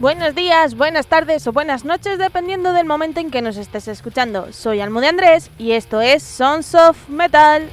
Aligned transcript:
Buenos 0.00 0.36
días, 0.36 0.76
buenas 0.76 1.08
tardes 1.08 1.44
o 1.48 1.52
buenas 1.52 1.84
noches 1.84 2.18
dependiendo 2.18 2.72
del 2.72 2.86
momento 2.86 3.18
en 3.18 3.32
que 3.32 3.42
nos 3.42 3.56
estés 3.56 3.88
escuchando. 3.88 4.52
Soy 4.52 4.80
Almo 4.80 5.00
de 5.00 5.08
Andrés 5.08 5.50
y 5.58 5.72
esto 5.72 6.00
es 6.00 6.22
Sons 6.22 6.76
of 6.76 7.08
Metal. 7.08 7.68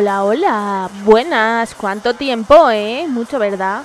Hola, 0.00 0.22
hola, 0.22 0.90
buenas, 1.04 1.74
¿cuánto 1.74 2.14
tiempo, 2.14 2.70
eh? 2.70 3.06
Mucho, 3.08 3.40
¿verdad? 3.40 3.82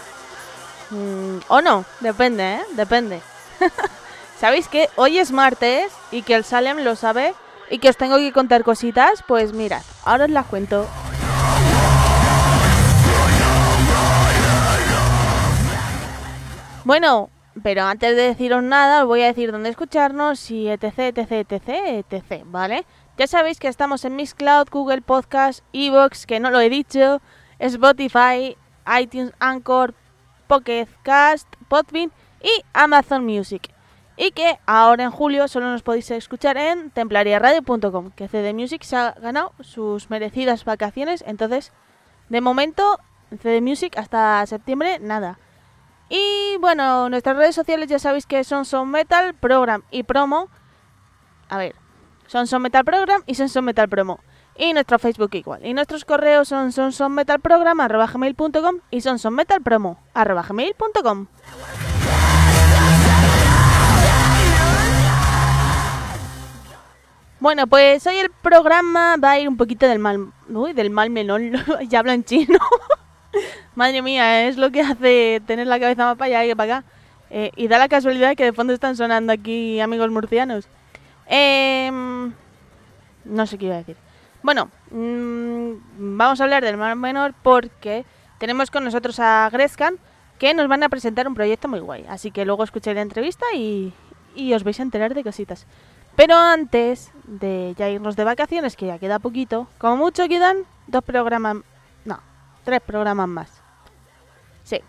Mm, 0.92 1.38
o 1.48 1.60
no, 1.60 1.86
depende, 2.02 2.54
¿eh? 2.54 2.62
Depende. 2.74 3.20
¿Sabéis 4.40 4.68
que 4.68 4.92
hoy 4.96 5.18
es 5.18 5.32
martes 5.32 5.92
y 6.12 6.22
que 6.22 6.36
el 6.36 6.44
Salem 6.44 6.84
lo 6.84 6.96
sabe 6.96 7.34
y 7.72 7.80
que 7.80 7.90
os 7.90 7.98
tengo 7.98 8.18
que 8.18 8.32
contar 8.32 8.64
cositas? 8.64 9.24
Pues 9.28 9.54
mirad, 9.54 9.82
ahora 10.06 10.26
os 10.26 10.30
las 10.30 10.46
cuento. 10.46 10.88
Bueno, 16.84 17.32
pero 17.64 17.86
antes 17.86 18.16
de 18.16 18.22
deciros 18.22 18.62
nada, 18.62 19.02
os 19.02 19.08
voy 19.08 19.24
a 19.24 19.28
decir 19.28 19.52
dónde 19.52 19.70
escucharnos 19.70 20.52
y 20.52 20.70
etc, 20.70 21.18
etc, 21.18 21.32
etc, 21.52 21.70
etc, 22.12 22.44
¿vale? 22.46 22.86
Ya 23.16 23.28
sabéis 23.28 23.60
que 23.60 23.68
estamos 23.68 24.06
en 24.06 24.16
Mixcloud, 24.16 24.70
Google 24.72 25.04
Podcast, 25.04 25.64
Evox, 25.72 26.26
que 26.26 26.40
no 26.40 26.50
lo 26.50 26.60
he 26.60 26.70
dicho, 26.70 27.22
Spotify, 27.60 28.58
iTunes, 29.00 29.34
Anchor, 29.40 29.94
Pocket 30.48 30.88
Cast, 31.04 31.48
Podbean 31.68 32.12
y 32.42 32.64
Amazon 32.74 33.24
Music. 33.24 33.70
Y 34.18 34.32
que 34.32 34.58
ahora 34.66 35.04
en 35.04 35.12
julio 35.12 35.48
solo 35.48 35.72
nos 35.72 35.84
podéis 35.84 36.10
escuchar 36.10 36.58
en 36.58 36.90
templariaradio.com, 36.90 38.10
que 38.16 38.28
CD 38.28 38.52
Music 38.52 38.82
se 38.82 38.96
ha 38.96 39.12
ganado 39.12 39.54
sus 39.60 40.10
merecidas 40.10 40.66
vacaciones, 40.66 41.24
entonces 41.28 41.72
de 42.30 42.42
momento 42.42 43.00
CD 43.42 43.62
Music 43.62 43.96
hasta 43.96 44.44
septiembre 44.48 44.98
nada. 45.00 45.38
Y 46.10 46.58
bueno, 46.60 47.10
nuestras 47.10 47.38
redes 47.38 47.54
sociales 47.54 47.90
ya 47.90 48.00
sabéis 48.00 48.26
que 48.26 48.44
son 48.44 48.66
Son 48.66 48.90
Metal, 48.90 49.36
Program 49.36 49.84
y 49.92 50.02
Promo. 50.02 50.50
A 51.50 51.58
ver, 51.58 51.76
son 52.28 52.48
Son 52.48 52.62
Metal 52.62 52.84
Program 52.84 53.24
y 53.26 53.36
Son 53.36 53.48
Son 53.50 53.64
Metal 53.66 53.90
Promo. 53.90 54.20
Y 54.56 54.74
nuestro 54.74 55.00
Facebook 55.00 55.34
igual. 55.34 55.66
Y 55.66 55.74
nuestros 55.74 56.06
correos 56.06 56.48
son 56.48 56.72
sonsonmetalprogram.com 56.72 58.76
y 58.92 59.02
sonsonmetalpromo.com. 59.02 61.28
Bueno, 67.44 67.68
pues 67.68 68.08
hoy 68.08 68.16
el 68.16 68.30
programa 68.30 69.18
va 69.18 69.32
a 69.32 69.40
ir 69.40 69.50
un 69.50 69.58
poquito 69.58 69.86
del 69.86 70.00
mal... 70.00 70.32
Uy, 70.48 70.72
del 70.72 70.92
mal 70.92 71.10
menor. 71.10 71.42
ya 71.90 72.00
hablo 72.00 72.14
en 72.14 72.24
chino. 72.24 72.58
Madre 73.76 74.02
mía, 74.02 74.48
es 74.48 74.56
lo 74.56 74.72
que 74.72 74.82
hace 74.82 75.42
tener 75.46 75.68
la 75.68 75.78
cabeza 75.78 76.06
más 76.06 76.16
para 76.16 76.40
allá 76.40 76.56
para 76.56 76.78
acá. 76.78 76.88
Eh, 77.32 77.52
y 77.56 77.68
da 77.68 77.80
la 77.80 77.90
casualidad 77.90 78.36
que 78.36 78.46
de 78.46 78.54
fondo 78.54 78.72
están 78.72 78.96
sonando 78.96 79.34
aquí 79.34 79.82
amigos 79.82 80.10
murcianos. 80.10 80.70
Em, 81.28 82.34
no 83.26 83.48
sé 83.48 83.58
qué 83.58 83.66
iba 83.66 83.76
a 83.76 83.80
decir. 83.80 83.98
Bueno, 84.42 84.70
mm, 84.92 86.18
vamos 86.18 86.42
a 86.42 86.44
hablar 86.44 86.64
del 86.64 86.78
mal 86.78 86.96
menor 86.96 87.34
porque 87.42 88.06
tenemos 88.38 88.72
con 88.72 88.84
nosotros 88.84 89.20
a 89.20 89.50
Grescan 89.52 89.96
que 90.38 90.54
nos 90.54 90.68
van 90.68 90.84
a 90.84 90.90
presentar 90.90 91.28
un 91.28 91.36
proyecto 91.36 91.68
muy 91.68 91.80
guay. 91.80 92.06
Así 92.10 92.32
que 92.32 92.46
luego 92.46 92.64
escuchéis 92.64 92.96
la 92.96 93.02
entrevista 93.02 93.46
y, 93.56 93.94
y 94.36 94.54
os 94.54 94.64
vais 94.64 94.80
a 94.80 94.84
enterar 94.84 95.14
de 95.14 95.24
cositas. 95.24 95.66
Pero 96.16 96.36
antes 96.36 97.12
de 97.26 97.74
ya 97.78 97.90
irnos 97.90 98.16
de 98.16 98.24
vacaciones, 98.24 98.76
que 98.76 98.86
ya 98.86 99.00
queda 99.00 99.20
poquito, 99.20 99.68
como 99.78 99.98
mucho 99.98 100.28
quedan 100.28 100.58
dos 100.88 101.04
programas, 101.04 101.58
no, 102.06 102.20
tres 102.64 102.82
programas 102.82 103.28
más. 103.28 103.62
Sí, 104.64 104.80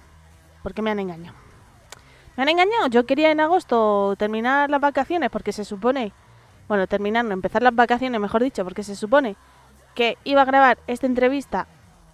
porque 0.63 0.83
me 0.83 0.91
han 0.91 0.99
engañado. 0.99 1.37
Me 2.37 2.43
han 2.43 2.49
engañado, 2.49 2.89
yo 2.89 3.07
quería 3.07 3.31
en 3.31 3.41
agosto 3.41 4.17
terminar 4.19 4.69
las 4.69 4.81
vacaciones 4.81 5.31
porque 5.31 5.53
se 5.53 5.65
supone, 5.65 6.13
bueno, 6.69 6.87
terminar, 6.87 7.25
no, 7.25 7.33
empezar 7.33 7.63
las 7.63 7.75
vacaciones, 7.75 8.21
mejor 8.21 8.43
dicho, 8.43 8.65
porque 8.65 8.83
se 8.83 8.97
supone 8.97 9.37
que 9.95 10.19
iba 10.25 10.43
a 10.43 10.45
grabar 10.45 10.79
esta 10.87 11.07
entrevista, 11.07 11.67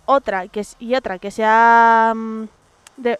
otra 0.06 0.48
que 0.48 0.64
y 0.78 0.94
otra 0.94 1.18
que 1.18 1.30
se 1.30 1.44
ha, 1.44 2.12
mm, 2.14 2.44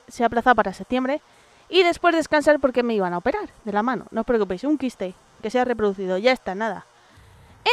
se 0.09 0.23
ha 0.23 0.27
aplazado 0.27 0.57
para 0.57 0.73
septiembre 0.73 1.21
y 1.69 1.85
después 1.85 2.15
descansar 2.15 2.59
porque 2.61 2.83
me 2.83 2.95
iban 2.95 3.15
a 3.15 3.19
operar 3.19 3.49
de 3.65 3.73
la 3.73 3.83
mano. 3.83 4.07
No 4.11 4.23
os 4.23 4.27
preocupéis, 4.27 4.65
un 4.65 4.77
quiste 4.77 5.15
que 5.41 5.51
se 5.51 5.61
ha 5.61 5.65
reproducido, 5.65 6.19
ya 6.19 6.33
está, 6.33 6.55
nada. 6.55 6.85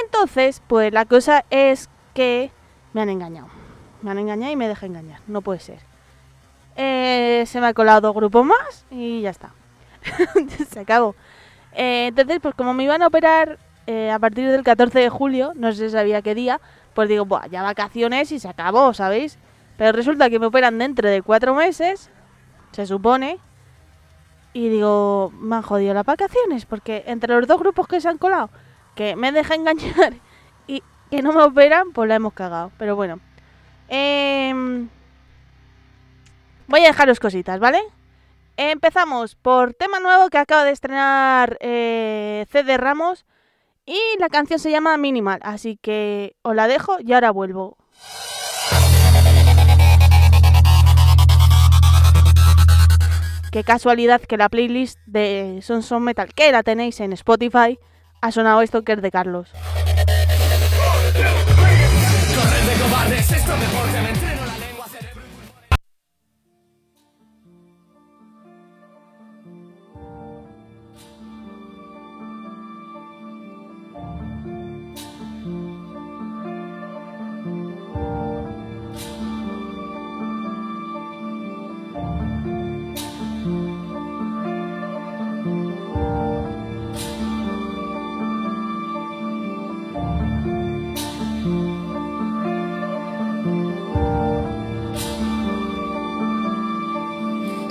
Entonces, 0.03 0.62
pues 0.68 0.94
la 0.94 1.06
cosa 1.06 1.44
es 1.50 1.89
que 2.13 2.51
me 2.94 3.01
han 3.01 3.09
engañado. 3.09 3.47
Me 4.01 4.12
han 4.12 4.19
engañado 4.19 4.53
y 4.53 4.56
me 4.56 4.68
deja 4.68 4.85
engañar, 4.85 5.22
no 5.28 5.41
puede 5.41 5.59
ser. 5.59 5.79
Eh, 6.75 7.44
se 7.47 7.59
me 7.59 7.68
ha 7.68 7.74
colado 7.74 8.01
dos 8.01 8.16
grupos 8.16 8.45
más 8.45 8.85
y 8.91 9.22
ya 9.22 9.31
está. 9.31 9.51
se 10.69 10.79
acabó. 10.79 11.16
Eh, 11.77 12.07
entonces, 12.07 12.39
pues 12.41 12.55
como 12.55 12.73
me 12.73 12.83
iban 12.83 13.03
a 13.03 13.07
operar 13.07 13.59
eh, 13.85 14.09
a 14.09 14.17
partir 14.17 14.49
del 14.49 14.63
14 14.63 14.99
de 14.99 15.09
julio, 15.09 15.53
no 15.55 15.71
sé 15.71 15.91
sabía 15.91 16.23
qué 16.23 16.33
día, 16.33 16.59
pues 16.95 17.07
digo, 17.07 17.23
Buah, 17.23 17.47
ya 17.47 17.61
vacaciones 17.61 18.31
y 18.31 18.39
se 18.39 18.49
acabó, 18.49 18.95
¿sabéis? 18.95 19.38
Pero 19.77 19.91
resulta 19.91 20.29
que 20.31 20.39
me 20.39 20.47
operan 20.47 20.79
dentro 20.79 21.07
de 21.07 21.21
cuatro 21.21 21.53
meses, 21.53 22.09
se 22.71 22.88
supone, 22.88 23.38
y 24.53 24.69
digo, 24.69 25.31
me 25.39 25.57
han 25.57 25.61
jodido 25.61 25.93
las 25.93 26.03
vacaciones, 26.03 26.65
porque 26.65 27.03
entre 27.05 27.35
los 27.35 27.47
dos 27.47 27.59
grupos 27.59 27.88
que 27.88 28.01
se 28.01 28.09
han 28.09 28.17
colado, 28.17 28.49
que 28.95 29.15
me 29.15 29.31
deja 29.31 29.53
engañar 29.53 30.15
y 30.67 30.81
que 31.11 31.21
no 31.21 31.31
me 31.31 31.44
operan, 31.44 31.91
pues 31.94 32.09
la 32.09 32.15
hemos 32.15 32.33
cagado. 32.33 32.71
Pero 32.79 32.95
bueno. 32.95 33.19
Em, 33.88 34.89
voy 36.67 36.79
a 36.81 36.88
dejaros 36.88 37.19
cositas, 37.19 37.59
¿vale? 37.59 37.83
Empezamos 38.59 39.35
por 39.35 39.75
tema 39.75 40.00
nuevo 40.00 40.29
que 40.31 40.40
acaba 40.40 40.63
de 40.63 40.72
estrenar 40.72 41.59
eh, 41.62 42.47
CD 42.51 42.78
Ramos. 42.78 43.23
Y 43.85 44.00
la 44.19 44.29
canción 44.29 44.59
se 44.59 44.72
llama 44.72 44.97
Minimal. 44.97 45.40
Así 45.44 45.78
que 45.78 46.35
os 46.41 46.56
la 46.56 46.68
dejo 46.68 46.97
y 47.00 47.13
ahora 47.13 47.29
vuelvo. 47.29 47.78
Qué 53.51 53.63
casualidad 53.63 54.22
que 54.22 54.38
la 54.38 54.50
playlist 54.50 55.00
de 55.06 55.59
Son 55.62 55.84
Son 55.84 56.03
Metal, 56.03 56.34
que 56.34 56.51
la 56.51 56.63
tenéis 56.63 57.00
en 57.00 57.13
Spotify, 57.13 57.78
ha 58.22 58.31
sonado 58.31 58.63
esto 58.63 58.84
que 58.84 58.94
es 58.94 59.01
de 59.03 59.12
Carlos. 59.12 59.51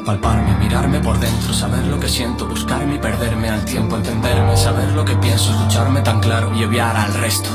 Palparme, 0.06 0.55
mirarme 0.58 1.00
por 1.00 1.19
dentro, 1.19 1.53
saber 1.53 1.85
lo 1.88 1.99
que 1.99 2.08
siento, 2.08 2.47
buscarme 2.47 2.94
y 2.94 2.99
perderme 2.99 3.50
al 3.50 3.64
tiempo, 3.64 3.97
entenderme, 3.97 4.56
saber 4.56 4.93
lo 4.93 5.05
que 5.05 5.17
pienso, 5.17 5.50
escucharme 5.50 6.00
tan 6.00 6.20
claro 6.20 6.55
y 6.55 6.62
obviar 6.62 6.97
al 6.97 7.12
resto. 7.14 7.49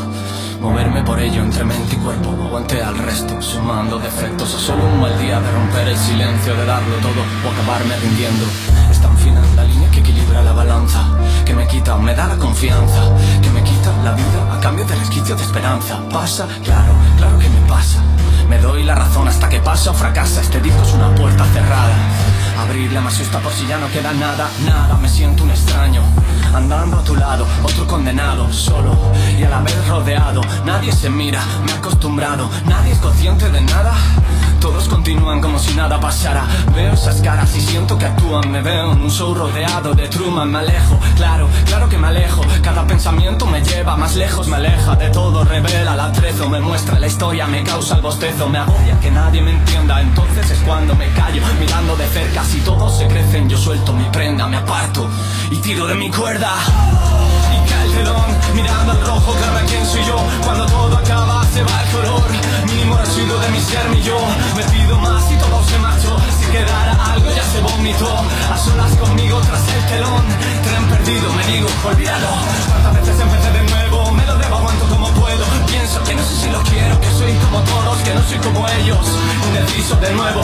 Moverme 0.60 1.02
por 1.02 1.22
ello 1.22 1.42
entre 1.44 1.64
mente 1.64 1.96
y 1.96 2.00
cuerpo, 2.00 2.32
aguante 2.32 2.84
al 2.84 2.98
resto, 2.98 3.42
sumando 3.42 4.00
defectos 4.00 4.54
o 4.54 4.60
solo 4.60 4.84
un 4.84 5.00
mal 5.00 5.18
día 5.18 5.40
de 5.40 5.50
romper 5.50 5.88
el 5.88 5.98
silencio, 5.98 6.54
de 6.54 6.66
darlo 6.66 6.94
todo 6.98 7.22
o 7.22 7.52
acabarme 7.54 7.96
rindiendo. 7.96 8.46
Es 8.92 9.00
tan 9.00 9.18
fina 9.18 9.42
la 9.56 9.64
línea 9.64 9.90
que 9.90 10.02
equilibra 10.02 10.44
la 10.44 10.52
balanza, 10.52 11.06
que 11.46 11.54
me 11.54 11.66
quita 11.68 11.96
o 11.96 12.00
me 12.00 12.14
da 12.14 12.28
la 12.28 12.36
confianza, 12.36 13.16
que 13.42 13.50
me 13.50 13.64
quita 13.64 13.94
la 14.04 14.12
vida 14.12 14.58
a 14.58 14.60
cambio 14.60 14.84
de 14.84 14.96
resquicio 14.96 15.38
de 15.38 15.44
esperanza. 15.44 16.02
Pasa, 16.12 16.50
claro, 16.66 16.92
claro 17.18 17.40
que 17.40 17.48
me 17.48 17.66
pasa. 17.70 18.04
Me 18.50 18.58
doy 18.58 18.84
la 18.84 18.96
razón 18.96 19.30
hasta 19.30 19.48
que 19.48 19.62
pasa 19.62 19.92
o 19.92 19.94
fracasa, 19.94 20.42
este 20.42 20.60
disco 20.60 20.82
es 20.82 20.92
una 20.92 21.16
puerta 21.16 21.46
cerrada. 21.46 22.31
Abrirla 22.60 23.02
me 23.02 23.08
asusta 23.08 23.40
por 23.40 23.52
si 23.54 23.68
ya 23.68 23.78
no 23.78 23.90
queda 23.92 24.14
nada, 24.14 24.50
nada, 24.66 24.98
me 24.98 25.10
siento 25.10 25.44
un 25.44 25.52
extraño 25.52 26.02
Andando 26.54 26.98
a 26.98 27.04
tu 27.04 27.16
lado, 27.16 27.48
otro 27.64 27.88
condenado 27.88 28.52
solo 28.52 28.98
y 29.40 29.44
a 29.44 29.50
la 29.50 29.62
vez 29.62 29.88
rodeado. 29.88 30.42
Nadie 30.66 30.92
se 30.92 31.10
mira, 31.10 31.42
me 31.66 31.72
he 31.72 31.76
acostumbrado, 31.76 32.50
nadie 32.66 32.92
es 32.92 33.00
consciente 33.00 33.50
de 33.50 33.62
nada. 33.62 33.94
Todos 34.60 34.88
continúan 34.88 35.42
como 35.42 35.58
si 35.58 35.74
nada 35.74 36.00
pasara. 36.00 36.46
Veo 36.76 36.94
esas 36.94 37.20
caras 37.22 37.56
y 37.56 37.62
siento 37.62 37.98
que 37.98 38.06
actúan. 38.06 38.52
Me 38.52 38.62
veo 38.62 38.92
en 38.92 39.02
un 39.02 39.10
show 39.10 39.34
rodeado 39.34 39.96
de 39.96 40.08
Truman. 40.08 40.52
Me 40.52 40.60
alejo, 40.60 41.00
claro, 41.16 41.48
claro 41.66 41.90
que 41.90 41.98
me 41.98 42.10
alejo. 42.10 42.44
Cada 42.62 42.86
pensamiento 42.86 43.48
me 43.48 43.64
lleva 43.64 43.98
más 43.98 44.16
lejos, 44.16 44.48
me 44.48 44.58
aleja 44.58 44.96
de 44.98 45.10
todo. 45.10 45.44
Revela 45.46 45.96
la 45.96 46.06
atrezo, 46.06 46.48
me 46.48 46.60
muestra 46.60 47.00
la 47.00 47.08
historia, 47.08 47.48
me 47.48 47.64
causa 47.64 47.96
el 47.96 48.02
bostezo. 48.02 48.50
Me 48.50 48.60
agobia 48.60 49.00
que 49.00 49.10
nadie 49.10 49.42
me 49.42 49.52
entienda. 49.52 50.00
Entonces 50.00 50.52
es 50.52 50.60
cuando 50.60 50.94
me 50.96 51.08
callo, 51.14 51.42
mirando 51.60 51.96
de 51.96 52.08
cerca. 52.10 52.41
Si 52.50 52.60
todos 52.62 52.98
se 52.98 53.08
crecen, 53.08 53.48
yo 53.48 53.58
suelto 53.58 53.94
mi 53.94 54.04
prenda, 54.06 54.46
me 54.46 54.58
aparto 54.58 55.08
y 55.50 55.56
tiro 55.58 55.88
de 55.88 55.96
mi 55.96 56.10
cuerda. 56.12 56.52
Y 57.54 57.70
cae 57.70 57.86
el 57.86 57.92
telón, 57.94 58.26
mirando 58.54 58.92
al 58.92 59.02
rojo, 59.02 59.34
claro 59.34 59.66
quién 59.68 59.86
soy 59.86 60.04
yo. 60.06 60.18
Cuando 60.44 60.66
todo 60.66 60.98
acaba, 60.98 61.46
se 61.54 61.64
va 61.64 61.82
el 61.84 61.90
color. 61.92 62.24
Mínimo 62.66 62.98
residuo 62.98 63.40
de 63.40 63.50
mi 63.50 63.62
ser, 63.62 63.88
mi 63.90 64.02
yo. 64.02 64.18
Me 64.58 64.64
pido 64.64 64.98
más 65.00 65.24
y 65.32 65.36
todo 65.38 65.64
se 65.64 65.78
marchó. 65.80 66.18
Si 66.40 66.46
quedara 66.52 67.14
algo, 67.14 67.30
ya 67.32 67.44
se 67.44 67.62
vomitó. 67.62 68.12
A 68.52 68.58
solas 68.58 68.96
conmigo 68.98 69.40
tras 69.42 69.62
el 69.70 69.86
telón. 69.86 70.24
Tren 70.64 70.84
perdido, 70.90 71.32
me 71.34 71.46
digo, 71.48 71.70
olvídalo. 71.88 72.28
Cuántas 72.68 72.94
veces 72.96 73.20
empecé 73.22 73.52
de 73.52 73.64
nuevo, 73.64 74.12
me 74.12 74.26
lo 74.26 74.36
debo, 74.38 74.58
aguanto 74.58 74.86
como 74.88 75.08
puedo. 75.12 75.46
Pienso 75.68 76.04
que 76.04 76.16
no 76.16 76.24
sé 76.24 76.36
si 76.36 76.50
lo 76.50 76.62
quiero, 76.64 77.00
que 77.00 77.10
soy 77.12 77.34
como 77.46 77.62
todos, 77.62 77.98
que 78.00 78.14
no 78.14 78.22
soy 78.24 78.40
como 78.40 78.68
ellos. 78.68 79.06
Indeciso 79.48 79.96
de 79.96 80.12
nuevo. 80.12 80.42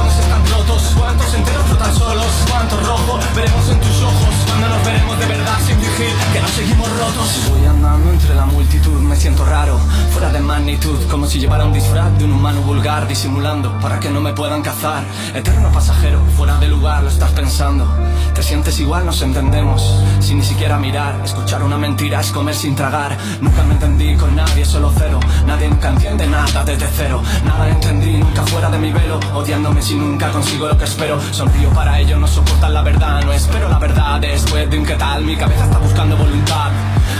¿Cuántos 0.00 0.14
corazones 0.14 0.18
están 0.18 0.46
rotos? 0.46 0.82
¿Cuántos 0.96 1.34
enteros 1.34 1.66
flotan 1.66 1.94
solos? 1.94 2.26
¿Cuánto 2.50 2.76
rojo 2.80 3.18
veremos 3.34 3.68
en 3.68 3.80
tus 3.80 4.02
ojos? 4.02 4.34
Cuando 4.46 4.68
nos 4.68 4.84
veremos 4.84 5.18
de 5.18 5.26
verdad 5.26 5.58
sin 5.66 5.76
fingir 5.78 6.14
que 6.32 6.40
no 6.40 6.48
seguimos 6.48 6.88
rotos. 6.98 7.40
Voy 7.50 7.66
andando 7.66 8.10
entre 8.10 8.34
la 8.34 8.46
multitud, 8.46 9.00
me 9.00 9.16
siento 9.16 9.44
raro, 9.44 9.78
fuera 10.12 10.30
de 10.30 10.40
magnitud, 10.40 10.98
como 11.10 11.26
si 11.26 11.38
llevara 11.38 11.64
un 11.64 11.72
disfraz 11.72 12.16
de 12.18 12.24
un 12.24 12.32
humano 12.32 12.62
vulgar, 12.62 13.06
disimulando 13.06 13.78
para 13.80 14.00
que 14.00 14.10
no 14.10 14.20
me 14.20 14.32
puedan 14.32 14.62
cazar. 14.62 15.04
Eterno 15.34 15.70
pasajero, 15.70 16.20
fuera 16.36 16.56
de 16.58 16.68
lugar, 16.68 17.02
lo 17.02 17.10
estás 17.10 17.30
pensando. 17.32 17.86
Te 18.34 18.42
sientes 18.42 18.78
igual, 18.80 19.04
nos 19.04 19.20
entendemos, 19.22 20.02
sin 20.20 20.38
ni 20.38 20.44
siquiera 20.44 20.78
mirar. 20.78 21.20
Escuchar 21.24 21.62
una 21.62 21.76
mentira 21.76 22.20
es 22.20 22.30
comer 22.30 22.54
sin 22.54 22.74
tragar. 22.74 23.16
Nunca 23.40 23.62
me 23.64 23.74
entendí 23.74 24.16
con 24.16 24.34
nadie, 24.34 24.64
solo 24.64 24.92
cero. 24.96 25.20
Nadie 25.46 25.68
nunca 25.68 25.88
entiende 25.88 26.26
nada 26.26 26.64
desde 26.64 26.86
cero. 26.96 27.22
Nada 27.44 27.68
entendí, 27.68 28.16
nunca 28.16 28.42
fuera 28.46 28.70
de 28.70 28.78
mi 28.78 28.92
velo. 28.92 29.20
Odiándome 29.34 29.82
si 29.90 29.96
nunca 29.96 30.30
consigo 30.30 30.68
lo 30.68 30.78
que 30.78 30.84
espero. 30.84 31.20
Sonrío 31.32 31.68
para 31.70 31.98
ello, 31.98 32.16
no 32.16 32.28
soportan 32.28 32.72
la 32.72 32.82
verdad. 32.82 33.24
No 33.24 33.32
espero 33.32 33.68
la 33.68 33.78
verdad 33.78 34.20
después 34.20 34.70
de 34.70 34.78
un 34.78 34.86
qué 34.86 34.94
tal. 34.94 35.24
Mi 35.24 35.36
cabeza 35.36 35.64
está 35.64 35.78
buscando 35.78 36.16
voluntad. 36.16 36.70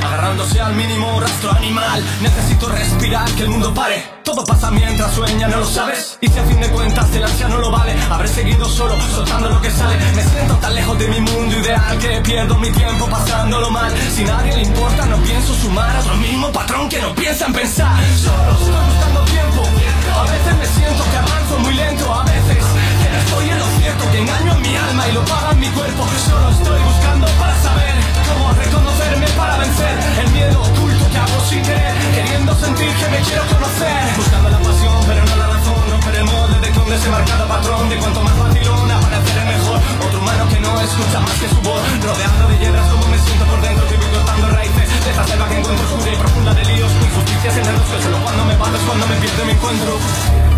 Agarrándose 0.06 0.60
al 0.60 0.74
mínimo 0.74 1.20
rastro 1.20 1.52
animal 1.52 2.02
Necesito 2.22 2.68
respirar, 2.70 3.28
que 3.32 3.42
el 3.42 3.50
mundo 3.50 3.74
pare 3.74 4.02
Todo 4.24 4.42
pasa 4.44 4.70
mientras 4.70 5.12
sueña, 5.12 5.46
¿no 5.48 5.58
lo 5.58 5.66
sabes? 5.66 6.16
Y 6.22 6.28
si 6.28 6.38
a 6.38 6.44
fin 6.44 6.58
de 6.58 6.68
cuentas 6.68 7.14
el 7.14 7.22
ansia 7.22 7.48
no 7.48 7.58
lo 7.58 7.70
vale 7.70 7.94
Habré 8.08 8.28
seguido 8.28 8.64
solo, 8.64 8.98
soltando 9.14 9.50
lo 9.50 9.60
que 9.60 9.70
sale 9.70 9.98
Me 10.14 10.22
siento 10.22 10.54
tan 10.54 10.74
lejos 10.74 10.98
de 10.98 11.08
mi 11.08 11.20
mundo 11.20 11.54
ideal 11.54 11.98
Que 11.98 12.20
pierdo 12.22 12.56
mi 12.56 12.70
tiempo 12.70 13.06
pasándolo 13.08 13.70
mal 13.70 13.92
Si 14.16 14.24
nadie 14.24 14.56
le 14.56 14.62
importa, 14.62 15.04
no 15.04 15.18
pienso 15.18 15.52
sumar 15.54 15.94
A 15.96 16.00
otro 16.00 16.14
mismo 16.14 16.50
patrón 16.50 16.88
que 16.88 17.02
no 17.02 17.14
piensa 17.14 17.44
en 17.46 17.52
pensar 17.52 18.00
Solo 18.16 18.52
estoy 18.52 18.72
buscando 18.86 19.24
tiempo 19.24 19.70
A 20.16 20.22
veces 20.24 20.56
me 20.58 20.66
siento 20.66 21.04
que 21.10 21.16
avanzo 21.16 21.58
muy 21.58 21.74
lento 21.74 22.12
A 22.12 22.24
veces 22.24 22.58
que 22.58 23.08
no 23.10 23.18
estoy 23.18 23.50
en 23.50 23.58
lo 23.58 23.66
cierto 23.78 24.10
Que 24.10 24.18
engaño 24.18 24.52
en 24.54 24.62
mi 24.62 24.76
alma 24.76 25.08
y 25.08 25.12
lo 25.12 25.24
paga 25.24 25.52
mi 25.54 25.68
cuerpo. 25.70 26.06
Solo 26.26 26.50
estoy 26.50 26.80
buscando 26.82 27.26
para 27.38 27.54
saber 27.60 27.94
Cómo 28.28 28.52
reconocerme 28.52 29.26
para 29.38 29.56
vencer 29.58 29.94
El 30.24 30.30
miedo 30.32 30.60
oculto 30.60 31.04
que 31.10 31.18
hago 31.18 31.40
sin 31.48 31.62
querer 31.62 31.94
Queriendo 32.14 32.54
sentir 32.54 32.90
que 32.94 33.08
me 33.08 33.18
quiero 33.20 33.42
conocer. 33.46 34.16
Buscando 34.16 34.48
la 34.50 34.58
pasión 34.58 34.98
pero 35.06 35.24
no 35.24 35.36
la 35.36 35.46
razón 35.46 35.90
el 36.10 36.24
molde 36.24 36.60
de 36.60 36.72
que 36.72 36.78
un 36.78 36.90
desembarcado 36.90 37.46
patrón 37.46 37.88
De 37.88 37.96
cuanto 37.96 38.22
más 38.22 38.38
vacilón 38.38 38.90
aparecer 38.90 39.38
el 39.38 39.46
mejor. 39.46 39.80
Otro 40.06 40.18
humano 40.20 40.48
que 40.48 40.60
no 40.60 40.80
escucha 40.80 41.20
más 41.20 41.36
que 41.40 41.48
su 41.48 41.60
voz 41.62 41.80
Rodeando 42.02 42.48
de 42.48 42.58
hiedras 42.58 42.88
como 42.90 43.06
me 43.08 43.18
siento 43.18 43.44
por 43.46 43.60
dentro 43.60 43.88
Que 43.88 43.96
cortando 43.96 44.48
raíces 44.48 44.89
de 45.04 45.14
selva 45.14 45.48
que 45.48 45.58
encuentro 45.58 45.86
oscura 45.86 46.12
y 46.12 46.16
profunda 46.16 46.54
de 46.54 46.64
líos 46.64 46.90
Injusticias 46.92 47.56
en 47.56 47.66
el 47.66 47.76
bosque 47.76 48.02
Solo 48.02 48.18
cuando 48.22 48.44
me 48.44 48.54
paras 48.54 48.80
cuando 48.86 49.06
me 49.06 49.16
pierdo 49.16 49.44
me 49.44 49.52
encuentro 49.52 50.49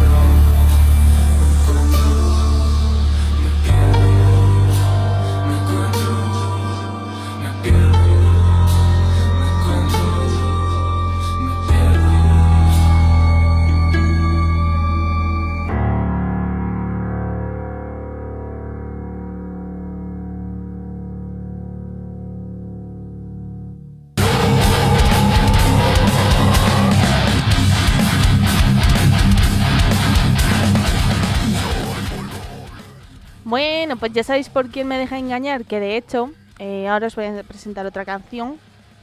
Bueno, 33.92 34.00
pues 34.00 34.12
ya 34.14 34.24
sabéis 34.24 34.48
por 34.48 34.70
quién 34.70 34.88
me 34.88 34.96
deja 34.96 35.18
engañar, 35.18 35.66
que 35.66 35.78
de 35.78 35.98
hecho, 35.98 36.30
eh, 36.58 36.88
ahora 36.88 37.08
os 37.08 37.14
voy 37.14 37.26
a 37.26 37.42
presentar 37.42 37.84
otra 37.84 38.06
canción 38.06 38.56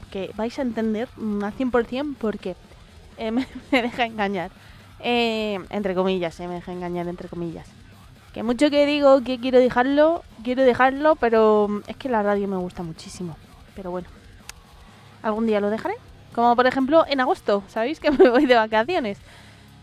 que 0.10 0.32
vais 0.36 0.58
a 0.58 0.64
entender 0.64 1.08
mm, 1.16 1.44
al 1.44 1.54
100% 1.56 2.16
porque 2.18 2.56
eh, 3.20 3.30
me, 3.32 3.46
me 3.72 3.84
deja 3.84 4.06
engañar. 4.06 4.50
Eh, 5.00 5.60
entre 5.70 5.94
comillas, 5.94 6.40
eh, 6.40 6.48
me 6.48 6.56
deja 6.56 6.72
engañar 6.72 7.08
entre 7.08 7.30
comillas. 7.30 7.68
Que 8.34 8.42
mucho 8.42 8.72
que 8.72 8.88
digo 8.88 9.24
que 9.24 9.40
quiero 9.40 9.60
dejarlo, 9.60 10.24
quiero 10.44 10.64
dejarlo, 10.64 11.16
pero 11.18 11.68
mm, 11.70 11.82
es 11.86 11.96
que 11.96 12.10
la 12.10 12.24
radio 12.24 12.48
me 12.48 12.58
gusta 12.58 12.82
muchísimo. 12.82 13.38
Pero 13.76 13.92
bueno, 13.92 14.08
algún 15.22 15.46
día 15.46 15.60
lo 15.60 15.70
dejaré. 15.70 15.98
Como 16.34 16.56
por 16.56 16.66
ejemplo 16.66 17.06
en 17.08 17.20
agosto, 17.20 17.62
¿sabéis 17.68 18.00
que 18.00 18.10
me 18.10 18.28
voy 18.28 18.48
de 18.48 18.56
vacaciones? 18.56 19.20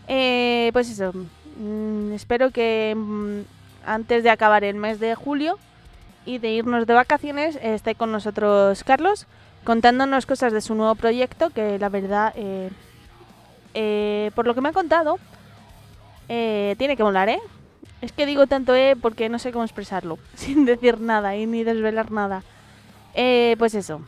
Pues 0.08 0.90
eso, 0.90 1.12
mm, 1.60 2.10
espero 2.10 2.50
que 2.50 3.44
antes 3.86 4.22
de 4.22 4.30
acabar 4.30 4.64
el 4.64 4.74
mes 4.74 5.00
de 5.00 5.14
julio 5.14 5.58
y 6.26 6.38
de 6.38 6.50
irnos 6.50 6.86
de 6.86 6.92
vacaciones 6.92 7.56
eh, 7.56 7.74
esté 7.74 7.94
con 7.94 8.12
nosotros 8.12 8.82
Carlos 8.84 9.26
contándonos 9.64 10.26
cosas 10.26 10.52
de 10.52 10.60
su 10.60 10.75
nuevo 10.75 10.94
proyecto 10.94 11.50
que 11.50 11.78
la 11.78 11.88
verdad, 11.88 12.32
eh, 12.37 12.70
eh, 13.75 14.30
por 14.34 14.46
lo 14.46 14.54
que 14.54 14.61
me 14.61 14.68
ha 14.68 14.72
contado, 14.72 15.18
tiene 16.28 16.96
que 16.96 17.02
molar, 17.02 17.28
¿eh? 17.28 17.40
Es 18.00 18.12
que 18.12 18.26
digo 18.26 18.46
tanto 18.46 18.75
eh 18.75 18.94
porque 19.00 19.28
no 19.28 19.38
sé 19.38 19.50
cómo 19.52 19.64
expresarlo, 19.64 20.18
sin 20.34 20.64
decir 20.66 21.00
nada 21.00 21.37
y 21.37 21.46
ni 21.46 21.64
desvelar 21.64 22.12
nada. 22.12 22.42
Pues 23.58 23.75
eso. 23.75 24.02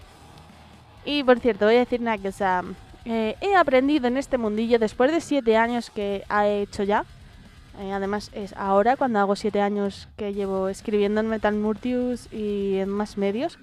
Y 1.04 1.24
por 1.24 1.40
cierto, 1.40 1.64
voy 1.64 1.76
a 1.76 1.80
decir 1.80 2.00
una 2.00 2.18
cosa. 2.18 2.62
He 3.04 3.54
aprendido 3.56 4.06
en 4.06 4.16
este 4.16 4.38
mundillo 4.38 4.78
después 4.78 5.10
de 5.10 5.20
siete 5.20 5.56
años 5.56 5.90
que 5.90 6.22
he 6.30 6.62
hecho 6.62 6.84
ya. 6.84 7.04
Eh, 7.78 7.92
además 7.92 8.30
es 8.34 8.52
ahora 8.56 8.96
cuando 8.96 9.20
hago 9.20 9.36
siete 9.36 9.60
años 9.60 10.08
que 10.16 10.34
llevo 10.34 10.68
escribiendo 10.68 11.20
en 11.20 11.28
Metal 11.28 11.54
Murtius 11.54 12.32
y 12.32 12.76
en 12.78 12.88
más 12.88 13.16
medios. 13.16 13.58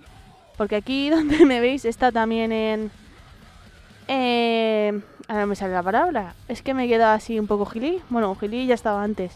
Porque 0.57 0.77
aquí 0.77 1.09
donde 1.11 1.45
me 1.45 1.59
veis 1.59 1.85
está 1.85 2.11
también 2.11 2.51
en... 2.51 2.91
Eh, 4.07 5.01
ahora 5.27 5.45
me 5.45 5.55
sale 5.55 5.73
la 5.73 5.83
palabra. 5.83 6.35
Es 6.47 6.61
que 6.61 6.73
me 6.73 6.85
he 6.85 6.87
quedado 6.87 7.13
así 7.13 7.39
un 7.39 7.47
poco 7.47 7.65
gilí. 7.65 8.01
Bueno, 8.09 8.35
gilí 8.35 8.65
ya 8.67 8.75
estaba 8.75 9.03
antes. 9.03 9.33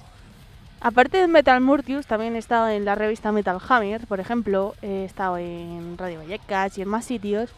Aparte 0.81 1.17
de 1.17 1.27
Metal 1.27 1.59
Murtius, 1.59 2.07
también 2.07 2.35
he 2.35 2.39
estado 2.39 2.69
en 2.69 2.85
la 2.85 2.95
revista 2.95 3.33
Metal 3.33 3.59
Hammer, 3.67 4.07
por 4.07 4.21
ejemplo. 4.21 4.75
He 4.81 5.03
estado 5.03 5.37
en 5.37 5.97
Radio 5.97 6.19
Vallecas 6.19 6.77
y 6.77 6.83
en 6.83 6.87
más 6.87 7.03
sitios. 7.03 7.49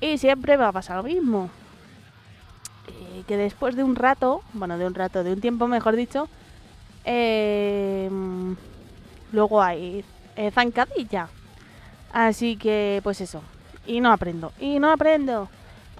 Y 0.00 0.18
siempre 0.18 0.58
me 0.58 0.64
ha 0.64 0.72
pasado 0.72 1.02
lo 1.02 1.08
mismo. 1.08 1.48
Eh, 2.88 3.22
que 3.28 3.36
después 3.36 3.76
de 3.76 3.84
un 3.84 3.94
rato, 3.94 4.42
bueno, 4.52 4.78
de 4.78 4.86
un 4.86 4.94
rato, 4.94 5.22
de 5.22 5.32
un 5.32 5.40
tiempo 5.40 5.68
mejor 5.68 5.94
dicho, 5.94 6.28
mm, 7.04 8.52
luego 9.32 9.62
hay 9.62 10.04
eh, 10.36 10.50
zancadilla. 10.50 11.28
Así 12.12 12.56
que, 12.56 13.00
pues 13.02 13.20
eso. 13.20 13.42
Y 13.86 14.00
no 14.00 14.12
aprendo. 14.12 14.52
Y 14.60 14.78
no 14.78 14.90
aprendo. 14.90 15.48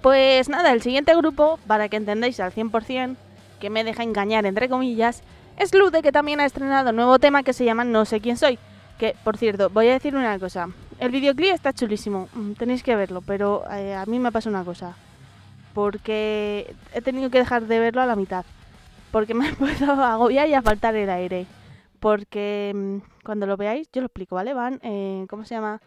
Pues 0.01 0.49
nada, 0.49 0.71
el 0.71 0.81
siguiente 0.81 1.15
grupo, 1.15 1.59
para 1.67 1.87
que 1.87 1.97
entendáis 1.97 2.39
al 2.39 2.51
100%, 2.51 3.15
que 3.59 3.69
me 3.69 3.83
deja 3.83 4.03
engañar 4.03 4.45
entre 4.45 4.67
comillas, 4.67 5.21
es 5.57 5.73
Lude, 5.75 6.01
que 6.01 6.11
también 6.11 6.39
ha 6.39 6.45
estrenado 6.45 6.89
un 6.89 6.95
nuevo 6.95 7.19
tema 7.19 7.43
que 7.43 7.53
se 7.53 7.65
llama 7.65 7.83
No 7.83 8.05
sé 8.05 8.19
quién 8.19 8.37
soy. 8.37 8.57
Que, 8.97 9.15
por 9.23 9.37
cierto, 9.37 9.69
voy 9.69 9.89
a 9.89 9.93
decir 9.93 10.15
una 10.15 10.37
cosa. 10.39 10.69
El 10.99 11.11
videoclip 11.11 11.53
está 11.53 11.73
chulísimo, 11.73 12.29
mm, 12.33 12.53
tenéis 12.53 12.83
que 12.83 12.95
verlo, 12.95 13.21
pero 13.21 13.63
eh, 13.71 13.93
a 13.93 14.05
mí 14.05 14.19
me 14.19 14.31
pasa 14.31 14.49
una 14.49 14.63
cosa. 14.63 14.95
Porque 15.73 16.75
he 16.93 17.01
tenido 17.01 17.29
que 17.29 17.39
dejar 17.39 17.67
de 17.67 17.79
verlo 17.79 18.01
a 18.01 18.05
la 18.05 18.15
mitad. 18.15 18.45
Porque 19.11 19.33
me 19.33 19.45
ha 19.45 19.49
empezado 19.49 20.01
a 20.01 20.13
agobiar 20.13 20.47
y 20.47 20.53
a 20.53 20.61
faltar 20.61 20.95
el 20.95 21.09
aire. 21.09 21.45
Porque 21.99 22.71
mm, 22.73 23.23
cuando 23.23 23.45
lo 23.45 23.57
veáis, 23.57 23.89
yo 23.91 24.01
lo 24.01 24.07
explico, 24.07 24.35
¿vale? 24.35 24.53
Van, 24.53 24.79
eh, 24.83 25.25
¿cómo 25.29 25.45
se 25.45 25.55
llama? 25.55 25.81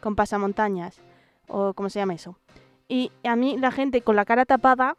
Con 0.00 0.14
pasamontañas. 0.14 1.00
O 1.48 1.74
cómo 1.74 1.90
se 1.90 1.98
llama 1.98 2.14
eso. 2.14 2.36
Y 2.88 3.10
a 3.24 3.36
mí 3.36 3.56
la 3.58 3.70
gente 3.70 4.02
con 4.02 4.16
la 4.16 4.24
cara 4.24 4.44
tapada 4.44 4.96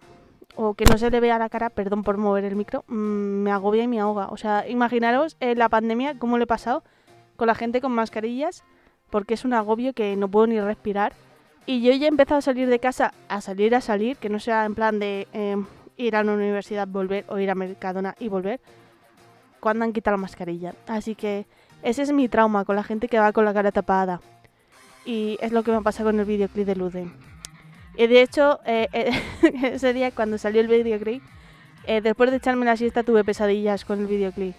o 0.55 0.73
que 0.73 0.85
no 0.85 0.97
se 0.97 1.11
le 1.11 1.19
vea 1.19 1.37
la 1.37 1.49
cara, 1.49 1.69
perdón 1.69 2.03
por 2.03 2.17
mover 2.17 2.43
el 2.43 2.55
micro, 2.55 2.83
mm, 2.87 2.93
me 3.43 3.51
agobia 3.51 3.83
y 3.83 3.87
me 3.87 3.99
ahoga. 3.99 4.27
O 4.29 4.37
sea, 4.37 4.67
imaginaros 4.67 5.37
eh, 5.39 5.55
la 5.55 5.69
pandemia, 5.69 6.17
cómo 6.17 6.37
le 6.37 6.45
he 6.45 6.47
pasado 6.47 6.83
con 7.35 7.47
la 7.47 7.55
gente 7.55 7.79
con 7.79 7.91
mascarillas, 7.91 8.63
porque 9.09 9.35
es 9.35 9.45
un 9.45 9.53
agobio 9.53 9.93
que 9.93 10.15
no 10.15 10.27
puedo 10.27 10.47
ni 10.47 10.59
respirar. 10.59 11.13
Y 11.65 11.81
yo 11.81 11.93
ya 11.93 12.05
he 12.05 12.09
empezado 12.09 12.39
a 12.39 12.41
salir 12.41 12.69
de 12.69 12.79
casa, 12.79 13.13
a 13.29 13.41
salir, 13.41 13.75
a 13.75 13.81
salir, 13.81 14.17
que 14.17 14.29
no 14.29 14.39
sea 14.39 14.65
en 14.65 14.73
plan 14.73 14.99
de 14.99 15.27
em, 15.33 15.65
ir 15.97 16.15
a 16.15 16.21
una 16.21 16.33
universidad, 16.33 16.87
volver, 16.87 17.25
o 17.27 17.39
ir 17.39 17.49
a 17.49 17.55
Mercadona 17.55 18.15
y 18.19 18.29
volver, 18.29 18.59
cuando 19.59 19.83
han 19.83 19.93
quitado 19.93 20.15
la 20.15 20.21
mascarilla. 20.21 20.73
Así 20.87 21.15
que 21.15 21.45
ese 21.83 22.03
es 22.03 22.11
mi 22.11 22.29
trauma 22.29 22.65
con 22.65 22.75
la 22.75 22.83
gente 22.83 23.07
que 23.07 23.19
va 23.19 23.33
con 23.33 23.45
la 23.45 23.53
cara 23.53 23.71
tapada. 23.71 24.21
Y 25.05 25.37
es 25.41 25.51
lo 25.51 25.63
que 25.63 25.71
me 25.71 25.81
pasa 25.81 26.03
con 26.03 26.19
el 26.19 26.25
videoclip 26.25 26.65
de 26.65 26.75
Lude. 26.75 27.07
Y 27.97 28.07
de 28.07 28.21
hecho, 28.21 28.59
eh, 28.65 28.87
eh, 28.93 29.11
ese 29.73 29.93
día 29.93 30.11
cuando 30.11 30.37
salió 30.37 30.61
el 30.61 30.67
videoclip, 30.67 31.23
eh, 31.85 32.01
después 32.01 32.29
de 32.29 32.37
echarme 32.37 32.65
la 32.65 32.77
siesta 32.77 33.03
tuve 33.03 33.23
pesadillas 33.23 33.85
con 33.85 33.99
el 33.99 34.07
videoclip. 34.07 34.55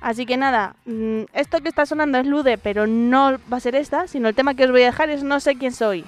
Así 0.00 0.26
que 0.26 0.36
nada, 0.36 0.76
mm, 0.84 1.22
esto 1.32 1.60
que 1.60 1.68
está 1.68 1.86
sonando 1.86 2.18
es 2.18 2.26
Lude, 2.26 2.58
pero 2.58 2.86
no 2.86 3.38
va 3.52 3.56
a 3.56 3.60
ser 3.60 3.74
esta, 3.74 4.06
sino 4.06 4.28
el 4.28 4.34
tema 4.34 4.54
que 4.54 4.64
os 4.64 4.70
voy 4.70 4.82
a 4.82 4.86
dejar 4.86 5.10
es 5.10 5.22
No 5.22 5.40
sé 5.40 5.56
quién 5.56 5.72
soy. 5.72 6.04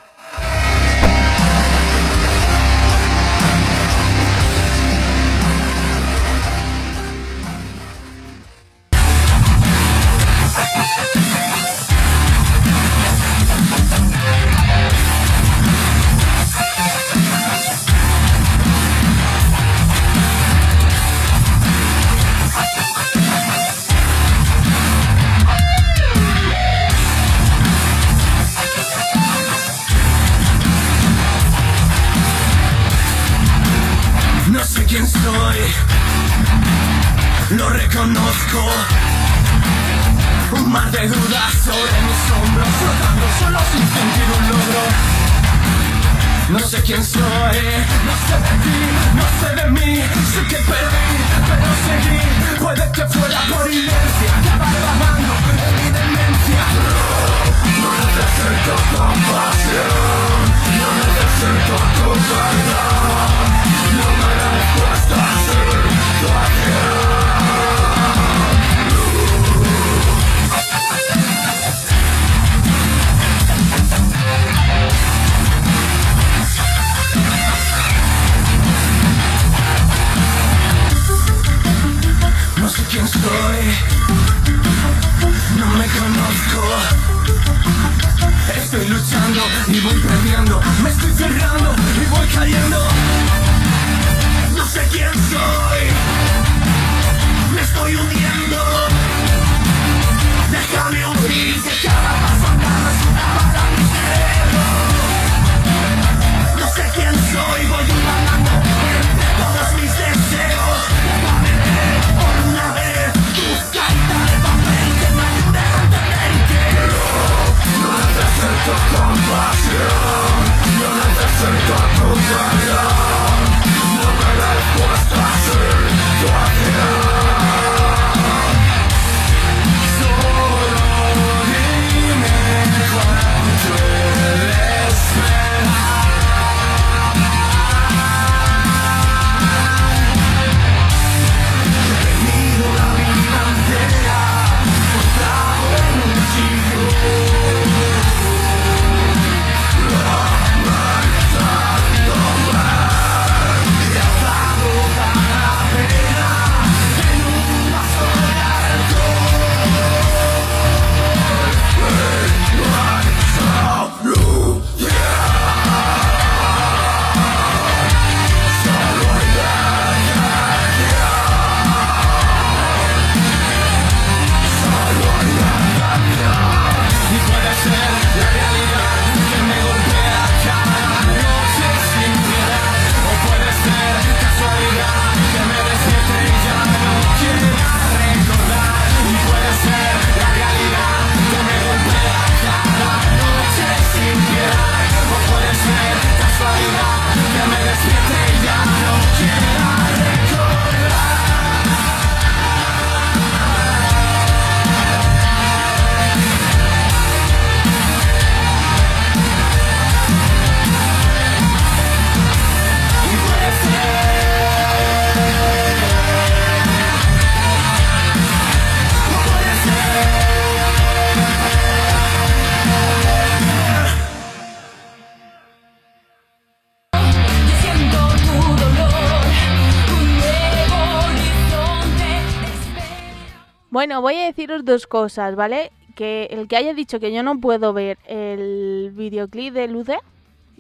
Deciros 234.39 234.65
dos 234.65 234.87
cosas, 234.87 235.35
¿vale? 235.35 235.73
Que 235.97 236.29
el 236.31 236.47
que 236.47 236.57
haya 236.57 236.73
dicho 236.73 237.01
que 237.01 237.13
yo 237.13 237.25
no 237.25 237.41
puedo 237.41 237.73
ver 237.73 237.99
el 238.07 238.93
videoclip 238.95 239.53
de 239.53 239.67
Luce, 239.67 239.99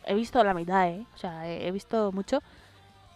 he 0.04 0.14
visto 0.14 0.42
la 0.42 0.52
mitad, 0.52 0.88
¿eh? 0.88 1.06
O 1.14 1.16
sea, 1.16 1.48
he 1.48 1.70
visto 1.70 2.10
mucho. 2.10 2.40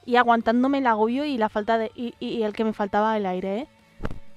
Y 0.07 0.15
aguantándome 0.15 0.79
el 0.79 0.87
agobio 0.87 1.25
y 1.25 1.37
la 1.37 1.49
falta 1.49 1.79
de. 1.79 1.91
Y, 1.97 2.15
y 2.21 2.45
el 2.45 2.53
que 2.53 2.63
me 2.63 2.73
faltaba 2.73 3.17
el 3.17 3.27
aire, 3.27 3.59
¿eh? 3.59 3.69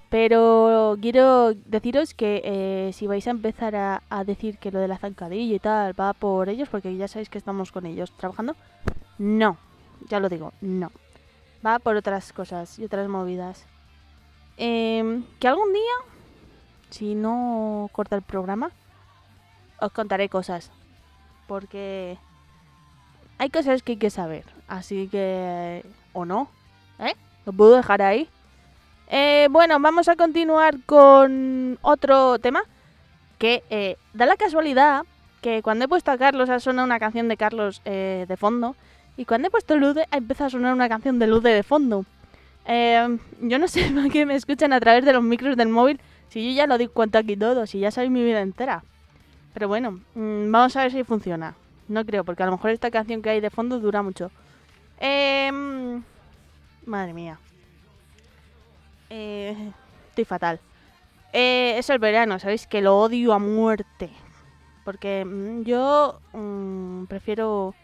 Pero 0.10 0.98
quiero 1.00 1.54
deciros 1.54 2.16
que 2.16 2.42
eh, 2.44 2.92
si 2.94 3.06
vais 3.06 3.28
a 3.28 3.32
empezar 3.32 3.76
a, 3.76 4.02
a 4.10 4.24
decir 4.24 4.58
que 4.58 4.72
lo 4.72 4.80
de 4.80 4.88
la 4.88 4.98
zancadilla 4.98 5.56
y 5.56 5.60
tal 5.60 6.00
va 6.00 6.14
por 6.14 6.50
ellos, 6.50 6.70
porque 6.70 6.96
ya 6.98 7.08
sabéis 7.08 7.30
que 7.30 7.38
estamos 7.38 7.72
con 7.72 7.86
ellos 7.86 8.12
trabajando, 8.18 8.56
no, 9.20 9.58
ya 10.10 10.20
lo 10.20 10.30
digo, 10.30 10.54
no. 10.60 10.92
Va 11.64 11.78
por 11.78 11.96
otras 11.96 12.34
cosas 12.34 12.80
y 12.80 12.86
otras 12.86 13.08
movidas. 13.10 13.68
Em, 14.58 15.24
que 15.40 15.48
algún 15.48 15.74
día, 15.74 16.15
si 16.96 17.14
no 17.14 17.90
corta 17.92 18.16
el 18.16 18.22
programa, 18.22 18.72
os 19.82 19.92
contaré 19.92 20.30
cosas. 20.30 20.72
Porque 21.46 22.18
hay 23.38 23.50
cosas 23.50 23.84
que 23.84 23.94
hay 23.94 23.98
que 23.98 24.10
saber. 24.10 24.46
Así 24.70 25.10
que... 25.10 25.86
¿O 26.14 26.24
no? 26.24 26.48
¿Eh? 27.00 27.14
Lo 27.46 27.52
puedo 27.52 27.76
dejar 27.76 28.02
ahí. 28.02 28.30
Eh, 29.10 29.50
bueno, 29.52 29.78
vamos 29.78 30.08
a 30.08 30.16
continuar 30.16 30.78
con 30.86 31.78
otro 31.82 32.40
tema. 32.40 32.64
Que 33.40 33.64
eh, 33.70 33.98
da 34.14 34.26
la 34.26 34.38
casualidad 34.38 35.04
que 35.42 35.62
cuando 35.62 35.86
he 35.86 35.88
puesto 35.90 36.12
a 36.12 36.18
Carlos 36.18 36.50
ha 36.50 36.62
sonado 36.62 36.86
una 36.86 36.98
canción 36.98 37.28
de 37.28 37.36
Carlos 37.36 37.82
eh, 37.84 38.24
de 38.26 38.38
fondo. 38.38 38.78
Y 39.18 39.26
cuando 39.26 39.50
he 39.50 39.52
puesto 39.52 39.76
Lude 39.76 40.08
ha 40.12 40.18
empezado 40.18 40.48
a 40.48 40.52
sonar 40.52 40.74
una 40.74 40.88
canción 40.88 41.20
de 41.20 41.28
Lude 41.28 41.54
de 41.54 41.64
fondo. 41.64 42.06
Eh, 42.66 43.18
yo 43.42 43.60
no 43.60 43.68
sé 43.68 43.92
por 43.94 44.10
qué 44.10 44.26
me 44.26 44.36
escuchan 44.36 44.72
a 44.72 44.80
través 44.80 45.04
de 45.04 45.12
los 45.12 45.24
micros 45.24 45.58
del 45.58 45.68
móvil. 45.68 46.00
Si 46.30 46.46
yo 46.46 46.56
ya 46.56 46.68
lo 46.68 46.78
di 46.78 46.88
cuenta 46.88 47.20
aquí 47.20 47.38
todo, 47.38 47.66
si 47.66 47.80
ya 47.80 47.92
sabéis 47.92 48.12
mi 48.12 48.24
vida 48.24 48.42
entera. 48.42 48.84
Pero 49.54 49.68
bueno, 49.68 50.02
mm, 50.16 50.52
vamos 50.52 50.76
a 50.76 50.82
ver 50.82 50.92
si 50.92 51.04
funciona. 51.04 51.56
No 51.88 52.06
creo, 52.06 52.24
porque 52.24 52.44
a 52.44 52.48
lo 52.48 52.54
mejor 52.54 52.72
esta 52.72 52.92
canción 52.92 53.22
que 53.22 53.30
hay 53.30 53.42
de 53.42 53.50
fondo 53.50 53.80
dura 53.80 54.02
mucho. 54.02 54.32
Em, 55.00 56.04
madre 56.86 57.14
mía. 57.14 57.40
Eh, 59.10 59.72
estoy 60.10 60.26
fatal. 60.26 60.60
Eh, 61.32 61.76
es 61.78 61.90
el 61.90 62.00
verano, 62.00 62.40
sabéis 62.40 62.68
que 62.68 62.82
lo 62.82 62.98
odio 62.98 63.34
a 63.34 63.40
muerte. 63.40 64.10
Porque 64.84 65.26
mm, 65.26 65.64
yo 65.64 66.20
mm, 66.34 67.06
prefiero 67.06 67.76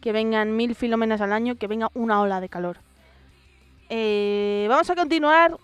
que 0.00 0.12
vengan 0.12 0.56
mil 0.56 0.74
filómenas 0.74 1.20
al 1.20 1.32
año 1.32 1.56
que 1.56 1.66
venga 1.66 1.90
una 1.94 2.20
ola 2.20 2.40
de 2.40 2.48
calor. 2.48 2.78
Eh, 3.88 4.66
vamos 4.68 4.88
a 4.90 4.94
continuar 4.94 5.56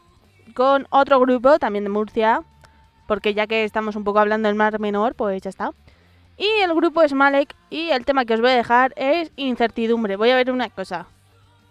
con 0.55 0.87
otro 0.91 1.21
grupo, 1.21 1.59
también 1.59 1.85
de 1.85 1.91
Murcia. 1.91 2.43
Porque 3.07 3.35
ya 3.35 3.47
que 3.47 3.65
estamos 3.65 3.97
un 3.97 4.05
poco 4.05 4.21
hablando 4.21 4.49
del 4.49 4.57
mar 4.57 4.79
menor, 4.79 5.15
pues 5.15 5.43
ya 5.43 5.51
está. 5.51 5.73
Y 6.39 6.47
el 6.63 6.75
grupo 6.75 7.03
es 7.03 7.13
Malek 7.13 7.55
y 7.71 7.91
el 7.91 8.05
tema 8.05 8.25
que 8.25 8.35
os 8.35 8.41
voy 8.41 8.51
a 8.51 8.57
dejar 8.57 8.93
es 8.97 9.31
incertidumbre. 9.37 10.17
Voy 10.17 10.31
a 10.31 10.37
ver 10.37 10.51
una 10.51 10.71
cosa. 10.71 11.07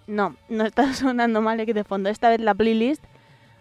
No, 0.08 0.36
no 0.50 0.66
está 0.66 0.94
sonando 0.94 1.42
Malek 1.42 1.74
de 1.74 1.84
fondo. 1.84 2.10
Esta 2.10 2.30
vez 2.30 2.40
la 2.42 2.54
playlist 2.54 3.04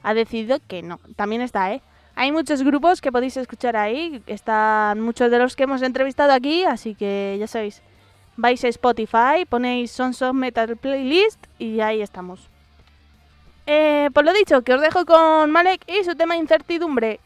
ha 0.03 0.15
decidido 0.15 0.59
que 0.67 0.83
no. 0.83 1.01
También 1.17 1.43
está, 1.43 1.73
¿eh? 1.73 1.83
Hay 2.17 2.33
muchos 2.33 2.63
grupos 2.63 3.01
que 3.01 3.13
podéis 3.13 3.37
escuchar 3.37 3.77
ahí. 3.77 4.23
Están 4.27 5.01
muchos 5.01 5.31
de 5.31 5.39
los 5.39 5.57
que 5.57 5.63
hemos 5.63 5.81
entrevistado 5.83 6.33
aquí, 6.33 6.65
así 6.65 6.95
que 6.95 7.37
ya 7.39 7.47
sabéis. 7.47 7.83
Vais 8.37 8.63
a 8.65 8.69
Spotify, 8.69 9.45
ponéis 9.49 9.91
Sons 9.91 10.23
of 10.23 10.35
Metal 10.35 10.77
Playlist 10.77 11.45
y 11.59 11.81
ahí 11.81 12.03
estamos. 12.03 12.49
Eh, 13.67 14.11
por 14.13 14.25
lo 14.25 14.33
dicho, 14.33 14.63
que 14.63 14.75
os 14.75 14.81
dejo 14.81 15.05
con 15.05 15.51
Malek 15.51 15.83
y 15.89 16.05
su 16.05 16.15
tema 16.15 16.37
incertidumbre. 16.37 17.21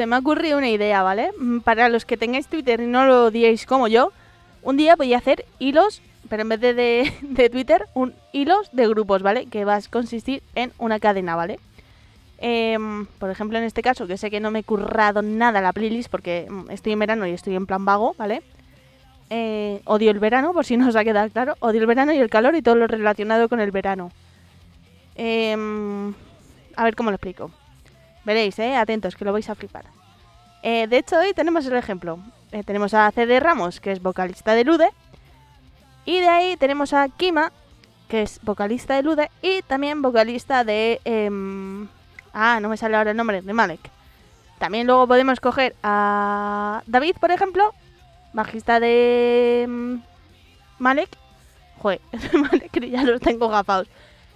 Se 0.00 0.06
me 0.06 0.16
ha 0.16 0.20
ocurrido 0.20 0.56
una 0.56 0.70
idea, 0.70 1.02
¿vale? 1.02 1.30
Mm, 1.38 1.58
Para 1.58 1.90
los 1.90 2.06
que 2.06 2.16
tengáis 2.16 2.46
Twitter 2.46 2.80
y 2.80 2.86
no 2.86 3.04
lo 3.04 3.26
odiéis 3.26 3.66
como 3.66 3.86
yo, 3.86 4.12
un 4.62 4.78
día 4.78 4.96
voy 4.96 5.12
a 5.12 5.18
hacer 5.18 5.44
hilos, 5.58 6.00
pero 6.30 6.40
en 6.40 6.48
vez 6.48 6.58
de, 6.58 6.72
de, 7.20 7.50
Twitter, 7.52 7.84
un 7.92 8.14
hilos 8.32 8.70
de 8.72 8.88
grupos, 8.88 9.20
¿vale? 9.20 9.44
Que 9.44 9.66
va 9.66 9.76
a 9.76 9.82
consistir 9.90 10.42
en 10.54 10.72
una 10.78 11.00
cadena, 11.00 11.36
¿vale? 11.36 11.60
Em, 12.38 13.04
por 13.18 13.28
ejemplo, 13.28 13.58
en 13.58 13.64
este 13.64 13.82
caso, 13.82 14.06
que 14.06 14.16
sé 14.16 14.30
que 14.30 14.40
no 14.40 14.50
me 14.50 14.60
he 14.60 14.64
currado 14.64 15.20
nada 15.20 15.60
la 15.60 15.74
playlist 15.74 16.10
porque 16.10 16.46
mm, 16.48 16.70
estoy 16.70 16.92
en 16.92 17.00
verano 17.00 17.26
y 17.26 17.32
estoy 17.32 17.54
en 17.54 17.66
plan 17.66 17.84
vago, 17.84 18.14
¿vale? 18.16 18.40
Eh, 19.28 19.82
odio 19.84 20.10
el 20.10 20.18
verano, 20.18 20.54
por 20.54 20.64
si 20.64 20.78
no 20.78 20.88
os 20.88 20.96
ha 20.96 21.04
quedado 21.04 21.28
claro. 21.28 21.56
Odio 21.60 21.82
el 21.82 21.86
verano 21.86 22.14
y 22.14 22.16
el 22.16 22.30
calor 22.30 22.56
y 22.56 22.62
todo 22.62 22.76
lo 22.76 22.86
relacionado 22.86 23.50
con 23.50 23.60
el 23.60 23.70
verano. 23.70 24.12
Em, 25.14 26.14
a 26.74 26.84
ver 26.84 26.96
cómo 26.96 27.10
lo 27.10 27.16
explico. 27.16 27.50
Veréis, 28.24 28.58
eh, 28.58 28.76
atentos, 28.76 29.16
que 29.16 29.24
lo 29.24 29.32
vais 29.32 29.48
a 29.48 29.54
flipar. 29.54 29.86
Eh, 30.62 30.86
de 30.86 30.98
hecho, 30.98 31.18
hoy 31.18 31.32
tenemos 31.32 31.66
el 31.66 31.76
ejemplo. 31.76 32.18
Eh, 32.52 32.62
tenemos 32.64 32.94
a 32.94 33.10
CD 33.12 33.40
Ramos, 33.40 33.80
que 33.80 33.92
es 33.92 34.02
vocalista 34.02 34.54
de 34.54 34.64
Lude. 34.64 34.90
Y 36.04 36.20
de 36.20 36.28
ahí 36.28 36.56
tenemos 36.56 36.92
a 36.92 37.08
Kima, 37.08 37.52
que 38.08 38.22
es 38.22 38.40
vocalista 38.42 38.94
de 38.94 39.02
Lude. 39.02 39.30
Y 39.42 39.62
también 39.62 40.02
vocalista 40.02 40.64
de... 40.64 41.00
em, 41.04 41.88
ah, 42.34 42.58
no 42.60 42.68
me 42.68 42.76
sale 42.76 42.96
ahora 42.96 43.12
el 43.12 43.16
nombre, 43.16 43.42
de 43.42 43.52
Malek. 43.52 43.90
También 44.58 44.86
luego 44.86 45.06
podemos 45.06 45.40
coger 45.40 45.74
a 45.82 46.82
David, 46.86 47.16
por 47.18 47.30
ejemplo, 47.30 47.72
bajista 48.34 48.78
de 48.80 49.64
mm, 49.66 49.94
Malek. 50.78 51.08
Joder, 51.78 52.00
Malek 52.34 52.78
ya 52.90 53.02
los 53.04 53.22
tengo 53.22 53.48
gafados. 53.48 53.88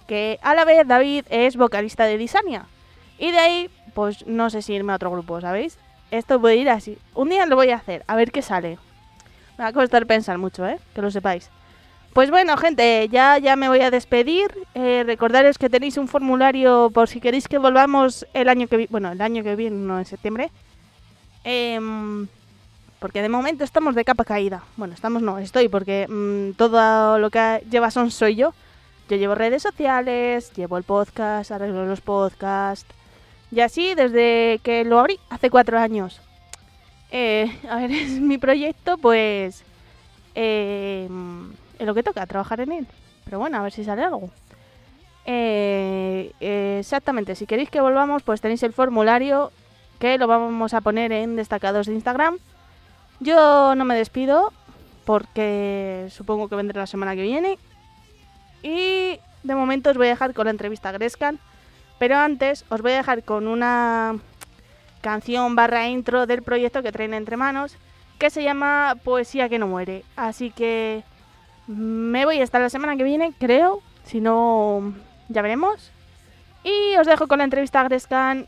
Que 0.07 0.39
a 0.41 0.55
la 0.55 0.65
vez 0.65 0.87
David 0.87 1.25
es 1.29 1.57
vocalista 1.57 2.05
de 2.05 2.17
Disania. 2.17 2.65
Y 3.17 3.31
de 3.31 3.39
ahí, 3.39 3.69
pues 3.93 4.25
no 4.27 4.49
sé 4.49 4.61
si 4.61 4.73
irme 4.73 4.93
a 4.93 4.97
otro 4.97 5.11
grupo, 5.11 5.39
¿sabéis? 5.41 5.77
Esto 6.11 6.39
puede 6.39 6.57
ir 6.57 6.69
así. 6.69 6.97
Un 7.13 7.29
día 7.29 7.45
lo 7.45 7.55
voy 7.55 7.71
a 7.71 7.77
hacer, 7.77 8.03
a 8.07 8.15
ver 8.15 8.31
qué 8.31 8.41
sale. 8.41 8.77
Me 9.57 9.63
va 9.63 9.69
a 9.69 9.73
costar 9.73 10.05
pensar 10.05 10.37
mucho, 10.37 10.67
¿eh? 10.67 10.79
Que 10.93 11.01
lo 11.01 11.11
sepáis. 11.11 11.49
Pues 12.13 12.31
bueno, 12.31 12.55
gente, 12.55 13.09
ya, 13.09 13.37
ya 13.39 13.57
me 13.57 13.67
voy 13.67 13.81
a 13.81 13.91
despedir. 13.91 14.49
Eh, 14.73 15.03
recordaros 15.05 15.57
que 15.57 15.69
tenéis 15.69 15.97
un 15.97 16.07
formulario 16.07 16.89
por 16.93 17.09
si 17.09 17.19
queréis 17.19 17.47
que 17.47 17.57
volvamos 17.57 18.25
el 18.33 18.47
año 18.47 18.67
que 18.67 18.77
viene. 18.77 18.89
Bueno, 18.89 19.11
el 19.11 19.21
año 19.21 19.43
que 19.43 19.55
viene, 19.57 19.75
no 19.75 19.99
en 19.99 20.05
septiembre. 20.05 20.49
Em, 21.43 22.27
porque 22.99 23.21
de 23.21 23.27
momento 23.27 23.63
estamos 23.63 23.95
de 23.95 24.05
capa 24.05 24.23
caída. 24.23 24.63
Bueno, 24.77 24.93
estamos 24.93 25.21
no, 25.21 25.39
estoy, 25.39 25.67
porque 25.67 26.07
mm, 26.07 26.51
todo 26.57 27.19
lo 27.19 27.29
que 27.29 27.61
lleva 27.69 27.91
son 27.91 28.11
soy 28.11 28.35
yo. 28.35 28.53
Yo 29.09 29.17
llevo 29.17 29.35
redes 29.35 29.61
sociales, 29.61 30.53
llevo 30.55 30.77
el 30.77 30.83
podcast, 30.83 31.51
arreglo 31.51 31.85
los 31.85 32.01
podcasts. 32.01 32.87
Y 33.51 33.61
así 33.61 33.95
desde 33.95 34.59
que 34.63 34.83
lo 34.83 34.99
abrí, 34.99 35.19
hace 35.29 35.49
cuatro 35.49 35.79
años. 35.79 36.21
Eh, 37.11 37.51
a 37.69 37.77
ver, 37.77 37.91
es 37.91 38.19
mi 38.19 38.37
proyecto, 38.37 38.97
pues... 38.97 39.63
eh, 40.35 41.07
es 41.79 41.85
lo 41.85 41.93
que 41.93 42.03
toca, 42.03 42.25
trabajar 42.25 42.61
en 42.61 42.71
él. 42.71 42.87
Pero 43.25 43.39
bueno, 43.39 43.57
a 43.57 43.61
ver 43.63 43.71
si 43.71 43.83
sale 43.83 44.03
algo. 44.03 44.29
Eh, 45.25 46.31
exactamente, 46.79 47.35
si 47.35 47.45
queréis 47.47 47.69
que 47.69 47.81
volvamos, 47.81 48.21
pues 48.23 48.41
tenéis 48.41 48.61
el 48.63 48.73
formulario 48.73 49.51
que 49.99 50.17
lo 50.17 50.27
vamos 50.27 50.73
a 50.73 50.81
poner 50.81 51.11
en 51.11 51.35
destacados 51.35 51.87
de 51.87 51.93
Instagram. 51.93 52.37
Yo 53.19 53.75
no 53.75 53.85
me 53.85 53.95
despido 53.95 54.51
porque 55.05 56.07
supongo 56.11 56.49
que 56.49 56.55
vendré 56.55 56.79
la 56.79 56.87
semana 56.87 57.15
que 57.15 57.21
viene. 57.21 57.57
Y 58.61 59.19
de 59.43 59.55
momento 59.55 59.89
os 59.89 59.97
voy 59.97 60.07
a 60.07 60.11
dejar 60.11 60.33
con 60.33 60.45
la 60.45 60.51
entrevista 60.51 60.89
a 60.89 60.91
Grescan. 60.91 61.39
Pero 61.97 62.17
antes 62.17 62.65
os 62.69 62.81
voy 62.81 62.93
a 62.93 62.97
dejar 62.97 63.23
con 63.23 63.47
una 63.47 64.15
canción 65.01 65.55
barra 65.55 65.87
intro 65.87 66.25
del 66.25 66.41
proyecto 66.41 66.83
que 66.83 66.91
traen 66.91 67.13
entre 67.13 67.37
manos. 67.37 67.77
Que 68.17 68.29
se 68.29 68.43
llama 68.43 68.95
Poesía 69.03 69.49
que 69.49 69.59
no 69.59 69.67
muere. 69.67 70.03
Así 70.15 70.51
que 70.51 71.03
me 71.67 72.25
voy 72.25 72.41
hasta 72.41 72.59
la 72.59 72.69
semana 72.69 72.95
que 72.95 73.03
viene, 73.03 73.33
creo. 73.39 73.81
Si 74.05 74.21
no, 74.21 74.93
ya 75.29 75.41
veremos. 75.41 75.91
Y 76.63 76.95
os 76.97 77.07
dejo 77.07 77.27
con 77.27 77.39
la 77.39 77.43
entrevista 77.43 77.81
a 77.81 77.83
Grescan. 77.83 78.47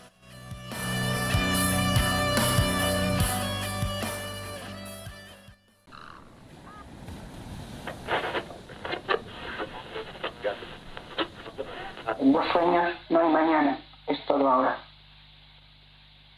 En 12.21 12.33
los 12.33 12.45
sueños 12.53 12.83
no 13.09 13.19
hay 13.19 13.29
mañana, 13.33 13.77
es 14.05 14.23
todo 14.27 14.47
ahora. 14.47 14.77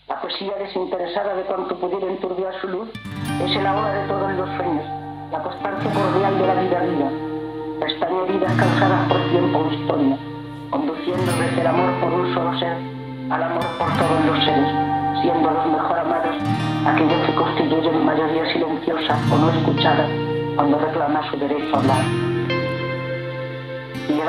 La 0.07 0.21
poesía 0.21 0.53
desinteresada 0.57 1.35
de 1.35 1.43
cuanto 1.43 1.75
pudiera 1.75 2.07
enturbiar 2.07 2.53
su 2.61 2.69
luz 2.69 2.89
es 3.43 3.53
el 3.53 3.67
ahora 3.67 3.91
de 3.91 4.07
todos 4.07 4.31
los 4.31 4.47
sueños, 4.55 4.85
la 5.29 5.43
constancia 5.43 5.91
cordial 5.91 6.39
de 6.39 6.47
la 6.47 6.53
vida 6.53 6.79
viva, 6.79 7.09
pestañas 7.81 8.29
heridas 8.29 8.53
causadas 8.53 9.09
por 9.09 9.29
tiempo 9.29 9.59
o 9.59 9.73
historia, 9.73 10.17
conduciendo 10.69 11.31
desde 11.33 11.59
el 11.59 11.67
amor 11.67 11.99
por 11.99 12.13
un 12.13 12.33
solo 12.33 12.57
ser 12.59 12.77
al 13.29 13.43
amor 13.43 13.65
por 13.77 13.91
todos 13.97 14.25
los 14.25 14.45
seres, 14.45 14.71
siendo 15.21 15.51
los 15.51 15.65
mejor 15.65 15.99
amados 15.99 16.35
aquellos 16.87 17.25
que 17.27 17.35
constituyen 17.35 18.05
mayoría 18.05 18.53
silenciosa 18.53 19.19
o 19.33 19.37
no 19.37 19.49
escuchada 19.49 20.07
cuando 20.55 20.79
reclama 20.79 21.29
su 21.29 21.37
derecho 21.37 21.75
a 21.75 21.79
hablar. 21.79 22.03
Y 24.07 24.21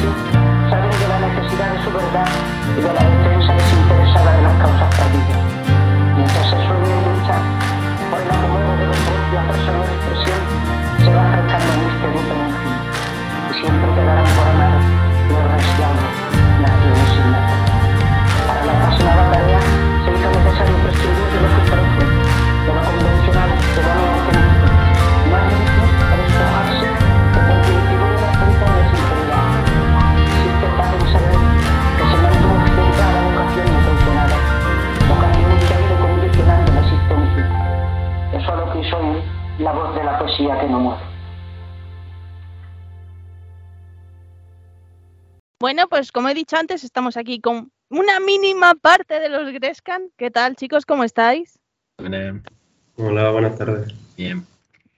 saben 0.00 0.90
de 0.90 1.08
la 1.08 1.18
necesidad 1.20 1.72
de 1.72 1.84
su 1.84 1.92
verdad 1.92 2.28
y 2.76 2.80
de 2.80 2.92
la 2.92 3.02
defensa 3.04 3.52
desinteresada 3.52 4.32
de 4.36 4.42
las 4.42 4.56
causas 4.56 4.88
perdidas. 4.96 5.42
Mientras 6.16 6.46
se 6.48 6.56
sueña 6.56 6.94
y 6.96 7.04
lucha 7.12 7.36
por 8.08 8.20
el 8.20 8.30
acomodo 8.32 8.72
de 8.80 8.86
la 8.88 8.98
propia 9.04 9.40
personal 9.52 9.84
expresión, 9.84 10.40
se 11.04 11.10
va 11.12 11.22
acercando 11.28 11.68
al 11.72 11.80
misterioso 11.84 12.32
en 12.32 12.52
fin. 12.56 12.76
Y 13.50 13.54
siempre 13.60 13.88
quedarán 13.92 14.28
por 14.32 14.46
amar 14.48 14.80
los 15.28 15.44
resiados, 15.52 16.08
naciones 16.56 17.08
sin 17.12 17.26
nacer. 17.32 17.60
Para 18.48 18.64
la 18.64 18.72
apasionada 18.72 19.24
tarea 19.28 19.60
se 19.60 20.08
hizo 20.08 20.28
necesario 20.32 20.76
prescindir 20.88 21.28
de 21.32 21.38
lo 21.44 21.61
la 39.58 39.72
voz 39.72 39.94
de 39.94 40.04
la 40.04 40.18
poesía 40.18 40.60
que 40.60 40.66
no 40.68 40.80
muere. 40.80 41.02
Bueno, 45.60 45.88
pues 45.88 46.10
como 46.10 46.28
he 46.28 46.34
dicho 46.34 46.56
antes, 46.56 46.82
estamos 46.82 47.16
aquí 47.16 47.40
con 47.40 47.70
una 47.88 48.18
mínima 48.20 48.74
parte 48.74 49.20
de 49.20 49.28
los 49.28 49.52
Grescan. 49.52 50.10
¿Qué 50.16 50.30
tal, 50.30 50.56
chicos? 50.56 50.86
¿Cómo 50.86 51.04
estáis? 51.04 51.58
Buenas. 51.98 52.42
Hola, 52.96 53.30
buenas 53.30 53.56
tardes. 53.56 53.94
Bien. 54.16 54.44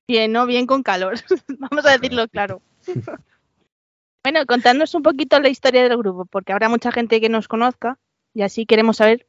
Bien, 0.09 0.33
¿no? 0.33 0.47
Bien 0.47 0.67
con 0.67 0.83
calor. 0.83 1.17
Vamos 1.59 1.85
a 1.85 1.93
decirlo 1.93 2.29
claro. 2.29 2.63
bueno, 4.23 4.47
contadnos 4.47 4.95
un 4.95 5.03
poquito 5.03 5.39
la 5.41 5.49
historia 5.49 5.83
del 5.83 5.99
grupo, 5.99 6.25
porque 6.25 6.53
habrá 6.53 6.69
mucha 6.69 6.93
gente 6.93 7.21
que 7.21 7.29
nos 7.29 7.49
conozca 7.49 7.99
y 8.33 8.43
así 8.43 8.65
queremos 8.65 8.97
saber 8.99 9.27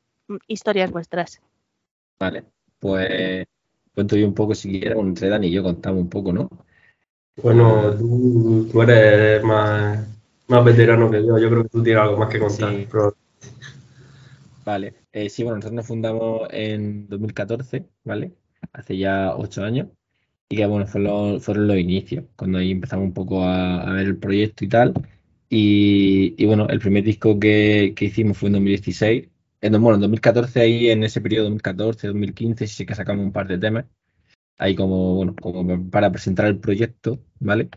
historias 0.48 0.92
vuestras. 0.92 1.42
Vale. 2.20 2.46
Pues 2.80 3.48
cuento 3.96 4.16
yo 4.18 4.28
un 4.28 4.36
poco 4.36 4.56
si 4.56 4.70
quieres, 4.80 4.98
entre 5.00 5.30
Dani 5.30 5.48
y 5.48 5.52
yo 5.52 5.64
contamos 5.64 6.02
un 6.04 6.10
poco, 6.10 6.34
¿no? 6.34 6.50
Bueno, 7.42 7.94
tú, 7.98 8.68
tú 8.72 8.82
eres 8.82 9.44
más, 9.44 10.08
más 10.48 10.66
veterano 10.66 11.10
que 11.12 11.26
yo. 11.26 11.38
Yo 11.38 11.50
creo 11.50 11.64
que 11.64 11.70
tú 11.70 11.84
tienes 11.84 12.02
algo 12.04 12.18
más 12.18 12.30
que 12.30 12.40
contar. 12.40 12.74
Sí. 12.74 12.88
pero- 12.92 13.16
Vale. 14.66 14.94
Eh, 15.12 15.30
sí, 15.30 15.44
bueno, 15.44 15.58
nosotros 15.58 15.76
nos 15.76 15.88
fundamos 15.88 16.48
en 16.52 17.08
2014, 17.08 17.86
¿vale? 18.04 18.34
Hace 18.74 18.98
ya 18.98 19.36
ocho 19.36 19.64
años. 19.64 19.88
Y 20.50 20.58
que 20.58 20.66
bueno, 20.68 20.88
fueron 20.88 21.34
los, 21.34 21.44
fueron 21.44 21.68
los 21.68 21.78
inicios, 21.78 22.26
cuando 22.36 22.60
ahí 22.60 22.72
empezamos 22.72 23.06
un 23.06 23.14
poco 23.14 23.44
a, 23.44 23.82
a 23.84 23.94
ver 23.94 24.08
el 24.08 24.18
proyecto 24.18 24.66
y 24.66 24.70
tal. 24.70 24.94
Y, 25.50 26.36
y 26.42 26.46
bueno, 26.46 26.68
el 26.70 26.80
primer 26.80 27.04
disco 27.04 27.40
que, 27.40 27.94
que 27.96 28.06
hicimos 28.06 28.38
fue 28.38 28.48
en 28.50 28.54
2016. 28.54 29.30
En, 29.65 29.82
bueno, 29.82 29.95
en 29.95 30.01
2014, 30.01 30.62
ahí 30.62 30.89
en 30.89 31.04
ese 31.04 31.21
periodo, 31.21 31.45
2014, 31.45 32.08
2015, 32.08 32.67
sí 32.67 32.86
que 32.86 32.93
sacamos 32.93 33.25
un 33.25 33.32
par 33.32 33.47
de 33.47 33.58
temas. 33.58 33.86
Ahí 34.58 34.75
como, 34.75 35.15
bueno, 35.15 35.36
como 35.36 35.89
para 35.89 36.12
presentar 36.12 36.45
el 36.47 36.60
proyecto, 36.60 37.19
¿vale? 37.39 37.69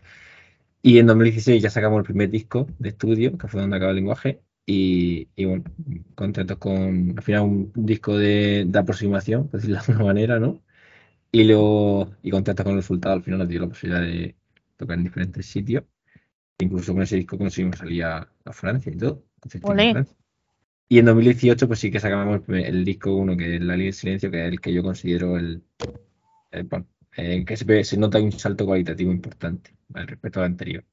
Y 0.83 0.99
en 0.99 1.07
2016 1.07 1.63
ya 1.63 1.69
sacamos 1.71 1.99
el 1.99 2.05
primer 2.05 2.29
disco 2.29 2.67
de 2.79 2.89
estudio, 2.89 3.37
que 3.37 3.47
fue 3.47 3.61
donde 3.61 3.77
acaba 3.77 3.91
el 3.91 3.97
lenguaje. 3.97 4.41
Y, 4.67 5.29
y 5.35 5.45
bueno, 5.45 5.63
contentos 6.15 6.57
con, 6.59 7.15
al 7.17 7.23
final, 7.23 7.41
un, 7.43 7.73
un 7.75 7.85
disco 7.87 8.17
de, 8.17 8.65
de 8.67 8.79
aproximación, 8.79 9.49
por 9.49 9.59
decirlo 9.59 9.77
de 9.77 9.81
alguna 9.91 10.05
manera, 10.05 10.39
¿no? 10.39 10.63
Y, 11.31 11.43
luego, 11.45 12.11
y 12.23 12.31
contentos 12.31 12.63
con 12.65 12.73
el 12.73 12.79
resultado, 12.79 13.15
al 13.15 13.23
final 13.23 13.39
nos 13.39 13.49
dio 13.49 13.61
la 13.61 13.67
posibilidad 13.69 14.01
de 14.01 14.35
tocar 14.77 14.97
en 14.97 15.05
diferentes 15.05 15.45
sitios. 15.47 15.85
Incluso 16.59 16.93
con 16.93 17.03
ese 17.03 17.17
disco 17.17 17.37
conseguimos 17.37 17.79
salir 17.79 18.03
a, 18.05 18.31
a 18.45 18.53
Francia 18.53 18.91
y 18.93 18.97
todo. 18.97 19.25
Olé. 19.63 19.91
Francia. 19.93 20.18
Y 20.89 20.97
en 20.99 21.05
2018 21.05 21.67
pues 21.67 21.79
sí 21.79 21.91
que 21.91 21.99
sacamos 21.99 22.41
el, 22.49 22.83
disco 22.83 23.15
uno, 23.15 23.37
que 23.37 23.55
es 23.55 23.61
La 23.61 23.75
Ley 23.77 23.85
del 23.87 23.93
Silencio, 23.93 24.31
que 24.31 24.41
es 24.45 24.51
el 24.51 24.59
que 24.59 24.73
yo 24.73 24.83
considero 24.83 25.37
el, 25.37 25.63
el- 26.51 26.63
bueno, 26.65 26.87
eh, 27.17 27.45
que 27.45 27.57
se, 27.57 27.83
se 27.85 27.97
nota 27.97 28.19
un 28.21 28.31
salto 28.33 28.65
cualitativo 28.65 29.11
importante 29.11 29.75
¿vale? 29.89 30.07
respecto 30.07 30.39
al 30.41 30.47
anterior. 30.47 30.85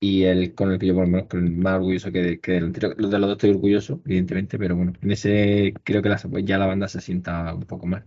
Y 0.00 0.24
el 0.24 0.54
con 0.54 0.72
el 0.72 0.78
que 0.78 0.86
yo 0.86 0.94
por 0.94 1.04
lo 1.04 1.10
menos 1.10 1.28
con 1.28 1.44
el 1.46 1.52
más 1.52 1.74
orgulloso 1.76 2.10
que, 2.12 2.22
de- 2.22 2.40
que 2.40 2.52
del 2.52 2.64
anterior. 2.64 2.96
De 2.96 3.02
los 3.18 3.20
dos 3.20 3.32
estoy 3.32 3.50
orgulloso, 3.50 4.00
evidentemente, 4.04 4.58
pero 4.58 4.74
bueno, 4.76 4.92
en 5.00 5.10
ese 5.12 5.74
creo 5.84 6.02
que 6.02 6.08
la- 6.08 6.18
pues 6.18 6.44
ya 6.44 6.58
la 6.58 6.66
banda 6.66 6.88
se 6.88 7.00
sienta 7.00 7.54
un 7.54 7.62
poco 7.64 7.86
más. 7.86 8.04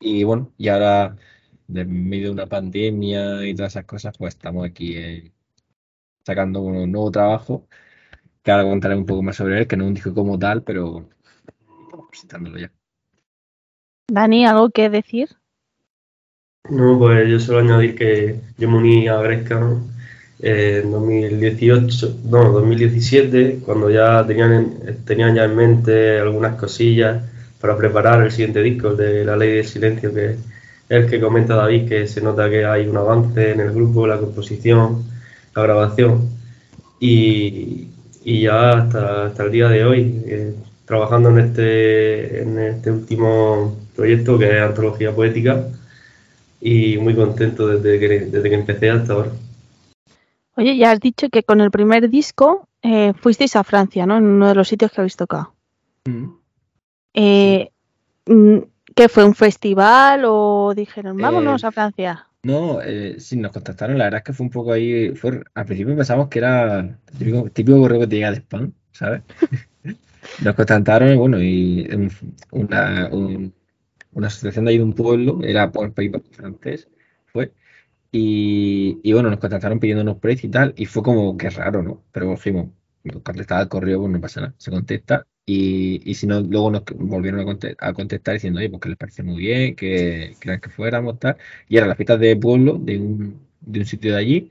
Y 0.00 0.22
bueno, 0.24 0.52
y 0.56 0.68
ahora, 0.68 1.16
en 1.68 2.08
medio 2.08 2.26
de 2.28 2.32
una 2.32 2.46
pandemia 2.46 3.46
y 3.46 3.54
todas 3.54 3.72
esas 3.72 3.84
cosas, 3.84 4.14
pues 4.18 4.34
estamos 4.34 4.64
aquí 4.66 4.96
eh, 4.96 5.32
sacando 6.24 6.62
un 6.62 6.92
nuevo 6.92 7.10
trabajo, 7.10 7.68
que 8.48 8.52
ahora 8.52 8.64
contaré 8.64 8.96
un 8.96 9.04
poco 9.04 9.22
más 9.22 9.36
sobre 9.36 9.58
él, 9.58 9.66
que 9.68 9.76
no 9.76 9.84
es 9.84 9.88
un 9.88 9.94
disco 9.94 10.14
como 10.14 10.38
tal, 10.38 10.62
pero 10.62 11.06
estamos 11.86 12.08
presentándolo 12.10 12.58
ya. 12.58 12.72
Dani, 14.12 14.44
¿algo 14.44 14.68
que 14.68 14.90
decir? 14.90 15.30
No, 16.70 16.98
pues 16.98 17.28
yo 17.28 17.40
solo 17.40 17.60
añadir 17.60 17.94
que 17.96 18.40
yo 18.58 18.68
me 18.70 18.76
uní 18.78 19.08
a 19.08 19.16
Gresca 19.16 19.58
¿no? 19.58 19.80
Eh, 20.40 20.82
en 20.84 20.90
2018, 20.92 22.14
no, 22.24 22.52
2017, 22.52 23.60
cuando 23.64 23.90
ya 23.90 24.24
tenían, 24.26 24.52
en- 24.52 25.04
tenían 25.04 25.34
ya 25.34 25.44
en 25.44 25.56
mente 25.56 26.18
algunas 26.20 26.54
cosillas 26.56 27.22
para 27.60 27.76
preparar 27.76 28.22
el 28.22 28.30
siguiente 28.30 28.62
disco, 28.62 28.88
el 28.90 28.96
de 28.98 29.24
La 29.24 29.36
Ley 29.36 29.52
del 29.56 29.64
Silencio, 29.66 30.14
que 30.14 30.26
es 30.32 30.36
el 30.88 31.08
que 31.10 31.20
comenta 31.20 31.54
David, 31.56 31.88
que 31.88 32.06
se 32.06 32.20
nota 32.20 32.48
que 32.50 32.64
hay 32.64 32.86
un 32.86 32.96
avance 32.96 33.52
en 33.52 33.60
el 33.60 33.72
grupo, 33.72 34.06
la 34.06 34.18
composición, 34.18 35.04
la 35.56 35.62
grabación. 35.62 36.28
Y, 37.00 37.88
y 38.24 38.42
ya 38.42 38.70
hasta, 38.70 39.26
hasta 39.26 39.44
el 39.44 39.52
día 39.52 39.68
de 39.68 39.84
hoy, 39.84 40.22
eh, 40.26 40.54
trabajando 40.84 41.30
en 41.30 41.38
este, 41.38 42.42
en 42.42 42.58
este 42.58 42.90
último 42.90 43.76
proyecto 43.94 44.38
que 44.38 44.56
es 44.56 44.62
Antología 44.62 45.14
Poética 45.14 45.66
y 46.60 46.98
muy 46.98 47.14
contento 47.14 47.66
desde 47.68 47.98
que, 48.00 48.08
desde 48.26 48.48
que 48.48 48.54
empecé 48.54 48.90
hasta 48.90 49.12
ahora. 49.12 49.30
Oye, 50.56 50.76
ya 50.76 50.90
has 50.90 51.00
dicho 51.00 51.28
que 51.28 51.42
con 51.42 51.60
el 51.60 51.70
primer 51.70 52.10
disco 52.10 52.68
eh, 52.82 53.12
fuisteis 53.20 53.54
a 53.56 53.64
Francia, 53.64 54.06
¿no? 54.06 54.16
En 54.16 54.24
uno 54.24 54.48
de 54.48 54.54
los 54.54 54.68
sitios 54.68 54.90
que 54.90 55.00
habéis 55.00 55.16
tocado. 55.16 55.52
Eh, 57.14 57.70
mm, 58.26 58.58
¿Qué 58.94 59.08
fue? 59.08 59.24
¿Un 59.24 59.34
festival 59.34 60.24
o 60.26 60.72
dijeron, 60.74 61.16
vámonos 61.16 61.62
Eh, 61.62 61.66
a 61.66 61.70
Francia? 61.70 62.27
No, 62.42 62.80
eh, 62.82 63.16
sí, 63.18 63.36
nos 63.36 63.52
contactaron, 63.52 63.98
la 63.98 64.04
verdad 64.04 64.18
es 64.18 64.24
que 64.24 64.32
fue 64.32 64.44
un 64.46 64.50
poco 64.50 64.72
ahí, 64.72 65.14
fue, 65.16 65.42
al 65.54 65.66
principio 65.66 65.96
pensamos 65.96 66.28
que 66.28 66.38
era 66.38 66.78
el 66.80 66.96
típico, 67.52 67.80
correo 67.80 68.00
que 68.00 68.06
te 68.06 68.14
llega 68.16 68.30
de 68.30 68.36
spam, 68.38 68.72
¿sabes? 68.92 69.22
Nos 70.44 70.54
contactaron, 70.54 71.16
bueno, 71.18 71.42
y 71.42 71.88
un- 71.94 72.10
una, 72.52 73.08
un- 73.12 73.54
una 74.12 74.26
asociación 74.28 74.64
de 74.66 74.72
ahí 74.72 74.78
de 74.78 74.84
un 74.84 74.94
pueblo, 74.94 75.40
era 75.44 75.72
por 75.72 75.86
el 75.86 75.92
País 75.92 76.12
francés, 76.32 76.88
fue, 77.26 77.52
y, 78.12 79.00
y 79.04 79.12
bueno, 79.14 79.30
nos 79.30 79.40
contactaron 79.40 79.80
pidiéndonos 79.80 80.18
precio 80.18 80.48
y 80.48 80.52
tal, 80.52 80.74
y 80.76 80.86
fue 80.86 81.02
como 81.04 81.36
que 81.38 81.50
raro, 81.50 81.82
¿no? 81.82 82.04
Pero 82.12 82.30
dijimos, 82.32 82.70
contestar 83.24 83.60
al 83.60 83.68
correo, 83.68 84.00
pues 84.00 84.12
no 84.12 84.20
pasa 84.20 84.40
nada, 84.42 84.54
se 84.58 84.70
contesta, 84.72 85.26
y, 85.50 86.14
si 86.14 86.26
no, 86.26 86.40
luego 86.40 86.70
nos 86.70 86.84
volvieron 86.96 87.40
a 87.48 87.88
a 87.88 87.92
contestar 87.94 88.34
diciendo, 88.34 88.58
oye, 88.60 88.70
pues 88.70 88.80
que 88.82 88.88
les 88.90 88.98
parece 88.98 89.22
muy 89.22 89.38
bien, 89.38 89.74
que 89.76 90.34
querían 90.40 90.60
que 90.60 90.70
fuéramos, 90.70 91.18
tal, 91.18 91.36
y 91.68 91.76
eran 91.76 91.88
las 91.88 91.96
fiestas 91.96 92.20
de 92.20 92.36
pueblo 92.36 92.78
de 92.78 92.98
un, 92.98 93.40
de 93.60 93.80
un 93.80 93.86
sitio 93.86 94.12
de 94.12 94.18
allí, 94.18 94.50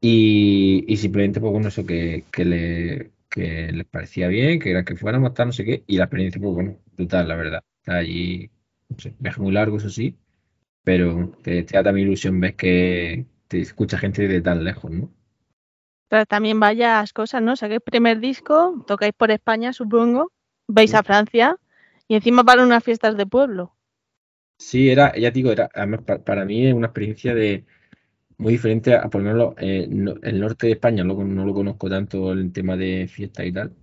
y, 0.00 0.84
y 0.88 0.96
simplemente, 0.96 1.40
pues 1.40 1.52
bueno, 1.52 1.68
eso 1.68 1.86
que, 1.86 2.24
que, 2.32 2.44
le, 2.44 3.10
que 3.30 3.72
les 3.72 3.86
parecía 3.86 4.28
bien, 4.28 4.58
que 4.60 4.70
era 4.70 4.84
que 4.84 4.96
fuéramos, 4.96 5.34
tal, 5.34 5.48
no 5.48 5.52
sé 5.52 5.64
qué, 5.64 5.84
y 5.86 5.96
la 5.98 6.04
experiencia, 6.04 6.40
pues 6.40 6.54
bueno, 6.54 6.78
brutal, 6.96 7.28
la 7.28 7.36
verdad. 7.36 7.64
Está 7.80 7.98
allí, 7.98 8.50
no 8.88 8.98
sé, 8.98 9.14
viaje 9.18 9.40
muy 9.40 9.52
largo, 9.52 9.76
eso 9.78 9.90
sí, 9.90 10.16
pero 10.84 11.32
te, 11.42 11.62
te 11.64 11.76
da 11.76 11.84
también 11.84 12.08
ilusión, 12.08 12.40
ves 12.40 12.54
que 12.56 13.26
te 13.48 13.60
escucha 13.60 13.98
gente 13.98 14.28
de 14.28 14.40
tan 14.40 14.64
lejos, 14.64 14.90
¿no? 14.90 15.12
Pero 16.08 16.26
también 16.26 16.60
varias 16.60 17.12
cosas, 17.12 17.42
¿no? 17.42 17.56
Sacáis 17.56 17.80
primer 17.82 18.20
disco, 18.20 18.84
tocáis 18.86 19.14
por 19.14 19.30
España, 19.30 19.72
supongo, 19.72 20.32
vais 20.68 20.94
a 20.94 21.02
Francia 21.04 21.56
y 22.08 22.16
encima 22.16 22.44
para 22.44 22.64
unas 22.64 22.84
fiestas 22.84 23.16
de 23.16 23.26
pueblo. 23.26 23.74
Sí, 24.58 24.88
era, 24.88 25.14
ya 25.16 25.30
digo, 25.30 25.52
era, 25.52 25.68
además, 25.74 26.02
pa- 26.02 26.24
para 26.24 26.44
mí 26.44 26.66
es 26.66 26.74
una 26.74 26.86
experiencia 26.86 27.34
de 27.34 27.66
muy 28.38 28.54
diferente 28.54 28.94
a, 28.94 29.08
por 29.10 29.22
lo 29.22 29.32
menos, 29.32 29.54
eh, 29.58 29.86
no- 29.90 30.16
el 30.22 30.40
norte 30.40 30.68
de 30.68 30.74
España, 30.74 31.04
luego 31.04 31.24
no 31.24 31.46
lo 31.46 31.54
conozco 31.54 31.90
tanto 31.90 32.32
el 32.32 32.52
tema 32.52 32.76
de 32.76 33.08
fiesta 33.08 33.44
y 33.46 33.52
tal, 33.52 33.74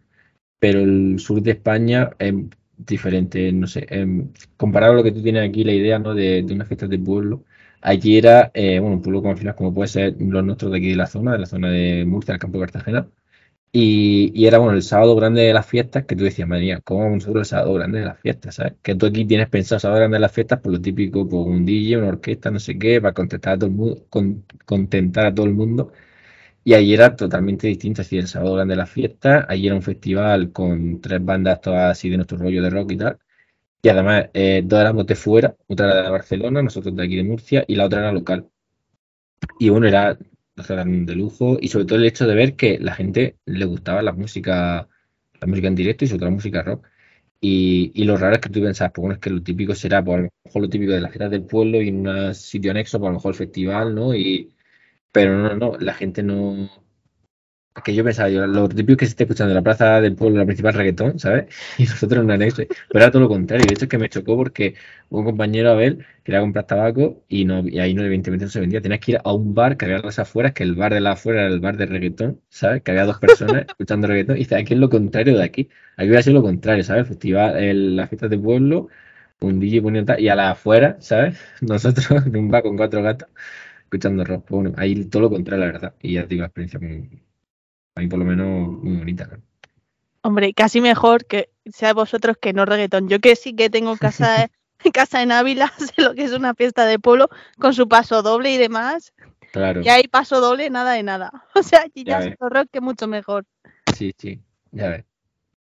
pero 0.60 0.82
el 0.82 1.20
sur 1.20 1.42
de 1.42 1.52
España 1.52 2.12
es 2.20 2.34
diferente, 2.78 3.52
no 3.54 3.68
sé, 3.68 3.88
em, 3.90 4.32
comparado 4.58 4.94
a 4.94 4.96
lo 4.98 5.04
que 5.04 5.12
tú 5.14 5.24
tienes 5.24 5.48
aquí, 5.50 5.64
la 5.66 5.74
idea, 5.74 6.00
¿no? 6.00 6.16
de, 6.16 6.44
de 6.44 6.54
unas 6.56 6.68
fiestas 6.68 6.90
de 6.90 7.00
pueblo, 7.00 7.46
allí 7.84 8.18
era, 8.18 8.52
eh, 8.56 8.80
bueno, 8.80 8.98
un 8.98 9.02
pueblo 9.04 9.22
como 9.22 9.34
al 9.34 9.38
final, 9.40 9.56
como 9.56 9.74
puede 9.74 9.90
ser 9.90 10.16
los 10.20 10.44
nuestros 10.44 10.72
de 10.72 10.78
aquí 10.80 10.90
de 10.92 10.96
la 10.98 11.08
zona, 11.08 11.34
de 11.34 11.40
la 11.40 11.46
zona 11.48 11.70
de 11.72 12.06
Murcia, 12.06 12.34
del 12.34 12.40
campo 12.42 12.60
de 12.60 12.66
Cartagena, 12.66 13.10
y, 13.72 14.32
y 14.36 14.48
era, 14.48 14.60
bueno, 14.60 14.74
el 14.76 14.84
sábado 14.84 15.16
grande 15.16 15.42
de 15.44 15.54
las 15.54 15.66
fiestas, 15.66 16.06
que 16.06 16.16
tú 16.16 16.24
decías, 16.26 16.48
madre 16.48 16.64
mía, 16.64 16.82
¿cómo 16.84 17.02
vamos 17.02 17.16
nosotros 17.20 17.42
el 17.48 17.50
sábado 17.52 17.74
grande 17.76 18.00
de 18.00 18.06
las 18.06 18.20
fiestas, 18.20 18.56
¿sabes? 18.56 18.74
Que 18.84 18.96
tú 18.96 19.08
aquí 19.08 19.26
tienes 19.26 19.50
pensado 19.50 19.78
el 19.78 19.82
sábado 19.82 20.00
grande 20.02 20.16
de 20.18 20.22
las 20.22 20.32
fiestas, 20.34 20.60
por 20.62 20.72
lo 20.74 20.82
típico, 20.82 21.28
por 21.28 21.48
un 21.48 21.66
DJ, 21.66 22.00
una 22.00 22.10
orquesta, 22.10 22.52
no 22.52 22.60
sé 22.60 22.78
qué, 22.80 23.02
para 23.02 23.14
contentar 23.14 23.54
a 23.56 23.58
todo 23.60 23.68
el 23.70 23.76
mundo, 23.76 24.06
con- 24.10 24.46
contentar 24.66 25.26
a 25.28 25.36
todo 25.36 25.46
el 25.48 25.54
mundo. 25.54 25.92
Y 26.66 26.74
allí 26.74 26.94
era 26.94 27.16
totalmente 27.16 27.68
distinto, 27.68 28.02
así 28.02 28.18
el 28.18 28.28
sábado 28.28 28.56
grande 28.56 28.74
de 28.74 28.78
las 28.78 28.90
fiestas, 28.90 29.46
allí 29.50 29.68
era 29.68 29.76
un 29.76 29.82
festival 29.84 30.52
con 30.52 31.02
tres 31.02 31.24
bandas 31.24 31.62
todas 31.62 31.92
así 31.92 32.10
de 32.10 32.18
nuestro 32.18 32.38
rollo 32.38 32.62
de 32.64 32.70
rock 32.70 32.92
y 32.94 32.98
tal. 32.98 33.20
Y 33.84 33.90
además, 33.90 34.32
eh, 34.34 34.64
dos 34.66 34.80
éramos 34.82 35.06
de 35.06 35.16
fuera, 35.16 35.56
otra 35.68 35.92
era 35.92 36.04
de 36.04 36.10
Barcelona, 36.10 36.64
nosotros 36.64 36.96
de 36.96 37.04
aquí 37.04 37.16
de 37.18 37.24
Murcia, 37.24 37.66
y 37.68 37.76
la 37.76 37.86
otra 37.86 38.00
era 38.00 38.12
local. 38.12 38.50
Y 39.60 39.70
bueno, 39.70 39.88
era, 39.88 40.18
era 40.70 40.86
de 40.86 41.16
lujo, 41.16 41.58
y 41.60 41.68
sobre 41.70 41.86
todo 41.86 41.98
el 42.00 42.06
hecho 42.06 42.28
de 42.28 42.36
ver 42.36 42.56
que 42.56 42.80
la 42.80 42.94
gente 42.96 43.38
le 43.46 43.66
gustaba 43.66 44.02
la 44.02 44.12
música, 44.14 44.88
la 45.40 45.48
música 45.48 45.68
en 45.68 45.76
directo 45.76 46.06
y 46.06 46.08
sobre 46.08 46.20
todo 46.20 46.30
la 46.30 46.36
música 46.36 46.64
rock. 46.64 46.88
Y, 47.42 47.92
y 47.96 48.06
lo 48.06 48.18
raro 48.18 48.36
es 48.36 48.42
que 48.42 48.50
tú 48.50 48.62
pensabas, 48.62 48.94
pues 48.94 49.02
bueno, 49.04 49.16
es 49.16 49.20
que 49.22 49.30
lo 49.30 49.44
típico 49.44 49.76
será, 49.76 50.04
pues 50.04 50.20
a 50.20 50.22
lo 50.24 50.30
mejor 50.46 50.62
lo 50.64 50.70
típico 50.70 50.94
de 50.94 51.02
las 51.02 51.12
fiestas 51.12 51.32
del 51.32 51.46
pueblo 51.46 51.82
y 51.82 51.90
en 51.90 52.08
un 52.08 52.36
sitio 52.36 52.72
anexo, 52.72 53.00
pues 53.00 53.08
a 53.10 53.12
lo 53.12 53.18
mejor 53.20 53.32
el 53.34 53.38
festival, 53.38 53.96
¿no? 53.96 54.16
Y, 54.16 54.56
pero 55.12 55.38
no, 55.40 55.56
no, 55.56 55.78
la 55.80 55.94
gente 55.96 56.24
no. 56.24 56.70
Que 57.84 57.96
yo 57.96 58.04
pensaba, 58.04 58.30
yo, 58.30 58.46
lo 58.46 58.70
típico 58.70 58.98
que 58.98 59.06
se 59.06 59.12
esté 59.12 59.24
escuchando 59.24 59.50
en 59.52 59.56
la 59.56 59.64
plaza 59.64 60.00
del 60.00 60.16
pueblo, 60.16 60.38
la 60.38 60.46
principal 60.46 60.74
reggaetón, 60.76 61.18
¿sabes? 61.20 61.46
Y 61.80 61.84
nosotros 61.86 62.24
un 62.24 62.30
anexo. 62.30 62.62
Pero 62.92 63.04
era 63.04 63.10
todo 63.12 63.24
lo 63.24 63.28
contrario. 63.30 63.66
De 63.66 63.74
hecho, 63.74 63.86
es 63.86 63.90
que 63.90 63.98
me 63.98 64.10
chocó 64.10 64.36
porque 64.38 64.76
un 65.10 65.26
compañero, 65.26 65.72
Abel, 65.72 66.06
quería 66.24 66.42
comprar 66.42 66.68
tabaco 66.68 67.24
y, 67.28 67.46
no, 67.46 67.68
y 67.68 67.80
ahí 67.80 67.96
no, 67.96 68.04
evidentemente 68.04 68.46
no 68.46 68.52
se 68.52 68.60
vendía. 68.60 68.80
Tenías 68.82 69.00
que 69.00 69.14
ir 69.14 69.20
a 69.24 69.34
un 69.34 69.56
bar 69.56 69.76
que 69.76 69.86
había 69.86 69.98
las 70.00 70.20
afueras, 70.20 70.54
que 70.54 70.62
el 70.64 70.76
bar 70.76 70.94
de 70.94 71.02
las 71.02 71.14
afueras 71.20 71.46
era 71.46 71.54
el 71.54 71.60
bar 71.62 71.76
de 71.78 71.88
reggaetón, 71.88 72.42
¿sabes? 72.50 72.84
Que 72.84 72.92
había 72.92 73.06
dos 73.06 73.18
personas 73.20 73.66
escuchando 73.68 74.08
reggaetón. 74.08 74.36
Y 74.38 74.40
dice, 74.40 74.56
aquí 74.56 74.74
es 74.76 74.80
lo 74.80 74.90
contrario 74.90 75.36
de 75.38 75.44
aquí. 75.44 75.70
Aquí 75.98 76.08
hubiera 76.08 76.22
sido 76.22 76.36
lo 76.36 76.42
contrario, 76.44 76.84
¿sabes? 76.84 77.08
Festival, 77.08 77.58
el- 77.58 77.96
las 77.96 78.08
fiestas 78.10 78.30
de 78.30 78.38
pueblo, 78.38 78.88
un 79.42 79.60
DJ 79.60 79.82
poniendo 79.82 80.14
tal, 80.14 80.22
y 80.24 80.30
a 80.30 80.36
las 80.36 80.52
afueras, 80.54 81.04
¿sabes? 81.06 81.40
Nosotros 81.62 82.08
en 82.26 82.36
un 82.38 82.50
bar 82.52 82.62
con 82.64 82.78
cuatro 82.78 83.02
gatos 83.02 83.28
escuchando 83.86 84.24
rock. 84.26 84.50
Bueno, 84.50 84.74
ahí 84.78 85.06
todo 85.06 85.24
lo 85.24 85.30
contrario, 85.30 85.66
la 85.66 85.72
verdad. 85.72 85.96
Y 86.02 86.14
ya 86.14 86.24
te 86.24 86.30
digo, 86.30 86.42
la 86.42 86.48
experiencia 86.48 86.80
muy, 86.80 87.10
mí 88.02 88.08
por 88.08 88.20
lo 88.20 88.26
menos 88.26 88.72
muy 88.84 88.98
bonita. 88.98 89.28
¿no? 89.32 89.38
Hombre, 90.22 90.54
casi 90.54 90.82
mejor 90.82 91.26
que 91.26 91.50
sea 91.66 91.94
vosotros 91.94 92.38
que 92.42 92.54
no 92.54 92.66
reggaetón. 92.66 93.10
Yo 93.10 93.20
que 93.20 93.36
sí 93.36 93.56
que 93.56 93.70
tengo 93.70 93.98
casa, 93.98 94.50
casa 94.94 95.22
en 95.22 95.32
Ávila, 95.32 95.72
sé 95.78 96.02
lo 96.02 96.14
que 96.14 96.24
es 96.24 96.34
una 96.34 96.54
fiesta 96.56 96.86
de 96.86 97.00
pueblo 97.00 97.30
con 97.60 97.74
su 97.74 97.88
paso 97.88 98.22
doble 98.22 98.52
y 98.52 98.58
demás. 98.58 99.14
Claro, 99.52 99.82
Y 99.82 99.90
hay 99.90 100.08
paso 100.08 100.42
doble, 100.42 100.70
nada 100.70 100.94
de 100.94 101.04
nada. 101.04 101.32
O 101.56 101.62
sea, 101.62 101.82
aquí 101.82 102.04
Ya 102.04 102.20
ya 102.22 102.28
es 102.30 102.36
rock 102.40 102.70
que 102.72 102.82
mucho 102.82 103.08
mejor. 103.08 103.46
sí, 103.96 104.14
sí, 104.18 104.42
ya 104.72 104.90
ves. 104.90 105.06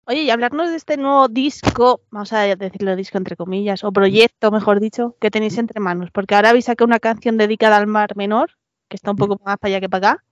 Oye, 0.05 0.23
y 0.23 0.31
hablarnos 0.31 0.71
de 0.71 0.75
este 0.75 0.97
nuevo 0.97 1.27
disco, 1.27 2.01
vamos 2.09 2.33
a 2.33 2.41
decirlo 2.55 2.95
disco 2.95 3.19
entre 3.19 3.35
comillas, 3.35 3.83
o 3.83 3.91
proyecto, 3.91 4.49
mejor 4.49 4.79
dicho, 4.79 5.15
que 5.21 5.29
tenéis 5.29 5.59
entre 5.59 5.79
manos, 5.79 6.09
porque 6.11 6.33
ahora 6.33 6.49
habéis 6.49 6.65
sacado 6.65 6.87
una 6.87 6.99
canción 6.99 7.37
dedicada 7.37 7.77
al 7.77 7.85
Mar 7.85 8.15
Menor, 8.15 8.57
que 8.87 8.95
está 8.95 9.11
un 9.11 9.17
poco 9.17 9.39
más 9.45 9.59
para 9.59 9.69
allá 9.69 9.79
que 9.79 9.87
para 9.87 10.13
acá. 10.13 10.23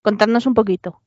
Contadnos 0.00 0.46
un 0.46 0.54
poquito. 0.54 1.02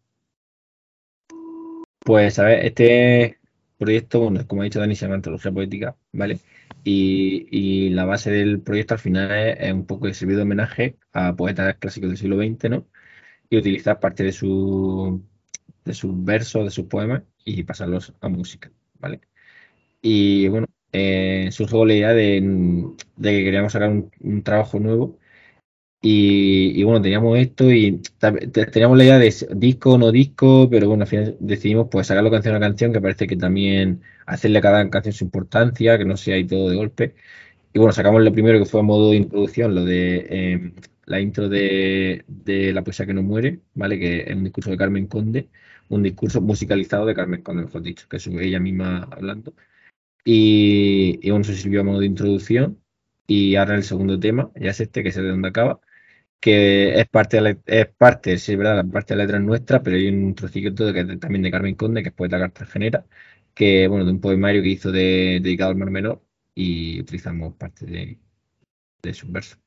Pues, 2.04 2.40
a 2.40 2.46
ver, 2.46 2.66
este 2.66 3.40
proyecto, 3.78 4.22
bueno, 4.22 4.46
como 4.48 4.62
ha 4.62 4.66
dicho 4.66 4.80
Dani, 4.80 4.96
se 4.96 5.06
llama 5.06 5.16
Antología 5.16 5.52
Poética, 5.52 5.96
¿vale? 6.12 6.40
Y, 6.84 7.48
y 7.52 7.90
la 7.92 8.06
base 8.06 8.32
del 8.32 8.62
proyecto 8.62 8.96
al 8.96 9.00
final 9.00 9.32
es, 9.32 9.72
un 9.74 9.86
poco 9.86 10.08
de 10.08 10.14
servir 10.16 10.36
de 10.38 10.42
homenaje 10.44 10.98
a 11.14 11.36
poetas 11.36 11.76
clásicos 11.78 12.10
del 12.10 12.18
siglo 12.18 12.38
XX, 12.38 12.70
¿no? 12.70 12.88
Y 13.50 13.58
utilizar 13.58 14.00
parte 14.00 14.24
de 14.24 14.34
su 14.34 15.24
de 15.86 15.94
sus 15.96 16.24
versos, 16.24 16.66
de 16.66 16.72
sus 16.72 16.86
poemas 16.88 17.24
y 17.46 17.64
pasarlos 17.64 18.14
a 18.22 18.30
música, 18.30 18.72
¿vale? 19.00 19.22
Y 20.02 20.48
bueno, 20.50 20.68
eh, 20.94 21.50
surgió 21.52 21.86
la 21.86 21.94
idea 21.96 22.14
de, 22.14 22.42
que 23.22 23.44
queríamos 23.46 23.74
sacar 23.74 23.92
un 23.92 24.44
trabajo 24.44 24.80
nuevo 24.80 25.20
y, 26.04 26.84
bueno, 26.84 27.02
teníamos 27.02 27.38
esto 27.38 27.72
y 27.72 28.02
teníamos 28.74 28.98
la 28.98 29.04
idea 29.04 29.20
de 29.20 29.34
disco 29.56 29.94
o 29.94 29.98
no 30.00 30.12
disco, 30.12 30.68
pero 30.70 30.88
bueno, 30.88 31.04
al 31.04 31.08
final 31.08 31.38
decidimos 31.40 31.90
pues 31.92 32.08
sacarlo 32.08 32.32
canción 32.32 32.56
a 32.56 32.60
canción, 32.60 32.92
que 32.92 33.00
parece 33.02 33.28
que 33.28 33.38
también 33.38 34.02
hacerle 34.26 34.60
a 34.60 34.62
cada 34.62 34.90
canción 34.90 35.14
su 35.14 35.26
importancia, 35.26 35.98
que 36.00 36.06
no 36.06 36.18
sea 36.18 36.36
ahí 36.36 36.46
todo 36.48 36.70
de 36.70 36.76
golpe. 36.76 37.16
Y 37.74 37.80
bueno, 37.80 37.94
sacamos 37.94 38.24
lo 38.24 38.34
primero 38.34 38.60
que 38.60 38.66
fue 38.66 38.82
a 38.82 38.84
modo 38.84 39.12
de 39.12 39.18
introducción, 39.18 39.76
lo 39.76 39.86
de 39.86 40.28
eh, 40.30 40.74
la 41.06 41.20
intro 41.22 41.50
de, 41.50 42.24
de 42.28 42.74
La 42.74 42.84
poesía 42.84 43.06
que 43.06 43.14
no 43.14 43.24
muere, 43.24 43.62
¿vale? 43.76 44.00
Que 44.00 44.22
es 44.22 44.36
un 44.36 44.44
discurso 44.44 44.72
de 44.72 44.78
Carmen 44.78 45.08
Conde, 45.08 45.50
un 45.90 46.04
discurso 46.04 46.42
musicalizado 46.42 47.06
de 47.06 47.16
Carmen 47.16 47.42
Conde, 47.44 47.64
mejor 47.64 47.84
dicho, 47.84 48.08
que 48.10 48.18
es 48.18 48.28
ella 48.28 48.60
misma 48.60 49.04
hablando. 49.12 49.54
Y, 50.26 51.20
y 51.22 51.30
bueno, 51.32 51.44
eso 51.44 51.54
sirvió 51.54 51.82
a 51.82 51.84
modo 51.84 52.00
de 52.00 52.06
introducción. 52.08 52.80
Y 53.28 53.56
ahora 53.56 53.76
el 53.76 53.84
segundo 53.84 54.20
tema, 54.20 54.52
ya 54.56 54.72
es 54.72 54.82
este, 54.82 55.04
que 55.04 55.10
es 55.10 55.16
de 55.16 55.28
donde 55.28 55.48
acaba, 55.50 55.82
que 56.42 57.00
es 57.00 57.08
parte 57.08 57.38
de 57.38 57.42
la, 57.44 57.58
es 57.68 57.88
parte, 57.88 58.38
sí, 58.40 58.56
verdad, 58.56 58.76
la 58.78 58.84
parte 58.84 59.14
de 59.14 59.20
la 59.20 59.24
letra 59.26 59.38
es 59.38 59.44
nuestra, 59.46 59.84
pero 59.84 59.96
hay 59.96 60.08
un 60.10 60.36
trocito 60.36 60.86
de, 60.86 60.94
que 60.94 61.18
también 61.18 61.44
de 61.44 61.52
Carmen 61.52 61.76
Conde, 61.76 62.04
que 62.04 62.10
es 62.10 62.16
poeta 62.16 62.40
cartagenera, 62.40 63.06
que 63.54 63.88
bueno, 63.88 64.06
de 64.06 64.12
un 64.12 64.22
poemario 64.22 64.64
que 64.64 64.70
hizo 64.70 64.92
de, 64.92 65.40
dedicado 65.42 65.72
al 65.72 65.78
Mar 65.78 65.92
Menor, 65.92 66.22
y 66.56 67.00
utilizamos 67.00 67.56
parte 67.56 67.86
de, 67.86 68.18
de 69.04 69.14
sus 69.14 69.32
versos. 69.32 69.60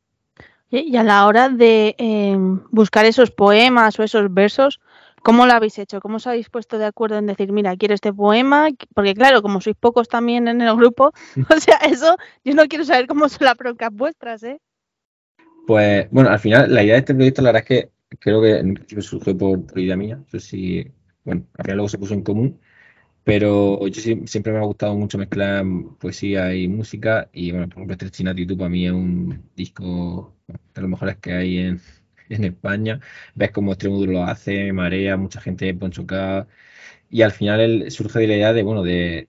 Y 0.71 0.97
a 0.97 1.05
la 1.05 1.27
hora 1.27 1.49
de 1.49 1.95
eh, 1.99 2.37
buscar 2.71 3.05
esos 3.05 3.31
poemas 3.31 3.99
o 4.01 4.03
esos 4.03 4.35
versos, 4.35 4.81
¿cómo 5.23 5.47
lo 5.47 5.53
habéis 5.53 5.79
hecho? 5.79 6.01
¿Cómo 6.01 6.17
os 6.17 6.27
habéis 6.27 6.51
puesto 6.51 6.79
de 6.79 6.87
acuerdo 6.87 7.19
en 7.19 7.27
decir, 7.27 7.53
mira, 7.53 7.77
quiero 7.77 7.95
este 7.95 8.13
poema? 8.13 8.69
Porque 8.93 9.15
claro, 9.15 9.43
como 9.43 9.61
sois 9.61 9.77
pocos 9.77 10.09
también 10.09 10.49
en 10.49 10.61
el 10.61 10.75
grupo, 10.75 11.13
o 11.51 11.61
sea, 11.61 11.77
eso, 11.77 12.17
yo 12.45 12.55
no 12.55 12.67
quiero 12.67 12.85
saber 12.85 13.07
cómo 13.07 13.29
son 13.29 13.45
las 13.45 13.57
broncas 13.57 13.91
vuestras, 13.93 14.43
¿eh? 14.43 14.61
Pues 15.67 16.11
bueno, 16.11 16.31
al 16.31 16.39
final 16.39 16.73
la 16.75 16.83
idea 16.83 16.95
de 16.95 16.99
este 17.01 17.15
proyecto, 17.15 17.43
la 17.43 17.53
verdad 17.53 17.65
es 17.71 17.89
que 17.89 17.93
creo 18.19 18.43
que 18.43 19.03
surgió 19.03 19.37
por, 19.37 19.65
idea 19.79 19.97
mía. 19.97 20.23
Eso 20.29 20.39
sí, 20.41 20.87
bueno, 21.25 21.47
al 21.57 21.65
final 21.65 21.77
luego 21.79 21.89
se 21.89 21.99
puso 21.99 22.15
en 22.15 22.23
común, 22.23 22.61
pero 23.25 23.87
yo 23.89 24.03
siempre 24.27 24.53
me 24.53 24.59
ha 24.59 24.63
gustado 24.65 24.95
mucho 24.97 25.19
mezclar 25.19 25.65
poesía 26.01 26.55
y 26.55 26.69
música. 26.69 27.31
Y 27.33 27.53
bueno, 27.53 27.69
por 27.69 27.79
ejemplo, 27.79 27.95
este 27.95 28.11
Chinatitu 28.11 28.57
para 28.59 28.71
mí 28.71 28.87
es 28.87 28.93
un 28.93 29.51
disco 29.57 30.37
de 30.49 30.83
los 30.83 30.91
mejores 30.91 31.17
que 31.19 31.33
hay 31.35 31.59
en, 31.59 31.81
en 32.31 32.45
España. 32.45 33.01
Ves 33.35 33.51
cómo 33.53 33.73
Extremoduro 33.73 34.13
lo 34.13 34.25
hace, 34.25 34.73
Marea, 34.73 35.17
mucha 35.17 35.41
gente, 35.41 35.73
Poncho 35.75 36.07
K. 36.07 36.47
Y 37.11 37.23
al 37.23 37.33
final 37.33 37.91
surge 37.91 38.21
de 38.21 38.29
la 38.29 38.37
idea 38.37 38.53
de, 38.53 38.63
bueno, 38.63 38.83
de, 38.83 39.29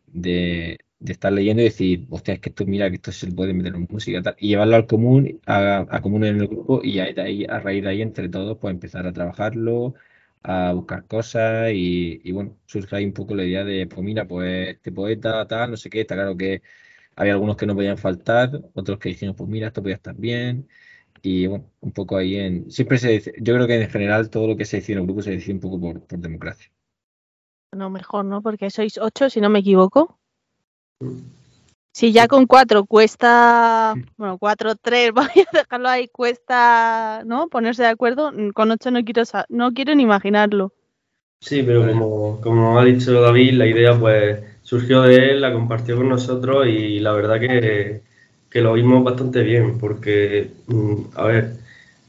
de 1.00 1.12
estar 1.14 1.32
leyendo 1.34 1.62
y 1.62 1.66
decir, 1.66 2.08
hostia, 2.10 2.36
es 2.36 2.40
que 2.40 2.50
esto, 2.50 2.66
mira, 2.66 2.90
que 2.90 2.96
esto 2.96 3.12
se 3.12 3.32
puede 3.32 3.54
meter 3.54 3.76
en 3.76 3.88
música 3.90 4.22
tal, 4.22 4.36
y 4.40 4.50
llevarlo 4.50 4.76
al 4.76 4.88
común, 4.88 5.40
a, 5.46 5.86
a 5.90 6.02
común 6.02 6.24
en 6.26 6.38
el 6.42 6.48
grupo, 6.48 6.82
y 6.84 6.94
de 6.98 7.22
ahí, 7.22 7.46
a 7.46 7.60
raíz 7.60 7.84
de 7.84 7.90
ahí, 7.90 8.02
entre 8.02 8.30
todos, 8.30 8.58
pues 8.60 8.74
empezar 8.74 9.06
a 9.08 9.14
trabajarlo, 9.14 9.94
a 10.44 10.74
buscar 10.74 11.06
cosas, 11.08 11.72
y, 11.74 12.22
y 12.24 12.32
bueno, 12.32 12.58
surge 12.66 12.96
ahí 12.96 13.06
un 13.06 13.14
poco 13.14 13.36
la 13.36 13.44
idea 13.46 13.64
de, 13.64 13.88
pues 13.88 14.02
mira, 14.04 14.28
pues 14.28 14.70
este 14.70 14.92
poeta, 14.92 15.48
tal, 15.48 15.72
no 15.72 15.78
sé 15.78 15.90
qué, 15.90 16.02
está 16.02 16.16
claro 16.16 16.38
que 16.38 16.62
había 17.16 17.34
algunos 17.34 17.58
que 17.58 17.66
no 17.66 17.76
podían 17.76 17.98
faltar, 17.98 18.52
otros 18.74 19.00
que 19.00 19.10
dijeron, 19.10 19.36
pues 19.36 19.50
mira, 19.50 19.68
esto 19.68 19.82
podía 19.82 19.96
estar 19.96 20.16
bien, 20.16 20.68
y 21.22 21.48
bueno, 21.48 21.72
un 21.82 21.92
poco 21.92 22.18
ahí 22.18 22.36
en, 22.38 22.72
siempre 22.72 22.98
se 23.00 23.10
dice, 23.12 23.34
yo 23.42 23.56
creo 23.56 23.68
que 23.68 23.82
en 23.82 23.90
general 23.90 24.30
todo 24.30 24.48
lo 24.48 24.58
que 24.58 24.66
se 24.66 24.78
decide 24.78 24.94
en 24.96 25.00
el 25.02 25.06
grupo 25.08 25.22
se 25.24 25.32
decide 25.32 25.54
un 25.56 25.60
poco 25.62 25.80
por, 25.80 26.06
por 26.08 26.20
democracia. 26.20 26.72
No, 27.72 27.92
mejor, 27.92 28.26
¿no? 28.26 28.42
Porque 28.42 28.72
sois 28.72 28.98
ocho, 28.98 29.30
si 29.30 29.40
no 29.40 29.52
me 29.52 29.60
equivoco. 29.60 30.18
Si 31.94 32.12
ya 32.12 32.28
con 32.28 32.46
cuatro 32.46 32.86
cuesta, 32.86 33.96
bueno, 34.18 34.38
cuatro, 34.38 34.76
tres, 34.76 35.12
voy 35.14 35.26
a 35.26 35.58
dejarlo 35.58 35.88
ahí, 35.90 36.08
cuesta, 36.10 37.24
¿no? 37.26 37.48
Ponerse 37.48 37.84
de 37.84 37.90
acuerdo, 37.90 38.32
mm, 38.34 38.50
con 38.50 38.72
ocho 38.72 38.92
no 38.92 39.04
quiero, 39.04 39.24
no 39.50 39.72
quiero 39.72 39.96
ni 39.96 40.04
imaginarlo. 40.04 40.74
Sí, 41.40 41.64
pero 41.64 41.88
como, 41.88 42.42
como 42.42 42.80
ha 42.80 42.84
dicho 42.86 43.22
David, 43.22 43.54
la 43.54 43.68
idea 43.68 43.98
pues 43.98 44.40
surgió 44.64 45.04
de 45.04 45.32
él, 45.32 45.42
la 45.42 45.54
compartió 45.54 45.96
con 45.96 46.10
nosotros 46.10 46.68
y 46.68 47.00
la 47.00 47.12
verdad 47.14 47.40
que, 47.40 48.02
que 48.50 48.62
lo 48.62 48.74
vimos 48.74 49.04
bastante 49.04 49.42
bien, 49.44 49.78
porque, 49.78 50.50
mm, 50.68 50.96
a 51.16 51.24
ver, 51.26 51.54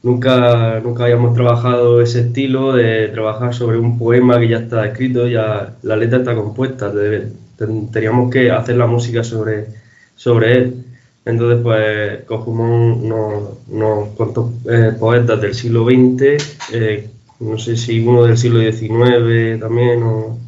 nunca, 0.03 0.79
nunca 0.81 1.03
habíamos 1.05 1.33
trabajado 1.35 2.01
ese 2.01 2.21
estilo 2.21 2.73
de 2.73 3.09
trabajar 3.09 3.53
sobre 3.53 3.77
un 3.77 3.97
poema 3.99 4.39
que 4.39 4.49
ya 4.49 4.57
está 4.57 4.85
escrito, 4.87 5.27
ya 5.27 5.77
la 5.83 5.95
letra 5.95 6.19
está 6.19 6.35
compuesta, 6.35 6.91
de- 6.91 7.19
ten- 7.19 7.46
teníamos 7.91 8.31
que 8.31 8.51
hacer 8.51 8.75
la 8.77 8.87
música 8.87 9.23
sobre, 9.23 9.67
sobre 10.15 10.53
él. 10.57 10.85
Entonces, 11.25 11.61
pues 11.63 12.23
cogimos 12.25 12.97
unos, 13.03 13.57
unos 13.67 14.09
cuantos 14.15 14.51
eh, 14.69 14.93
poetas 14.99 15.41
del 15.41 15.53
siglo 15.55 15.83
XX, 15.83 16.37
eh, 16.69 17.09
no 17.39 17.57
sé 17.57 17.75
si 17.77 17.99
uno 18.05 18.23
del 18.25 18.37
siglo 18.37 18.59
XIX 18.59 19.59
también, 19.59 20.03
o... 20.03 20.39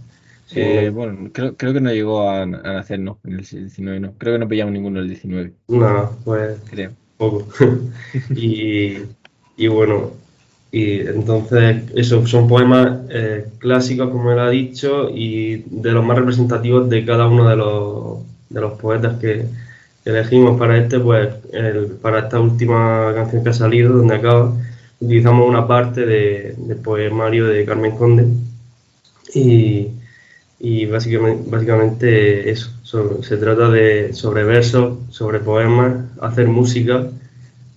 sí, 0.45 0.61
Eh, 0.61 0.89
bueno, 0.89 1.31
creo, 1.31 1.55
creo 1.57 1.73
que 1.73 1.81
no 1.81 1.91
llegó 1.93 2.27
a, 2.29 2.41
a 2.43 2.45
nacer, 2.45 2.99
¿no? 2.99 3.19
En 3.23 3.33
el 3.33 3.37
19, 3.39 3.99
no. 3.99 4.17
Creo 4.17 4.33
que 4.35 4.39
no 4.39 4.47
pillamos 4.47 4.73
ninguno 4.73 4.99
del 4.99 5.09
19, 5.09 5.55
nada, 5.67 6.11
pues 6.23 6.59
creo. 6.65 6.97
poco. 7.17 7.47
y, 8.33 8.97
y 9.57 9.67
bueno, 9.67 10.18
y 10.71 10.99
entonces 11.01 11.83
esos 11.95 12.29
son 12.29 12.47
poemas 12.47 12.99
eh, 13.09 13.45
clásicos, 13.59 14.09
como 14.09 14.31
él 14.31 14.39
ha 14.39 14.49
dicho, 14.49 15.09
y 15.09 15.57
de 15.69 15.91
los 15.91 16.05
más 16.05 16.17
representativos 16.17 16.89
de 16.89 17.05
cada 17.05 17.27
uno 17.27 17.47
de 17.49 17.55
los, 17.55 18.19
de 18.49 18.61
los 18.61 18.73
poetas 18.79 19.19
que, 19.19 19.45
elegimos 20.05 20.57
para 20.59 20.77
este, 20.77 20.99
pues 20.99 21.29
para 22.01 22.19
esta 22.19 22.39
última 22.39 23.11
canción 23.13 23.43
que 23.43 23.49
ha 23.49 23.53
salido, 23.53 23.93
donde 23.97 24.15
acaba, 24.15 24.53
utilizamos 24.99 25.47
una 25.47 25.67
parte 25.67 26.05
de- 26.05 26.55
del 26.57 26.77
poemario 26.77 27.45
de 27.47 27.65
Carmen 27.65 27.91
Conde. 27.95 28.25
Y, 29.33 29.89
y 30.59 30.85
básicamente, 30.87 31.49
básicamente 31.49 32.49
eso, 32.51 32.71
so- 32.83 33.23
se 33.23 33.37
trata 33.37 33.69
de 33.69 34.13
sobre 34.13 34.43
versos, 34.43 34.99
sobre 35.11 35.39
poemas, 35.39 36.05
hacer 36.21 36.47
música 36.47 37.07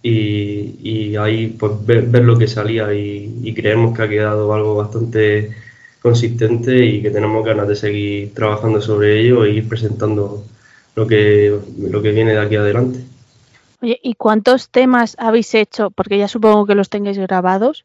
y, 0.02 0.76
y 0.82 1.16
ahí 1.16 1.48
pues 1.58 1.72
ver, 1.86 2.06
ver 2.08 2.24
lo 2.24 2.36
que 2.38 2.48
salía 2.48 2.92
y, 2.92 3.40
y 3.42 3.54
creemos 3.54 3.96
que 3.96 4.02
ha 4.02 4.08
quedado 4.08 4.52
algo 4.52 4.74
bastante 4.76 5.50
consistente 6.00 6.84
y 6.84 7.02
que 7.02 7.10
tenemos 7.10 7.44
ganas 7.44 7.68
de 7.68 7.76
seguir 7.76 8.34
trabajando 8.34 8.80
sobre 8.80 9.20
ello 9.20 9.44
e 9.44 9.50
ir 9.52 9.68
presentando 9.68 10.44
lo 10.96 11.06
que, 11.06 11.56
lo 11.78 12.02
que 12.02 12.10
viene 12.12 12.32
de 12.32 12.40
aquí 12.40 12.56
adelante. 12.56 12.98
Oye, 13.80 13.98
¿y 14.02 14.14
cuántos 14.14 14.68
temas 14.70 15.16
habéis 15.18 15.54
hecho? 15.54 15.90
Porque 15.90 16.18
ya 16.18 16.28
supongo 16.28 16.66
que 16.66 16.74
los 16.74 16.88
tengáis 16.88 17.18
grabados. 17.18 17.84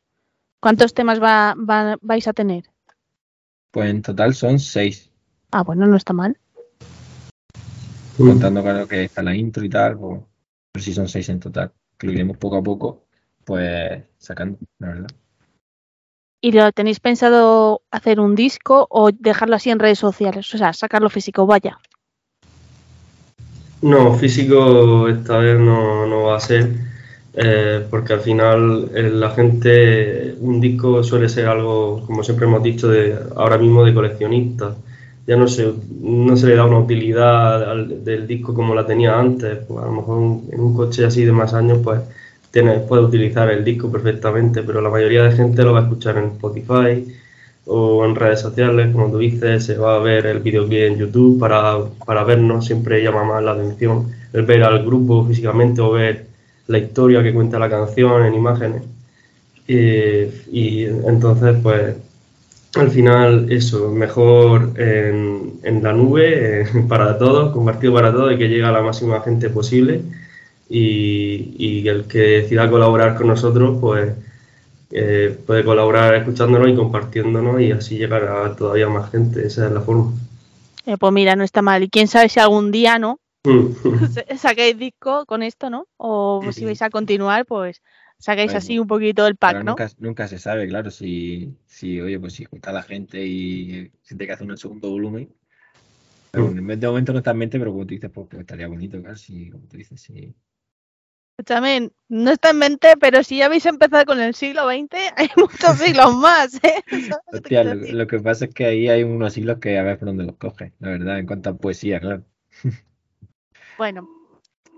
¿Cuántos 0.60 0.94
temas 0.94 1.22
va, 1.22 1.56
va- 1.56 1.98
vais 2.02 2.28
a 2.28 2.34
tener? 2.34 2.64
Pues 3.72 3.90
en 3.90 4.02
total 4.02 4.34
son 4.34 4.60
seis, 4.60 5.10
Ah, 5.52 5.62
bueno, 5.64 5.86
no 5.86 5.96
está 5.96 6.14
mal. 6.14 6.38
contando 8.18 8.62
claro 8.64 8.88
que 8.88 9.04
está 9.06 9.22
la 9.22 9.36
intro 9.36 9.64
y 9.64 9.70
tal, 9.70 9.98
pues, 9.98 10.22
pero 10.72 10.84
sí 10.84 10.94
son 10.94 11.08
seis 11.08 11.30
en 11.30 11.40
total, 11.40 11.72
que 11.98 12.08
lo 12.08 12.14
iremos 12.14 12.38
poco 12.38 12.58
a 12.58 12.64
poco, 12.64 13.04
pues 13.44 14.04
sacando, 14.18 14.58
la 14.80 14.88
verdad. 14.88 15.08
¿Y 16.40 16.52
lo 16.52 16.72
tenéis 16.72 17.00
pensado 17.00 17.82
hacer 17.90 18.20
un 18.20 18.36
disco 18.36 18.88
o 18.90 19.10
dejarlo 19.12 19.56
así 19.56 19.70
en 19.72 19.80
redes 19.80 20.00
sociales? 20.00 20.54
O 20.54 20.58
sea, 20.58 20.72
sacarlo 20.74 21.10
físico, 21.10 21.48
vaya. 21.48 21.78
No, 23.82 24.14
físico 24.14 25.08
esta 25.08 25.38
vez 25.38 25.60
no, 25.60 26.06
no 26.06 26.24
va 26.24 26.38
a 26.38 26.40
ser, 26.40 26.70
eh, 27.34 27.86
porque 27.90 28.14
al 28.14 28.22
final 28.22 28.90
eh, 28.94 29.10
la 29.12 29.30
gente, 29.32 30.36
un 30.40 30.60
disco 30.60 31.04
suele 31.04 31.30
ser 31.30 31.48
algo, 31.48 32.04
como 32.06 32.24
siempre 32.24 32.48
hemos 32.48 32.64
dicho, 32.64 32.88
de, 32.88 33.18
ahora 33.36 33.58
mismo 33.58 33.84
de 33.84 33.94
coleccionista. 33.94 34.76
Ya 35.28 35.36
no 35.38 35.48
se, 35.48 35.72
no 36.02 36.36
se 36.38 36.48
le 36.48 36.56
da 36.56 36.66
una 36.66 36.80
utilidad 36.80 37.70
al- 37.72 38.04
del 38.04 38.26
disco 38.28 38.54
como 38.54 38.74
la 38.74 38.86
tenía 38.88 39.20
antes. 39.20 39.60
Pues 39.68 39.84
a 39.84 39.88
lo 39.88 39.92
mejor 39.94 40.18
en 40.52 40.60
un 40.60 40.74
coche 40.76 41.06
así 41.06 41.26
de 41.26 41.32
más 41.34 41.54
años, 41.54 41.80
pues 41.84 42.02
tiene, 42.52 42.80
puede 42.80 43.04
utilizar 43.04 43.50
el 43.52 43.64
disco 43.64 43.92
perfectamente, 43.92 44.64
pero 44.64 44.82
la 44.82 44.90
mayoría 44.90 45.24
de 45.24 45.34
gente 45.34 45.64
lo 45.64 45.74
va 45.74 45.80
a 45.82 45.84
escuchar 45.84 46.18
en 46.18 46.26
Spotify, 46.32 47.06
o 47.66 48.06
en 48.06 48.16
redes 48.16 48.40
sociales, 48.42 48.92
como 48.94 49.12
tú 49.12 49.18
dices, 49.18 49.66
se 49.66 49.78
va 49.78 49.96
a 49.96 50.00
ver 50.00 50.26
el 50.28 50.40
videoclip 50.40 50.80
en 50.92 50.98
YouTube 50.98 51.38
para, 51.40 51.78
para 52.06 52.24
vernos, 52.24 52.66
siempre 52.66 53.04
llama 53.04 53.24
más 53.26 53.44
la 53.44 53.52
atención 53.52 54.10
el 54.34 54.44
ver 54.44 54.64
al 54.64 54.86
grupo 54.86 55.26
físicamente 55.26 55.82
o 55.82 55.92
ver 55.92 56.28
la 56.68 56.78
historia 56.78 57.22
que 57.24 57.34
cuenta 57.34 57.60
la 57.60 57.70
canción 57.70 58.26
en 58.26 58.34
imágenes. 58.34 58.84
Eh, 59.68 60.44
y 60.52 60.86
entonces, 60.86 61.58
pues, 61.62 61.96
al 62.76 62.92
final, 62.92 63.52
eso, 63.52 63.92
mejor 63.92 64.74
en, 64.80 65.60
en 65.64 65.84
la 65.84 65.94
nube, 65.94 66.62
eh, 66.62 66.66
para 66.88 67.18
todos, 67.18 67.52
compartido 67.54 67.94
para 67.94 68.12
todos 68.12 68.34
y 68.34 68.38
que 68.38 68.50
llegue 68.50 68.64
a 68.66 68.72
la 68.72 68.82
máxima 68.82 69.22
gente 69.22 69.50
posible. 69.50 70.02
Y, 70.70 71.56
y 71.58 71.88
el 71.88 72.06
que 72.06 72.20
decida 72.20 72.70
colaborar 72.70 73.16
con 73.16 73.28
nosotros, 73.28 73.78
pues, 73.80 74.14
eh, 74.92 75.38
puede 75.46 75.64
colaborar 75.64 76.14
escuchándonos 76.16 76.70
y 76.70 76.76
compartiéndonos 76.76 77.62
y 77.62 77.72
así 77.72 77.98
llegar 77.98 78.24
a 78.26 78.56
todavía 78.56 78.90
más 78.90 79.10
gente. 79.12 79.46
Esa 79.46 79.68
es 79.68 79.72
la 79.72 79.82
forma. 79.82 80.12
Eh, 80.86 80.98
pues 80.98 81.14
mira, 81.14 81.36
no 81.36 81.44
está 81.44 81.62
mal. 81.62 81.84
Y 81.84 81.90
quién 81.90 82.08
sabe 82.08 82.30
si 82.30 82.40
algún 82.40 82.72
día, 82.72 83.00
¿no? 83.00 83.20
Mm. 83.44 83.68
sa- 84.14 84.38
Sacáis 84.38 84.78
disco 84.78 85.26
con 85.26 85.42
esto, 85.42 85.70
¿no? 85.70 85.88
O 85.98 86.42
si 86.52 86.66
vais 86.66 86.82
a 86.82 86.90
continuar, 86.90 87.46
pues 87.46 87.82
sacáis 88.20 88.54
así 88.56 88.80
un 88.80 88.88
poquito 88.88 89.24
del 89.24 89.36
pack, 89.36 89.64
¿no? 89.64 89.72
nunca, 89.72 89.90
nunca 90.00 90.28
se 90.28 90.40
sabe, 90.40 90.68
claro, 90.68 90.92
si, 90.92 91.56
si, 91.66 92.02
oye, 92.02 92.20
pues 92.20 92.34
si 92.34 92.46
junta 92.46 92.72
la 92.72 92.84
gente 92.84 93.26
y 93.26 93.92
se 94.02 94.16
te 94.16 94.26
que 94.26 94.34
hacer 94.34 94.48
un 94.48 94.58
segundo 94.58 94.90
volumen. 94.90 95.30
Pero 96.32 96.50
Mm. 96.50 96.58
en 96.72 96.80
de 96.80 96.88
momento 96.88 97.14
no 97.14 97.20
está 97.20 97.32
en 97.32 97.38
mente, 97.38 97.60
pero 97.60 97.72
como 97.72 97.86
tú 97.86 97.94
dices, 97.94 98.12
pues, 98.14 98.28
pues 98.30 98.42
estaría 98.42 98.68
bonito, 98.68 99.00
claro, 99.02 99.16
si, 99.16 99.50
como 99.50 99.66
tú 99.68 99.78
dices, 99.78 100.02
sí. 100.02 100.34
Escúchame, 101.38 101.92
no 102.10 102.32
está 102.32 102.50
en 102.50 102.58
mente, 102.58 102.94
pero 103.00 103.24
si 103.24 103.38
ya 103.38 103.46
habéis 103.46 103.66
empezado 103.68 104.06
con 104.06 104.20
el 104.20 104.34
siglo 104.34 104.66
XX, 104.66 104.98
hay 105.16 105.30
muchos 105.38 105.78
siglos 105.80 106.16
más, 106.16 106.56
¿eh? 106.64 106.84
¿Sabes 106.90 107.10
lo 107.32 107.42
que 107.42 107.50
te 107.50 107.50
Hostia, 107.50 107.64
lo, 107.64 107.76
lo 107.76 108.08
que 108.08 108.20
pasa 108.20 108.46
es 108.46 108.54
que 108.54 108.66
ahí 108.66 108.90
hay 108.90 109.04
unos 109.04 109.34
siglos 109.34 109.60
que 109.60 109.78
a 109.78 109.84
ver 109.84 110.00
por 110.00 110.08
dónde 110.08 110.26
los 110.26 110.38
coges, 110.38 110.74
la 110.80 110.90
verdad, 110.90 111.20
en 111.20 111.26
cuanto 111.28 111.50
a 111.52 111.58
poesía, 111.58 112.00
claro. 112.00 112.24
Bueno, 113.78 114.10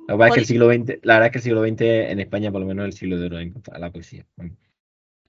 Lo 0.10 0.16
que 0.16 0.18
pasa 0.20 0.28
es 0.30 0.34
que 0.34 0.39
el 0.39 0.45
siglo 0.47 0.68
XX, 0.74 0.99
la 1.03 1.14
verdad 1.14 1.26
es 1.28 1.32
que 1.32 1.38
el 1.38 1.43
siglo 1.43 1.62
XX 1.64 1.82
en 2.12 2.20
España 2.20 2.51
por 2.51 2.62
lo 2.62 2.68
menos 2.68 2.84
es 2.88 2.93
el 2.95 2.99
siglo 2.99 3.20
de 3.20 3.26
oro 3.28 3.39
en 3.39 3.51
cuanto 3.51 3.74
a 3.74 3.78
la 3.80 3.91
poesía. 3.91 4.26
Bueno, 4.36 4.55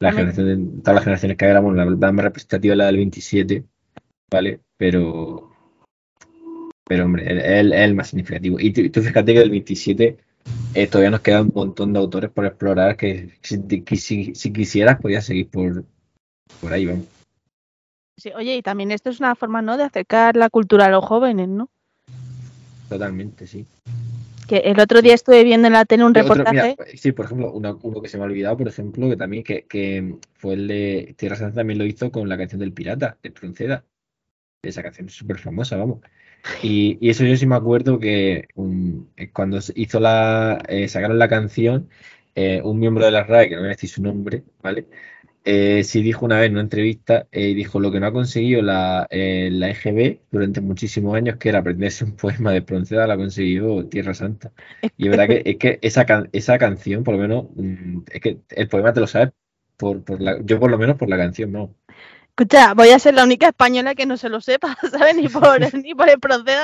la 0.01 0.09
También- 0.09 0.33
generación 0.35 0.77
de- 0.77 0.81
todas 0.83 0.95
las 0.95 1.05
generaciones 1.05 1.37
que 1.37 1.45
éramos, 1.45 1.77
la, 1.77 1.85
la 1.85 2.13
más 2.13 2.25
representativa 2.25 2.73
es 2.73 2.79
la 2.79 2.87
del 2.87 2.97
27, 2.97 3.65
¿vale? 4.31 4.61
Pero, 4.79 5.53
pero 6.89 7.05
hombre, 7.05 7.25
es 7.25 7.45
el, 7.61 7.73
el 7.75 7.95
más 7.95 8.09
significativo. 8.09 8.59
Y 8.59 8.73
tú, 8.73 8.89
tú 8.91 9.03
fíjate 9.03 9.35
que 9.35 9.39
del 9.41 9.51
27 9.51 10.17
eh, 10.75 10.87
todavía 10.87 11.11
nos 11.11 11.21
queda 11.21 11.43
un 11.43 11.53
montón 11.55 11.93
de 11.93 11.99
autores 11.99 12.31
por 12.31 12.47
explorar 12.47 12.97
que 12.97 13.35
si, 13.43 13.83
que 13.83 13.97
si, 13.97 14.35
si 14.35 14.51
quisieras 14.51 14.99
podías 14.99 15.27
seguir 15.27 15.51
por, 15.51 15.85
por 16.63 16.73
ahí, 16.73 16.87
vamos. 16.87 17.05
sí, 18.17 18.31
oye, 18.35 18.57
y 18.57 18.63
también 18.63 18.93
esto 18.93 19.11
es 19.11 19.21
una 19.21 19.35
forma, 19.35 19.61
¿no? 19.61 19.77
De 19.77 19.83
acercar 19.85 20.37
la 20.37 20.49
cultura 20.49 20.87
a 20.87 20.91
los 20.91 21.05
jóvenes, 21.05 21.49
¿no? 21.49 21.69
Totalmente, 22.89 23.47
sí. 23.47 23.67
Que 24.51 24.59
el 24.71 24.79
otro 24.81 25.01
día 25.03 25.15
estuve 25.15 25.45
viendo 25.45 25.69
en 25.69 25.73
la 25.75 25.85
tele 25.85 26.05
un 26.05 26.11
otro- 26.11 26.23
reportaje. 26.23 26.77
mira, 26.79 26.97
sí, 26.97 27.13
por 27.13 27.25
ejemplo, 27.27 27.53
uno 27.53 28.03
que 28.03 28.09
se 28.09 28.19
me 28.19 28.25
ha 28.25 28.27
olvidado, 28.27 28.57
por 28.57 28.69
ejemplo, 28.69 29.09
que 29.09 29.17
también 29.17 29.43
que, 29.43 29.65
que 29.67 30.17
fue 30.35 30.55
el 30.55 30.69
de 30.69 31.15
Tierra 31.17 31.37
Santa 31.37 31.57
también 31.61 31.79
lo 31.79 31.87
hizo 31.87 32.11
con 32.11 32.29
la 32.29 32.37
canción 32.37 32.61
del 32.61 32.73
Pirata, 32.73 33.17
de 33.23 33.31
Pronceda. 33.31 33.85
Esa 34.63 34.83
canción 34.83 35.07
es 35.09 35.15
súper 35.15 35.39
famosa, 35.39 35.77
vamos. 35.77 36.01
Y, 36.63 36.99
y 37.01 37.11
eso 37.11 37.25
yo 37.25 37.37
sí 37.37 37.47
me 37.47 37.55
acuerdo 37.57 37.99
que 37.99 38.49
um, 38.55 39.07
eh, 39.17 39.31
cuando 39.31 39.59
hizo 39.75 40.01
la, 40.01 40.63
eh, 40.69 40.89
sacaron 40.89 41.19
la 41.19 41.29
canción, 41.29 41.89
eh, 42.35 42.61
un 42.65 42.79
miembro 42.79 43.05
de 43.05 43.11
la 43.11 43.25
RAE, 43.25 43.49
que 43.49 43.55
no 43.55 43.61
voy 43.63 43.69
a 43.69 43.71
decir 43.71 43.89
su 43.91 44.03
nombre, 44.03 44.45
¿vale? 44.63 44.87
Eh, 45.45 45.85
sí 45.85 46.03
dijo 46.03 46.27
una 46.27 46.39
vez 46.39 46.47
en 46.49 46.53
una 46.53 46.61
entrevista, 46.63 47.27
eh, 47.33 47.55
dijo 47.55 47.81
lo 47.81 47.91
que 47.91 47.99
no 47.99 48.07
ha 48.07 48.13
conseguido 48.13 48.61
la, 48.63 49.07
eh, 49.11 49.49
la 49.51 49.71
EGB 49.71 50.21
durante 50.31 50.61
muchísimos 50.61 51.15
años, 51.17 51.37
que 51.39 51.49
era 51.49 51.61
aprenderse 51.61 52.05
un 52.05 52.17
poema 52.17 52.53
de 52.53 52.63
Pronceda, 52.63 53.07
lo 53.07 53.15
ha 53.15 53.17
conseguido 53.17 53.87
Tierra 53.87 54.13
Santa. 54.15 54.53
Y 54.99 55.05
es 55.07 55.11
verdad 55.11 55.29
que, 55.29 55.43
es 55.47 55.57
que 55.57 55.79
esa, 55.83 56.05
can- 56.05 56.29
esa 56.33 56.59
canción, 56.59 57.05
por 57.05 57.15
lo 57.15 57.21
menos, 57.23 57.47
mm, 57.57 58.01
es 58.13 58.21
que 58.21 58.41
el 58.51 58.69
poema 58.69 58.93
te 58.93 59.01
lo 59.01 59.07
sabes 59.07 59.31
por, 59.79 60.05
por 60.05 60.21
la, 60.21 60.39
yo 60.45 60.61
por 60.61 60.71
lo 60.71 60.77
menos 60.79 60.97
por 60.99 61.09
la 61.09 61.17
canción, 61.17 61.53
no. 61.53 61.75
Escucha, 62.29 62.75
voy 62.75 62.91
a 62.91 62.99
ser 62.99 63.15
la 63.15 63.25
única 63.25 63.49
española 63.49 63.95
que 63.95 64.07
no 64.07 64.17
se 64.17 64.29
lo 64.29 64.41
sepa, 64.41 64.77
¿sabes? 64.91 65.17
Ni 65.17 65.29
por, 65.29 65.59
ni 65.75 65.95
por 65.95 66.09
el 66.11 66.19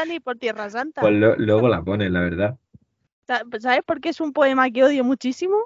ni 0.09 0.20
por 0.20 0.37
Tierra 0.37 0.68
Santa. 0.70 1.01
Pues 1.01 1.14
lo- 1.14 1.37
luego 1.37 1.68
la 1.68 1.83
pones, 1.83 2.11
la 2.11 2.20
verdad. 2.20 2.57
Sa- 3.27 3.43
¿Sabes 3.59 3.83
por 3.85 4.01
qué 4.01 4.11
es 4.11 4.20
un 4.20 4.33
poema 4.33 4.70
que 4.70 4.85
odio 4.85 5.03
muchísimo? 5.03 5.57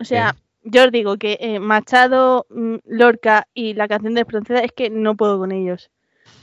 O 0.00 0.04
sea, 0.04 0.34
yo 0.64 0.84
os 0.84 0.90
digo 0.92 1.16
que 1.18 1.38
eh, 1.40 1.60
Machado, 1.60 2.46
mm, 2.50 2.76
Lorca 2.86 3.46
y 3.54 3.74
la 3.74 3.86
canción 3.88 4.14
de 4.14 4.24
Proceda 4.24 4.60
es 4.60 4.72
que 4.72 4.90
no 4.90 5.16
puedo 5.16 5.38
con 5.38 5.52
ellos. 5.52 5.90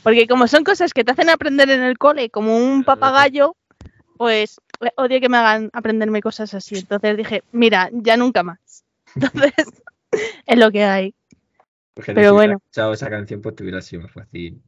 Porque 0.03 0.27
como 0.27 0.47
son 0.47 0.63
cosas 0.63 0.93
que 0.93 1.03
te 1.03 1.11
hacen 1.11 1.29
aprender 1.29 1.69
en 1.69 1.81
el 1.83 1.97
cole 1.97 2.29
como 2.29 2.55
un 2.57 2.83
papagayo, 2.83 3.55
pues 4.17 4.59
eh, 4.79 4.91
odio 4.95 5.19
que 5.19 5.29
me 5.29 5.37
hagan 5.37 5.69
aprenderme 5.73 6.21
cosas 6.21 6.53
así. 6.53 6.75
Entonces 6.77 7.17
dije, 7.17 7.43
mira, 7.51 7.89
ya 7.91 8.15
nunca 8.17 8.43
más. 8.43 8.83
Entonces, 9.15 9.53
es 10.45 10.57
lo 10.59 10.71
que 10.71 10.83
hay. 10.83 11.13
Porque 11.93 12.13
Pero 12.13 12.29
si 12.29 12.35
bueno. 12.35 12.53
escuchado 12.57 12.93
esa 12.93 13.09
canción, 13.09 13.41
pues 13.41 13.55
te 13.55 13.63
hubiera 13.63 13.81
sido 13.81 14.03
más 14.03 14.11
fácil. 14.11 14.61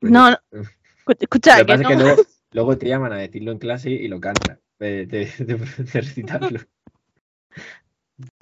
No, 0.00 0.30
no, 0.30 0.36
escu- 0.52 1.16
escucha, 1.18 1.58
Lo 1.58 1.66
que 1.66 1.66
que 1.66 1.72
pasa 1.72 1.82
es 1.82 1.88
que 1.88 1.96
no. 1.96 2.04
luego, 2.04 2.22
luego 2.52 2.78
te 2.78 2.88
llaman 2.88 3.12
a 3.12 3.16
decirlo 3.16 3.52
en 3.52 3.58
clase 3.58 3.90
y 3.90 4.06
lo 4.08 4.20
cantas, 4.20 4.58
de, 4.78 5.06
de, 5.06 5.26
de- 5.38 5.44
de 5.56 5.56
recitarlo. 6.00 6.60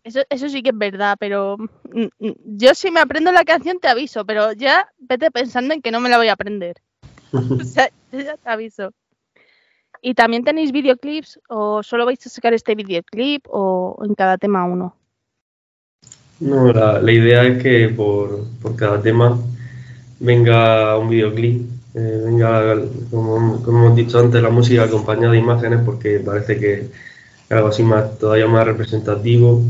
Eso, 0.05 0.20
eso 0.31 0.49
sí 0.49 0.62
que 0.62 0.70
es 0.70 0.79
verdad, 0.79 1.16
pero 1.18 1.57
mm, 1.59 2.05
mm, 2.18 2.33
yo 2.57 2.74
si 2.74 2.91
me 2.91 3.01
aprendo 3.01 3.33
la 3.33 3.45
canción 3.45 3.79
te 3.81 3.89
aviso, 3.89 4.24
pero 4.24 4.53
ya 4.53 4.89
vete 4.99 5.31
pensando 5.31 5.74
en 5.74 5.83
que 5.83 5.91
no 5.91 6.01
me 6.01 6.09
la 6.09 6.18
voy 6.18 6.29
a 6.29 6.33
aprender. 6.33 6.77
O 7.33 7.64
sea, 7.64 7.91
yo 8.12 8.20
ya 8.20 8.37
te 8.37 8.49
aviso. 8.49 8.93
¿Y 10.01 10.14
también 10.14 10.45
tenéis 10.45 10.72
videoclips 10.72 11.41
o 11.49 11.83
solo 11.83 12.07
vais 12.07 12.24
a 12.24 12.31
sacar 12.31 12.55
este 12.55 12.74
videoclip 12.74 13.45
o 13.49 13.99
en 14.05 14.14
cada 14.14 14.39
tema 14.39 14.64
uno? 14.64 14.95
No, 16.39 16.72
la, 16.72 17.01
la 17.01 17.12
idea 17.12 17.45
es 17.45 17.62
que 17.62 17.89
por, 17.89 18.47
por 18.61 18.77
cada 18.77 19.03
tema 19.03 19.39
venga 20.20 20.97
un 20.99 21.09
videoclip, 21.09 21.62
eh, 21.95 22.22
venga, 22.24 22.77
como, 23.11 23.62
como 23.62 23.79
hemos 23.87 23.97
dicho 23.97 24.18
antes, 24.18 24.43
la 24.43 24.51
música 24.51 24.85
acompañada 24.85 25.33
de 25.33 25.39
imágenes, 25.39 25.81
porque 25.85 26.20
parece 26.20 26.59
que 26.59 26.91
algo 27.51 27.69
así 27.69 27.83
más, 27.83 28.19
todavía 28.19 28.47
más 28.47 28.67
representativo. 28.67 29.63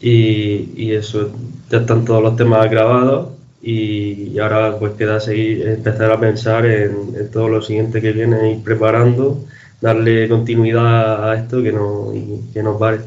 Y, 0.00 0.72
y 0.76 0.92
eso, 0.92 1.30
ya 1.70 1.78
están 1.78 2.04
todos 2.04 2.22
los 2.22 2.36
temas 2.36 2.70
grabados 2.70 3.30
y, 3.60 4.30
y 4.32 4.38
ahora 4.38 4.78
pues 4.78 4.92
queda 4.92 5.18
seguir, 5.18 5.66
empezar 5.66 6.12
a 6.12 6.20
pensar 6.20 6.64
en, 6.66 7.16
en 7.16 7.30
todo 7.32 7.48
lo 7.48 7.60
siguiente 7.62 8.00
que 8.00 8.12
viene, 8.12 8.52
ir 8.52 8.62
preparando, 8.62 9.44
darle 9.80 10.28
continuidad 10.28 11.28
a 11.28 11.36
esto 11.36 11.62
que 11.62 11.72
no, 11.72 12.14
y 12.14 12.48
que 12.52 12.62
no 12.62 12.78
pare. 12.78 13.00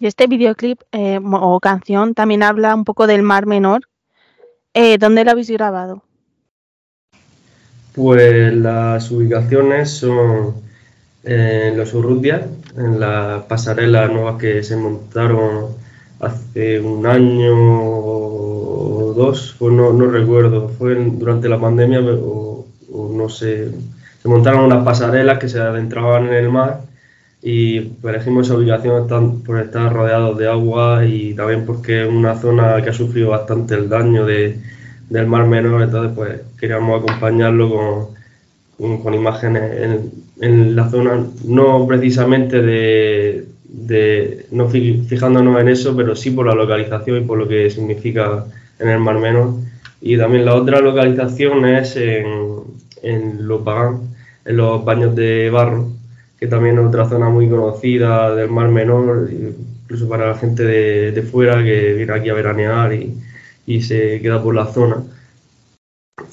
Y 0.00 0.06
este 0.06 0.26
videoclip 0.26 0.80
eh, 0.90 1.20
o 1.22 1.60
canción 1.60 2.14
también 2.14 2.42
habla 2.42 2.74
un 2.74 2.84
poco 2.84 3.06
del 3.06 3.22
Mar 3.22 3.46
Menor. 3.46 3.82
Eh, 4.74 4.98
¿Dónde 4.98 5.24
lo 5.24 5.30
habéis 5.30 5.50
grabado? 5.50 6.02
Pues 7.94 8.52
las 8.54 9.10
ubicaciones 9.10 9.90
son 9.90 10.54
en 11.24 11.76
los 11.76 11.94
Urrutia, 11.94 12.46
en 12.76 13.00
las 13.00 13.42
pasarelas 13.44 14.12
nuevas 14.12 14.36
que 14.40 14.62
se 14.62 14.76
montaron 14.76 15.68
hace 16.20 16.80
un 16.80 17.06
año 17.06 17.54
o 17.54 19.14
dos, 19.16 19.56
no, 19.60 19.92
no 19.92 20.06
recuerdo, 20.06 20.68
fue 20.68 20.94
durante 20.94 21.48
la 21.48 21.60
pandemia 21.60 22.00
o, 22.00 22.66
o 22.92 23.12
no 23.14 23.28
sé, 23.28 23.70
se 24.22 24.28
montaron 24.28 24.64
unas 24.64 24.84
pasarelas 24.84 25.38
que 25.38 25.48
se 25.48 25.60
adentraban 25.60 26.26
en 26.26 26.34
el 26.34 26.48
mar 26.48 26.82
y 27.42 27.92
elegimos 28.04 28.46
esa 28.46 28.56
ubicación 28.56 29.42
por 29.42 29.60
estar 29.60 29.92
rodeados 29.92 30.38
de 30.38 30.48
agua 30.48 31.04
y 31.04 31.34
también 31.34 31.66
porque 31.66 32.02
es 32.02 32.08
una 32.08 32.36
zona 32.36 32.80
que 32.82 32.90
ha 32.90 32.92
sufrido 32.92 33.30
bastante 33.30 33.74
el 33.74 33.88
daño 33.88 34.24
de, 34.24 34.58
del 35.10 35.26
mar 35.26 35.46
menor, 35.46 35.82
entonces 35.82 36.12
pues 36.14 36.40
queríamos 36.58 37.02
acompañarlo 37.02 38.08
con, 38.78 39.02
con, 39.02 39.14
imágenes 39.14 39.62
en, 39.82 40.12
en 40.42 40.74
la 40.76 40.88
zona, 40.90 41.12
no 41.44 41.86
precisamente 41.86 42.60
de, 42.62 43.46
de- 43.64 44.46
no 44.50 44.68
fi- 44.68 45.02
fijándonos 45.08 45.60
en 45.60 45.68
eso, 45.68 45.96
pero 45.96 46.14
sí 46.16 46.30
por 46.32 46.46
la 46.46 46.54
localización 46.54 47.18
y 47.18 47.26
por 47.26 47.38
lo 47.38 47.48
que 47.48 47.70
significa 47.70 48.44
en 48.78 48.88
el 48.88 48.98
mar 49.00 49.18
menor. 49.18 49.54
Y 50.00 50.18
también 50.18 50.44
la 50.44 50.54
otra 50.56 50.80
localización 50.80 51.64
es 51.66 51.96
en, 51.96 52.26
en 53.02 53.46
Lopagán, 53.48 54.00
en 54.44 54.56
los 54.56 54.84
baños 54.84 55.14
de 55.14 55.50
barro, 55.50 55.88
que 56.38 56.46
también 56.48 56.78
es 56.78 56.84
otra 56.86 57.08
zona 57.08 57.28
muy 57.28 57.48
conocida 57.48 58.34
del 58.34 58.50
Mar 58.50 58.68
Menor, 58.68 59.28
incluso 59.84 60.08
para 60.08 60.28
la 60.28 60.34
gente 60.34 60.64
de, 60.64 61.12
de 61.12 61.22
fuera 61.22 61.62
que 61.62 61.92
viene 61.94 62.12
aquí 62.12 62.28
a 62.30 62.34
veranear 62.34 62.92
y, 62.94 63.14
y 63.66 63.82
se 63.82 64.20
queda 64.20 64.42
por 64.42 64.54
la 64.54 64.66
zona. 64.66 64.96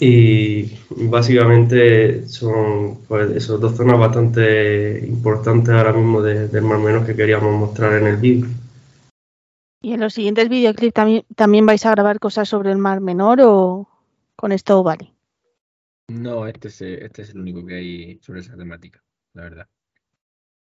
Y 0.02 0.80
básicamente 0.90 2.26
son 2.28 3.00
pues, 3.08 3.32
esas 3.32 3.60
dos 3.60 3.76
zonas 3.76 4.00
bastante 4.00 5.06
importantes 5.06 5.74
ahora 5.74 5.92
mismo 5.92 6.22
de- 6.22 6.48
del 6.48 6.64
Mar 6.64 6.80
Menor 6.80 7.06
que 7.06 7.16
queríamos 7.16 7.54
mostrar 7.60 7.94
en 8.02 8.08
el 8.08 8.16
vídeo. 8.16 8.48
¿Y 9.82 9.94
en 9.94 10.00
los 10.00 10.14
siguientes 10.14 10.50
videoclips 10.50 10.94
también, 10.94 11.26
también 11.36 11.66
vais 11.66 11.86
a 11.86 11.92
grabar 11.92 12.20
cosas 12.20 12.48
sobre 12.50 12.72
el 12.72 12.78
Mar 12.78 13.02
Menor 13.02 13.40
o 13.42 13.90
con 14.36 14.52
esto 14.52 14.84
vale? 14.84 15.14
No, 16.10 16.48
este 16.48 16.70
es, 16.70 16.82
este 16.82 17.22
es 17.22 17.30
el 17.32 17.42
único 17.42 17.66
que 17.66 17.76
hay 17.76 18.20
sobre 18.22 18.40
esa 18.40 18.56
temática, 18.58 19.04
la 19.34 19.44
verdad. 19.44 19.68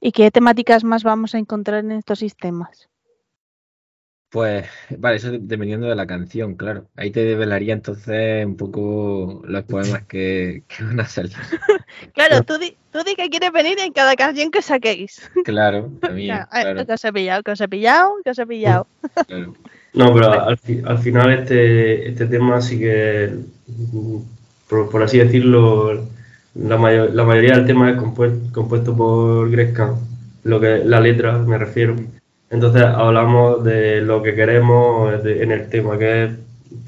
¿Y 0.01 0.11
qué 0.11 0.29
temáticas 0.29 0.83
más 0.83 1.03
vamos 1.03 1.33
a 1.33 1.39
encontrar 1.39 1.83
en 1.83 1.91
estos 1.91 2.19
sistemas? 2.19 2.89
Pues, 4.29 4.65
vale, 4.97 5.15
eso 5.17 5.31
de- 5.31 5.39
dependiendo 5.41 5.87
de 5.87 5.95
la 5.95 6.05
canción, 6.05 6.55
claro. 6.55 6.85
Ahí 6.97 7.11
te 7.11 7.23
develaría 7.23 7.73
entonces 7.73 8.45
un 8.45 8.57
poco 8.57 9.41
los 9.47 9.63
poemas 9.63 10.03
que, 10.03 10.63
que 10.67 10.83
van 10.83 10.99
a 10.99 11.05
salir. 11.07 11.31
Claro, 12.13 12.43
tú 12.43 12.57
di, 12.57 12.75
tú 12.91 12.99
di 13.05 13.15
que 13.15 13.29
quieres 13.29 13.51
venir 13.51 13.79
en 13.79 13.93
cada 13.93 14.15
canción 14.15 14.51
que 14.51 14.61
saquéis. 14.61 15.29
Claro, 15.45 15.89
también, 16.01 16.35
Claro, 16.35 16.49
claro, 16.51 16.85
Que 16.85 16.93
os 16.93 17.05
he 17.05 17.13
pillado, 17.13 17.43
que 17.43 17.51
os 17.51 17.61
he 17.61 17.67
pillado, 17.67 18.11
que 18.23 18.29
os 18.31 18.39
he 18.39 18.45
pillado. 18.45 18.87
claro. 19.27 19.53
No, 19.93 20.13
pero 20.13 20.31
al, 20.31 20.57
fi- 20.57 20.81
al 20.85 20.97
final 20.99 21.31
este, 21.33 22.09
este 22.09 22.25
tema 22.27 22.59
sí 22.61 22.77
que, 22.79 23.33
por, 24.69 24.89
por 24.89 25.01
así 25.03 25.17
decirlo, 25.19 26.05
la, 26.55 26.77
mayo- 26.77 27.07
la 27.09 27.23
mayoría 27.23 27.55
del 27.55 27.65
tema 27.65 27.89
es 27.91 27.97
compuesto, 27.97 28.51
compuesto 28.53 28.95
por 28.95 29.49
Gresca, 29.49 29.95
lo 30.43 30.59
que 30.59 30.79
la 30.83 30.99
letra 30.99 31.37
me 31.39 31.57
refiero. 31.57 31.95
Entonces 32.49 32.83
hablamos 32.83 33.63
de 33.63 34.01
lo 34.01 34.21
que 34.23 34.33
queremos 34.35 35.13
en 35.25 35.51
el 35.51 35.69
tema, 35.69 35.97
que 35.97 36.23
es 36.25 36.31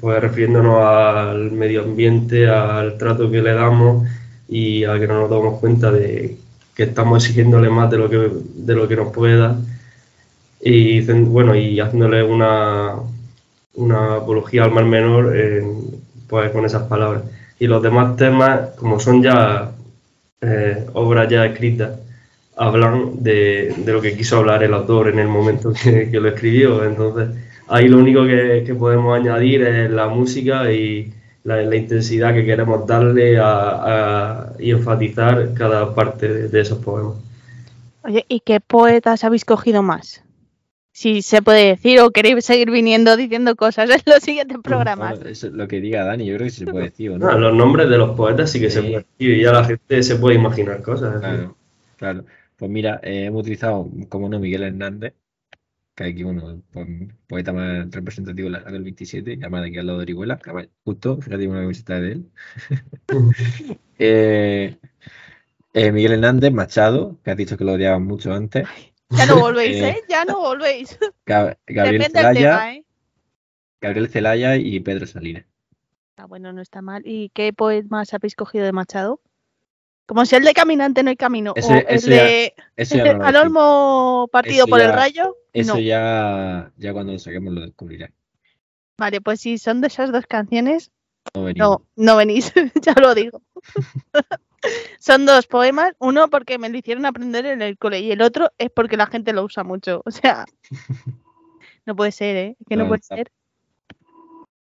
pues 0.00 0.20
refiriéndonos 0.20 0.82
al 0.82 1.50
medio 1.52 1.82
ambiente, 1.82 2.48
al 2.48 2.96
trato 2.98 3.30
que 3.30 3.42
le 3.42 3.52
damos 3.52 4.06
y 4.48 4.84
a 4.84 4.98
que 4.98 5.06
no 5.06 5.20
nos 5.20 5.30
damos 5.30 5.58
cuenta 5.60 5.90
de 5.92 6.36
que 6.74 6.84
estamos 6.84 7.22
exigiéndole 7.24 7.68
más 7.70 7.90
de 7.90 7.98
lo 7.98 8.08
que, 8.08 8.30
de 8.54 8.74
lo 8.74 8.88
que 8.88 8.96
nos 8.96 9.12
puede 9.12 9.36
dar 9.38 9.56
y 10.60 11.00
bueno 11.02 11.54
y 11.56 11.80
haciéndole 11.80 12.22
una, 12.22 12.94
una 13.74 14.16
apología 14.16 14.64
al 14.64 14.72
mar 14.72 14.84
menor 14.84 15.36
en- 15.36 16.00
pues 16.28 16.50
con 16.52 16.64
esas 16.64 16.84
palabras. 16.84 17.22
Y 17.58 17.66
los 17.66 17.82
demás 17.82 18.16
temas 18.16 18.70
como 18.76 19.00
son 19.00 19.22
ya 19.22 19.72
eh, 20.40 20.86
obras 20.94 21.28
ya 21.28 21.44
escritas 21.46 21.90
hablan 22.66 23.22
de, 23.22 23.74
de 23.84 23.92
lo 23.92 24.00
que 24.00 24.16
quiso 24.16 24.38
hablar 24.38 24.62
el 24.62 24.74
autor 24.74 25.08
en 25.08 25.18
el 25.18 25.28
momento 25.28 25.72
que, 25.84 26.10
que 26.10 26.20
lo 26.20 26.28
escribió 26.28 26.84
entonces 26.84 27.28
ahí 27.68 27.88
lo 27.88 27.98
único 27.98 28.24
que, 28.26 28.62
que 28.66 28.74
podemos 28.74 29.18
añadir 29.18 29.62
es 29.62 29.90
la 29.90 30.08
música 30.08 30.70
y 30.72 31.12
la, 31.44 31.62
la 31.62 31.76
intensidad 31.76 32.34
que 32.34 32.44
queremos 32.44 32.86
darle 32.86 33.38
a, 33.38 33.52
a- 33.92 34.52
y 34.58 34.70
enfatizar 34.72 35.54
cada 35.54 35.94
parte 35.94 36.28
de, 36.28 36.48
de 36.48 36.60
esos 36.60 36.78
poemas 36.84 37.16
Oye, 38.02 38.24
¿y 38.28 38.40
qué 38.40 38.60
poetas 38.60 39.24
habéis 39.24 39.44
cogido 39.44 39.82
más? 39.82 40.24
Si 40.92 41.22
se 41.22 41.40
puede 41.42 41.66
decir 41.68 42.00
o 42.00 42.10
queréis 42.10 42.44
seguir 42.44 42.70
viniendo 42.70 43.16
diciendo 43.16 43.54
cosas 43.56 43.88
en 43.90 44.00
los 44.06 44.22
siguientes 44.22 44.58
programas. 44.62 45.18
Bueno, 45.18 45.30
eso 45.30 45.46
es 45.48 45.52
lo 45.52 45.68
que 45.68 45.80
diga 45.80 46.04
Dani, 46.04 46.26
yo 46.26 46.34
creo 46.36 46.46
que 46.46 46.50
sí 46.50 46.64
se 46.64 46.70
puede 46.70 46.86
decir, 46.86 47.10
¿o 47.12 47.18
No, 47.18 47.32
no? 47.32 47.38
los 47.38 47.54
nombres 47.54 47.88
de 47.88 47.98
los 47.98 48.16
poetas 48.16 48.50
sí 48.50 48.58
que 48.60 48.70
se 48.70 48.80
pueden 48.82 49.04
decir 49.18 49.36
y 49.38 49.42
ya 49.42 49.52
la 49.52 49.64
gente 49.64 50.02
se 50.02 50.16
puede 50.16 50.36
imaginar 50.36 50.82
cosas. 50.82 51.20
Claro, 51.20 51.56
claro. 51.96 52.24
Pues 52.60 52.70
mira, 52.70 53.00
eh, 53.02 53.24
hemos 53.24 53.40
utilizado, 53.40 53.90
como 54.08 54.28
no, 54.28 54.38
Miguel 54.38 54.62
Hernández, 54.62 55.14
que 55.94 56.04
aquí, 56.04 56.22
bueno, 56.24 56.62
pues, 56.72 56.86
poeta 57.26 57.52
más 57.54 57.90
representativo 57.90 58.50
de 58.50 58.52
la 58.52 58.60
del 58.70 58.82
27, 58.84 59.36
llamada 59.38 59.66
aquí 59.66 59.78
al 59.78 59.86
lado 59.86 59.98
de 59.98 60.02
Orihuela, 60.04 60.38
que 60.38 60.50
además, 60.50 60.68
justo, 60.84 61.20
fíjate 61.22 61.48
una 61.48 61.62
camiseta 61.62 62.00
de 62.00 62.12
él. 62.12 62.30
Eh, 64.02 64.78
eh, 65.74 65.92
Miguel 65.92 66.12
Hernández, 66.12 66.52
Machado, 66.52 67.18
que 67.22 67.30
has 67.32 67.36
dicho 67.36 67.56
que 67.58 67.64
lo 67.64 67.72
odiaban 67.74 68.04
mucho 68.04 68.32
antes. 68.32 68.66
Ya 69.10 69.26
no 69.26 69.38
volvéis, 69.40 69.76
Eh. 69.76 69.96
Ya 70.08 70.24
no 70.24 70.38
volvéis. 70.40 70.98
Gab- 71.26 71.58
Gabriel 71.66 72.02
Depende 72.02 72.02
del 72.02 72.10
Celaya, 72.36 72.50
tema, 72.50 72.74
¿eh? 72.74 72.84
Gabriel 73.80 74.08
Celaya 74.08 74.56
y 74.56 74.80
Pedro 74.80 75.06
Salinas. 75.06 75.44
Ah, 76.16 76.26
bueno, 76.26 76.52
no 76.52 76.62
está 76.62 76.80
mal. 76.82 77.02
¿Y 77.04 77.30
qué 77.34 77.52
poemas 77.52 78.14
habéis 78.14 78.34
cogido 78.34 78.64
de 78.64 78.72
Machado? 78.72 79.20
Como 80.10 80.26
si 80.26 80.34
el 80.34 80.42
de 80.42 80.52
Caminante 80.54 81.04
no 81.04 81.10
hay 81.10 81.16
camino. 81.16 81.52
Ese- 81.54 81.72
o 81.72 81.76
el 81.76 81.84
ese 81.88 82.10
ya- 82.10 82.24
de 82.24 83.14
ya 83.24 83.32
no. 83.32 83.40
Olmo 83.42 84.28
partido 84.32 84.66
por 84.66 84.80
el 84.80 84.92
rayo. 84.92 85.36
Eso 85.52 85.74
no. 85.74 85.80
ya, 85.80 86.72
ya 86.76 86.92
cuando 86.92 87.12
lo 87.12 87.18
saquemos 87.20 87.54
lo 87.54 87.60
descubrirás. 87.60 88.10
Vale, 88.98 89.20
pues 89.20 89.40
si 89.40 89.56
son 89.56 89.80
de 89.80 89.86
esas 89.86 90.10
dos 90.10 90.26
canciones, 90.26 90.90
No 91.32 91.52
no, 91.52 91.86
no 91.94 92.16
venís, 92.16 92.52
ya 92.82 92.94
lo 93.00 93.14
digo. 93.14 93.40
son 94.98 95.26
dos 95.26 95.46
poemas, 95.46 95.92
uno 96.00 96.26
porque 96.28 96.58
me 96.58 96.68
lo 96.70 96.76
hicieron 96.76 97.06
aprender 97.06 97.46
en 97.46 97.62
el 97.62 97.78
cole 97.78 98.00
y 98.00 98.10
el 98.10 98.20
otro 98.20 98.50
es 98.58 98.68
porque 98.74 98.96
la 98.96 99.06
gente 99.06 99.32
lo 99.32 99.44
usa 99.44 99.62
mucho. 99.62 100.02
O 100.04 100.10
sea, 100.10 100.44
no 101.86 101.94
puede 101.94 102.10
ser, 102.10 102.36
¿eh? 102.36 102.56
Que 102.68 102.74
no, 102.74 102.82
No, 102.82 102.88
puede 102.88 103.00
está- 103.00 103.14
ser. 103.14 103.30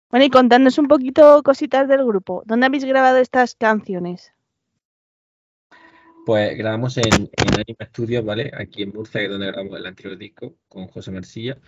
Bueno, 0.08 0.24
y 0.24 0.30
contadnos 0.30 0.78
un 0.78 0.86
poquito 0.86 1.42
cositas 1.42 1.88
del 1.88 2.04
grupo. 2.04 2.44
¿Dónde 2.46 2.66
habéis 2.66 2.84
grabado 2.84 3.16
estas 3.18 3.56
canciones? 3.56 4.32
Pues 6.24 6.56
grabamos 6.56 6.96
en, 6.98 7.12
en 7.12 7.54
Anima 7.54 7.86
Studios, 7.88 8.24
¿vale? 8.24 8.52
Aquí 8.56 8.82
en 8.82 8.92
Murcia, 8.94 9.20
que 9.20 9.24
es 9.24 9.30
donde 9.30 9.48
grabamos 9.48 9.78
el 9.78 9.86
anterior 9.86 10.16
disco 10.16 10.54
con 10.68 10.86
José 10.86 11.10
Marsilla. 11.10 11.58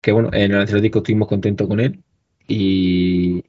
Que 0.00 0.12
bueno, 0.12 0.30
en 0.32 0.52
el 0.52 0.60
anterior 0.60 0.80
disco 0.80 0.98
estuvimos 1.00 1.28
contentos 1.28 1.68
con 1.68 1.80
él 1.80 2.02
y, 2.46 3.44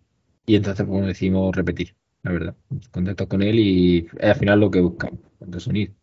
y 0.45 0.55
entonces 0.55 0.85
pues, 0.85 0.89
bueno, 0.89 1.07
decidimos 1.07 1.55
repetir, 1.55 1.95
la 2.23 2.31
verdad. 2.31 2.55
Contentos 2.91 3.27
con 3.27 3.41
él 3.41 3.59
y 3.59 4.07
al 4.21 4.35
final 4.35 4.59
lo 4.59 4.69
que 4.69 4.81
buscamos, 4.81 5.19
cuanto 5.37 5.59
sonido. 5.59 5.93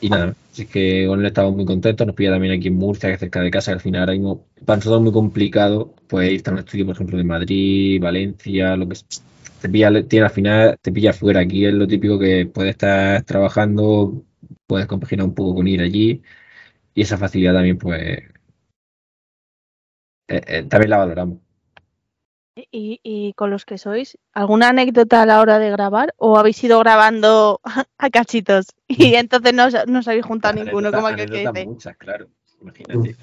Y 0.00 0.08
nada, 0.08 0.34
así 0.50 0.66
que 0.66 1.06
con 1.06 1.20
él 1.20 1.26
estamos 1.26 1.54
muy 1.54 1.64
contentos, 1.66 2.06
nos 2.06 2.16
pilla 2.16 2.30
también 2.30 2.54
aquí 2.54 2.68
en 2.68 2.74
Murcia, 2.74 3.08
que 3.08 3.14
es 3.14 3.20
cerca 3.20 3.40
de 3.40 3.50
casa, 3.50 3.72
que 3.72 3.74
al 3.74 3.80
final 3.80 4.00
ahora 4.00 4.12
mismo 4.12 4.46
para 4.64 4.76
nosotros 4.78 5.02
muy 5.02 5.12
complicado 5.12 5.94
pues 6.08 6.32
irte 6.32 6.50
a 6.50 6.54
un 6.54 6.60
estudio, 6.60 6.86
por 6.86 6.94
ejemplo, 6.94 7.18
de 7.18 7.24
Madrid, 7.24 8.00
Valencia, 8.00 8.76
lo 8.76 8.88
que 8.88 8.96
sea 8.96 9.22
te 9.62 9.68
pilla, 9.68 9.90
tiene, 10.08 10.26
al 10.26 10.32
final 10.32 10.78
te 10.82 10.92
pilla 10.92 11.12
fuera. 11.12 11.40
Aquí 11.40 11.64
es 11.64 11.72
lo 11.72 11.86
típico 11.86 12.18
que 12.18 12.46
puedes 12.46 12.72
estar 12.72 13.22
trabajando, 13.22 14.22
puedes 14.66 14.86
compaginar 14.86 15.26
un 15.26 15.34
poco 15.34 15.54
con 15.56 15.66
ir 15.68 15.80
allí 15.80 16.22
y 16.94 17.02
esa 17.02 17.16
facilidad 17.18 17.54
también, 17.54 17.78
pues, 17.78 18.00
eh, 20.28 20.40
eh, 20.46 20.62
también 20.68 20.90
la 20.90 20.98
valoramos. 20.98 21.38
Y, 22.70 23.00
y 23.02 23.32
con 23.32 23.50
los 23.50 23.64
que 23.64 23.78
sois, 23.78 24.18
¿alguna 24.34 24.68
anécdota 24.68 25.22
a 25.22 25.26
la 25.26 25.40
hora 25.40 25.58
de 25.58 25.70
grabar 25.70 26.12
o 26.18 26.36
habéis 26.38 26.62
ido 26.62 26.78
grabando 26.80 27.60
a 27.98 28.10
cachitos 28.10 28.66
y 28.88 29.14
entonces 29.14 29.54
no, 29.54 29.66
os- 29.66 29.86
no 29.86 30.00
os 30.00 30.08
habéis 30.08 30.26
juntado 30.26 30.54
ninguno 30.54 30.88
Anécdotas- 30.90 30.94
como 30.96 31.06
aquel 31.06 31.30
que 31.30 31.46
dice? 31.48 31.66
muchas, 31.66 31.96
claro. 31.96 32.26
Imagínate. 32.60 33.16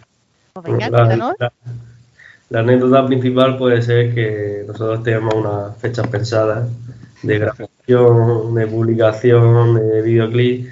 Pues 0.54 0.64
venga, 0.66 0.90
la, 0.90 0.98
cuéntanos. 1.06 1.36
la- 1.40 1.54
la 2.50 2.60
anécdota 2.62 3.06
principal 3.06 3.58
puede 3.58 3.82
ser 3.82 4.14
que 4.14 4.64
nosotros 4.68 5.04
tenemos 5.04 5.34
unas 5.36 5.78
fechas 5.78 6.08
pensadas 6.08 6.70
de 7.24 7.40
grabación, 7.40 8.56
de 8.56 8.68
publicación, 8.68 9.76
de 9.76 10.02
videoclip 10.02 10.68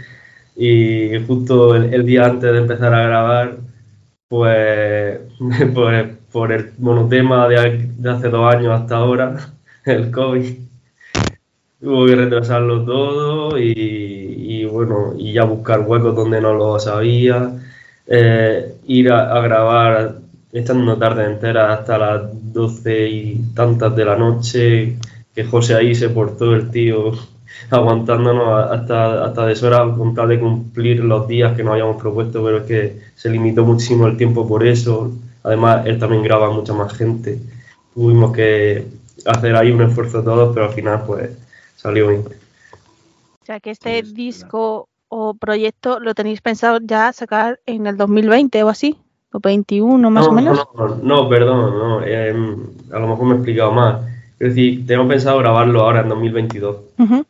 y 0.55 1.23
justo 1.25 1.75
el, 1.75 1.93
el 1.93 2.05
día 2.05 2.25
antes 2.25 2.51
de 2.51 2.59
empezar 2.59 2.93
a 2.93 3.03
grabar, 3.03 3.57
pues, 4.27 5.19
pues 5.73 6.07
por 6.31 6.51
el 6.51 6.71
monotema 6.79 7.47
de, 7.47 7.89
de 7.97 8.09
hace 8.09 8.29
dos 8.29 8.53
años 8.53 8.81
hasta 8.81 8.97
ahora, 8.97 9.37
el 9.85 10.11
COVID, 10.11 10.45
hubo 11.81 12.05
que 12.05 12.15
retrasarlo 12.15 12.83
todo 12.85 13.57
y, 13.59 13.73
y 13.75 14.65
bueno, 14.65 15.13
y 15.17 15.33
ya 15.33 15.43
buscar 15.43 15.81
huecos 15.81 16.15
donde 16.15 16.41
no 16.41 16.53
lo 16.53 16.79
sabía, 16.79 17.51
eh, 18.07 18.75
ir 18.87 19.11
a, 19.11 19.33
a 19.37 19.41
grabar 19.41 20.15
estando 20.51 20.97
tarde 20.97 21.25
entera 21.25 21.73
hasta 21.73 21.97
las 21.97 22.53
doce 22.53 23.07
y 23.07 23.41
tantas 23.53 23.95
de 23.95 24.05
la 24.05 24.15
noche, 24.15 24.97
que 25.33 25.43
José 25.43 25.75
ahí 25.75 25.93
se 25.93 26.09
portó 26.09 26.55
el 26.55 26.71
tío 26.71 27.11
aguantándonos 27.69 28.71
hasta, 28.71 29.25
hasta 29.25 29.45
deshora 29.45 29.79
con 29.95 30.13
tal 30.13 30.29
de 30.29 30.39
cumplir 30.39 31.03
los 31.03 31.27
días 31.27 31.55
que 31.55 31.63
nos 31.63 31.73
habíamos 31.73 32.01
propuesto, 32.01 32.43
pero 32.43 32.57
es 32.57 32.63
que 32.63 33.01
se 33.15 33.29
limitó 33.29 33.65
muchísimo 33.65 34.07
el 34.07 34.17
tiempo 34.17 34.47
por 34.47 34.65
eso. 34.65 35.11
Además, 35.43 35.85
él 35.85 35.99
también 35.99 36.23
graba 36.23 36.51
mucha 36.51 36.73
más 36.73 36.93
gente. 36.93 37.39
Tuvimos 37.93 38.35
que 38.35 38.85
hacer 39.25 39.55
ahí 39.55 39.71
un 39.71 39.81
esfuerzo 39.81 40.23
todos, 40.23 40.53
pero 40.53 40.67
al 40.67 40.73
final 40.73 41.03
pues 41.05 41.31
salió 41.75 42.07
bien. 42.09 42.23
O 43.41 43.45
sea, 43.45 43.59
que 43.59 43.71
este 43.71 44.01
disco 44.01 44.87
o 45.09 45.33
proyecto 45.33 45.99
lo 45.99 46.13
tenéis 46.13 46.41
pensado 46.41 46.79
ya 46.81 47.13
sacar 47.13 47.59
en 47.65 47.87
el 47.87 47.95
2020 47.95 48.63
o 48.63 48.69
así, 48.69 48.97
o 49.33 49.39
21 49.39 50.09
más 50.09 50.25
no, 50.25 50.31
o 50.31 50.33
menos. 50.33 50.67
No, 50.75 50.87
no, 50.87 50.95
no, 51.03 51.29
perdón, 51.29 51.77
no, 51.77 52.03
em, 52.03 52.57
a 52.91 52.99
lo 52.99 53.07
mejor 53.07 53.25
me 53.27 53.33
he 53.33 53.37
explicado 53.37 53.71
mal. 53.71 54.07
Es 54.39 54.49
decir, 54.55 54.85
tenemos 54.85 55.07
pensado 55.09 55.39
grabarlo 55.39 55.81
ahora 55.81 56.01
en 56.01 56.09
2022. 56.09 56.77
Ujú. 56.99 57.25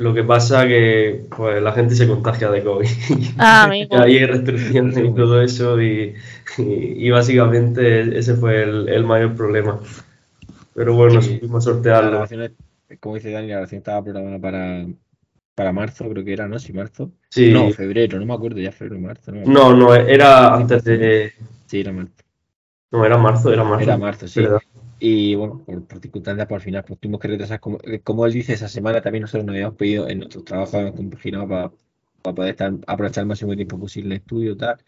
Lo 0.00 0.12
que 0.12 0.24
pasa 0.24 0.66
que 0.66 1.26
pues 1.36 1.62
la 1.62 1.70
gente 1.72 1.94
se 1.94 2.08
contagia 2.08 2.50
de 2.50 2.64
COVID. 2.64 2.88
Ah, 3.38 3.70
hay 3.92 4.26
restricciones 4.26 4.98
y 4.98 5.14
todo 5.14 5.40
eso 5.40 5.80
y, 5.80 6.14
y- 6.58 7.06
y 7.06 7.10
básicamente 7.10 8.18
ese 8.18 8.34
fue 8.34 8.64
el, 8.64 8.88
el 8.88 9.04
mayor 9.04 9.34
problema. 9.34 9.78
Pero 10.74 10.94
bueno, 10.94 11.22
Sí. 11.22 11.34
supimos 11.34 11.62
sortearlo. 11.64 12.24
como 13.00 13.14
dice 13.14 13.30
Dani, 13.30 13.46
la 13.46 13.52
grabación 13.54 13.78
estaba 13.78 14.02
programada 14.02 14.38
para, 14.40 14.84
para 15.54 15.72
marzo, 15.72 16.08
creo 16.08 16.24
que 16.24 16.32
era, 16.32 16.48
¿no? 16.48 16.58
Sí, 16.58 16.72
marzo. 16.72 17.12
Sí. 17.28 17.52
No, 17.52 17.70
febrero, 17.70 18.18
no 18.18 18.26
me 18.26 18.34
acuerdo, 18.34 18.60
ya 18.60 18.72
febrero, 18.72 19.00
marzo. 19.00 19.32
No, 19.32 19.44
No, 19.44 19.76
no, 19.76 19.94
era 19.94 20.54
antes 20.54 20.84
de... 20.84 21.32
Sí, 21.66 21.80
era 21.80 21.92
marzo. 21.92 22.12
No, 22.90 23.04
era 23.04 23.18
marzo, 23.18 23.52
era 23.52 23.64
marzo. 23.64 23.82
Era 23.82 23.96
marzo, 23.96 24.28
sí. 24.28 24.40
¿verdad? 24.40 24.60
Y 24.98 25.34
bueno, 25.34 25.62
por, 25.64 25.84
por 25.86 26.00
circunstancias, 26.00 26.46
por 26.46 26.60
final, 26.60 26.84
pues 26.86 26.98
tuvimos 27.00 27.20
que 27.20 27.28
retrasar. 27.28 27.60
Como, 27.60 27.78
eh, 27.84 28.00
como 28.00 28.26
él 28.26 28.32
dice, 28.32 28.54
esa 28.54 28.68
semana 28.68 29.02
también 29.02 29.22
nosotros 29.22 29.44
nos 29.44 29.54
habíamos 29.54 29.76
pedido 29.76 30.08
en 30.08 30.18
nuestros 30.18 30.44
trabajos, 30.44 30.74
habíamos 30.74 30.96
compaginado 30.96 31.48
para, 31.48 31.72
para 32.22 32.34
poder 32.34 32.50
estar, 32.52 32.72
aprovechar 32.86 33.22
el 33.22 33.28
máximo 33.28 33.54
tiempo 33.54 33.78
posible 33.78 34.14
el 34.14 34.20
estudio 34.20 34.52
y 34.52 34.56
tal. 34.56 34.78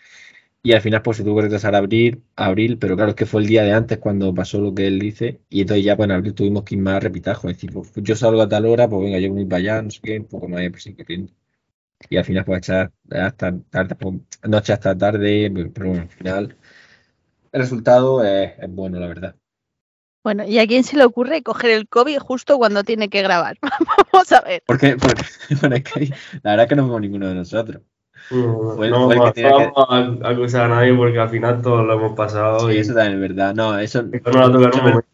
Y 0.66 0.72
al 0.72 0.80
final, 0.80 1.02
pues 1.02 1.16
se 1.18 1.24
tuvo 1.24 1.36
que 1.36 1.42
retrasar 1.42 1.74
a 1.74 1.78
abril, 1.78 2.24
abril, 2.36 2.78
pero 2.78 2.96
claro, 2.96 3.10
es 3.10 3.16
que 3.16 3.26
fue 3.26 3.40
el 3.42 3.46
día 3.46 3.62
de 3.62 3.72
antes 3.72 3.98
cuando 3.98 4.34
pasó 4.34 4.60
lo 4.60 4.74
que 4.74 4.86
él 4.88 4.98
dice. 4.98 5.40
Y 5.48 5.60
entonces 5.62 5.84
ya, 5.84 5.96
pues 5.96 6.06
en 6.08 6.12
abril 6.12 6.34
tuvimos 6.34 6.64
que 6.64 6.74
ir 6.74 6.80
más 6.82 6.96
a 6.96 7.00
repitajo. 7.00 7.48
Es 7.48 7.56
decir, 7.56 7.72
pues, 7.72 7.92
yo 7.96 8.16
salgo 8.16 8.42
a 8.42 8.48
tal 8.48 8.66
hora, 8.66 8.88
pues 8.88 9.02
venga, 9.04 9.18
yo 9.20 9.32
voy 9.32 9.44
para 9.46 9.58
allá, 9.58 9.82
no 9.82 9.90
sé 9.90 10.00
qué, 10.02 10.18
un 10.18 10.26
poco 10.26 10.48
más 10.48 10.60
de 10.60 10.70
persecución. 10.72 11.30
Y 12.10 12.16
al 12.18 12.24
final, 12.24 12.44
pues 12.44 12.58
echar 12.60 12.92
hasta 13.10 13.58
tarde, 13.70 13.94
pues, 13.96 14.16
noche 14.48 14.72
hasta 14.74 14.96
tarde, 14.98 15.50
pero 15.74 15.88
bueno, 15.88 16.02
al 16.04 16.10
final, 16.10 16.56
el 17.52 17.60
resultado 17.62 18.24
es, 18.24 18.52
es 18.58 18.70
bueno, 18.70 19.00
la 19.00 19.08
verdad. 19.08 19.36
Bueno, 20.24 20.44
¿y 20.44 20.58
a 20.58 20.66
quién 20.66 20.84
se 20.84 20.96
le 20.96 21.04
ocurre 21.04 21.42
coger 21.42 21.70
el 21.70 21.88
COVID 21.88 22.18
justo 22.18 22.58
cuando 22.58 22.82
tiene 22.84 23.08
que 23.08 23.22
grabar? 23.22 23.58
Vamos 24.12 24.32
a 24.32 24.40
ver. 24.42 24.62
Porque, 24.66 24.96
porque 24.96 25.22
bueno, 25.60 25.76
es 25.76 25.84
que 25.84 26.00
ahí- 26.00 26.10
la 26.42 26.50
verdad 26.52 26.64
es 26.64 26.68
que 26.68 26.76
no 26.76 26.82
fuimos 26.82 27.00
ninguno 27.00 27.28
de 27.28 27.34
nosotros. 27.34 27.82
No, 28.30 28.74
Fue- 28.76 28.90
no 28.90 29.04
fue 29.06 29.14
el 29.14 29.20
que 29.20 29.24
vamos 29.24 29.34
tenía 29.34 29.50
no 29.66 29.86
vamos 29.88 30.22
a 30.24 30.28
acusar 30.30 30.64
a 30.64 30.74
nadie 30.74 30.94
porque 30.94 31.18
al 31.18 31.28
final 31.28 31.62
todos 31.62 31.86
lo 31.86 31.92
hemos 31.94 32.16
pasado 32.16 32.68
Sí, 32.68 32.76
y 32.76 32.78
eso 32.78 32.94
también 32.94 33.14
es 33.14 33.20
verdad. 33.28 33.54
No, 33.54 33.78
eso 33.78 34.02
no 34.02 34.08
en 34.10 34.52
mucho 34.52 34.82
menos, 34.82 35.04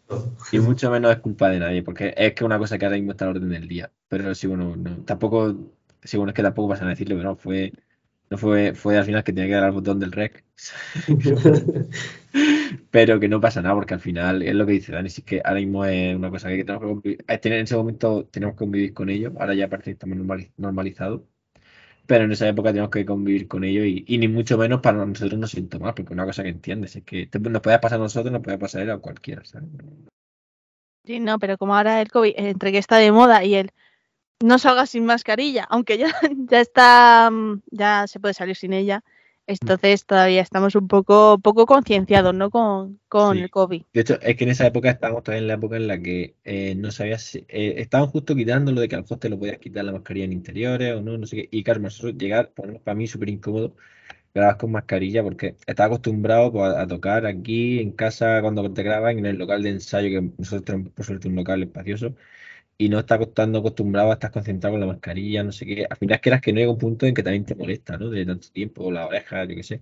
y 0.52 0.58
mucho 0.60 0.90
menos 0.90 1.12
es 1.12 1.18
culpa 1.18 1.48
de 1.50 1.58
nadie, 1.60 1.82
porque 1.82 2.14
es 2.16 2.34
que 2.34 2.44
una 2.44 2.58
cosa 2.58 2.78
que 2.78 2.84
ahora 2.84 2.96
mismo 2.96 3.12
está 3.12 3.24
al 3.26 3.32
orden 3.36 3.48
del 3.50 3.68
día. 3.68 3.90
Pero 4.08 4.34
sí, 4.34 4.46
bueno, 4.46 4.76
no, 4.76 4.96
tampoco, 5.04 5.54
sí, 6.02 6.16
bueno, 6.16 6.30
es 6.30 6.34
que 6.36 6.42
tampoco 6.42 6.68
pasan 6.70 6.88
a 6.88 6.90
decirlo, 6.90 7.16
pero 7.16 7.30
no, 7.30 7.36
fue, 7.36 7.72
no 8.30 8.38
fue, 8.38 8.74
fue 8.74 8.98
al 8.98 9.04
final 9.04 9.24
que 9.24 9.32
tenía 9.32 9.48
que 9.48 9.54
dar 9.54 9.64
al 9.64 9.72
botón 9.72 10.00
del 10.00 10.12
rec. 10.12 10.44
Pero 12.90 13.20
que 13.20 13.28
no 13.28 13.40
pasa 13.40 13.62
nada, 13.62 13.74
porque 13.74 13.94
al 13.94 14.00
final 14.00 14.42
es 14.42 14.54
lo 14.54 14.66
que 14.66 14.72
dice 14.72 14.92
Dani, 14.92 15.08
si 15.10 15.20
es 15.22 15.26
que 15.26 15.40
ahora 15.44 15.60
mismo 15.60 15.84
es 15.84 16.14
una 16.16 16.30
cosa 16.30 16.48
que 16.48 16.64
tenemos 16.64 16.82
que 16.82 16.88
convivir, 16.88 17.24
es 17.28 17.40
tener- 17.40 17.58
en 17.58 17.64
ese 17.64 17.76
momento 17.76 18.26
tenemos 18.30 18.54
que 18.54 18.58
convivir 18.58 18.94
con 18.94 19.10
ello, 19.10 19.32
ahora 19.38 19.54
ya 19.54 19.68
parece 19.68 19.86
que 19.90 19.92
estamos 19.92 20.16
normali- 20.18 20.52
normalizados, 20.56 21.22
pero 22.06 22.24
en 22.24 22.32
esa 22.32 22.48
época 22.48 22.70
tenemos 22.70 22.90
que 22.90 23.06
convivir 23.06 23.48
con 23.48 23.64
ello 23.64 23.84
y, 23.84 24.04
y 24.06 24.18
ni 24.18 24.28
mucho 24.28 24.58
menos 24.58 24.80
para 24.80 25.04
nosotros 25.04 25.38
no 25.38 25.46
siento 25.46 25.78
mal, 25.78 25.94
porque 25.94 26.12
una 26.12 26.26
cosa 26.26 26.42
que 26.42 26.50
entiendes, 26.50 26.96
es 26.96 27.04
que 27.04 27.28
nos 27.40 27.62
puede 27.62 27.78
pasar 27.78 27.98
a 27.98 28.02
nosotros, 28.02 28.32
nos 28.32 28.42
puede 28.42 28.58
pasar 28.58 28.90
a 28.90 28.98
cualquiera, 28.98 29.44
¿sabes? 29.44 29.68
Sí, 31.04 31.18
no, 31.20 31.38
pero 31.38 31.58
como 31.58 31.76
ahora 31.76 32.00
el 32.00 32.10
COVID, 32.10 32.34
entre 32.36 32.72
que 32.72 32.78
está 32.78 32.96
de 32.96 33.10
moda 33.10 33.44
y 33.44 33.54
el 33.56 33.72
no 34.42 34.58
salga 34.58 34.86
sin 34.86 35.04
mascarilla, 35.04 35.64
aunque 35.64 35.98
ya, 35.98 36.08
ya 36.50 36.60
está, 36.60 37.30
mm, 37.30 37.62
ya 37.70 38.06
se 38.06 38.20
puede 38.20 38.34
salir 38.34 38.56
sin 38.56 38.72
ella, 38.72 39.04
entonces 39.46 40.04
todavía 40.06 40.42
estamos 40.42 40.74
un 40.74 40.88
poco, 40.88 41.38
poco 41.40 41.66
concienciados, 41.66 42.34
¿no? 42.34 42.50
Con, 42.50 43.00
con 43.08 43.38
Sí. 43.38 43.42
el 43.42 43.50
COVID. 43.50 43.82
De 43.92 44.00
hecho, 44.00 44.18
es 44.22 44.36
que 44.36 44.44
en 44.44 44.50
esa 44.50 44.66
época 44.66 44.90
estábamos 44.90 45.22
todavía 45.22 45.42
en 45.42 45.48
la 45.48 45.54
época 45.54 45.76
en 45.76 45.86
la 45.86 46.00
que 46.00 46.34
eh, 46.44 46.74
no 46.74 46.90
sabías, 46.90 47.22
si- 47.22 47.44
eh, 47.48 47.74
estaban 47.76 48.08
justo 48.08 48.34
quitando 48.34 48.72
lo 48.72 48.80
de 48.80 48.88
que 48.88 48.94
al 48.96 49.02
mejor 49.02 49.18
te 49.18 49.28
lo 49.28 49.38
podías 49.38 49.58
quitar 49.58 49.84
la 49.84 49.92
mascarilla 49.92 50.24
en 50.24 50.32
interiores 50.32 50.94
o 50.94 51.02
no, 51.02 51.18
no 51.18 51.26
sé 51.26 51.36
qué. 51.36 51.48
Y 51.50 51.62
claro, 51.62 51.80
nosotros 51.80 52.14
llegar, 52.16 52.52
por 52.52 52.80
para 52.80 52.94
mí 52.94 53.06
súper 53.06 53.28
incómodo, 53.28 53.76
grabas 54.34 54.56
con 54.56 54.72
mascarilla 54.72 55.22
porque 55.24 55.56
estaba 55.66 55.88
acostumbrado 55.88 56.52
pues, 56.52 56.74
a, 56.74 56.82
a 56.82 56.86
tocar 56.88 57.26
aquí 57.26 57.80
en 57.80 57.92
casa 57.92 58.40
cuando 58.42 58.72
te 58.72 58.82
graban 58.84 59.18
en 59.18 59.26
el 59.26 59.36
local 59.38 59.62
de 59.62 59.70
ensayo, 59.70 60.08
que 60.10 60.32
nosotros 60.38 60.64
tenemos 60.64 60.92
por 60.92 61.04
suerte 61.06 61.28
un 61.28 61.36
local 61.36 61.62
espacioso, 61.62 62.16
y 62.78 62.88
no 62.88 62.98
estás 63.00 63.20
estando 63.20 63.58
acostumbrado 63.60 64.10
a 64.10 64.14
estar 64.14 64.30
concentrado 64.32 64.74
con 64.74 64.80
la 64.80 64.86
mascarilla, 64.86 65.42
no 65.44 65.52
sé 65.52 65.66
qué. 65.66 65.86
Al 65.88 65.96
final 65.96 66.16
es 66.16 66.20
que 66.22 66.28
eras 66.30 66.40
que 66.42 66.52
no 66.52 66.58
llega 66.60 66.72
un 66.72 66.78
punto 66.78 67.06
en 67.06 67.14
que 67.14 67.22
también 67.22 67.44
te 67.44 67.54
molesta, 67.54 67.96
¿no? 67.98 68.10
De 68.10 68.26
tanto 68.26 68.48
tiempo, 68.52 68.90
la 68.90 69.06
oreja, 69.06 69.44
yo 69.44 69.54
qué 69.56 69.62
sé. 69.62 69.80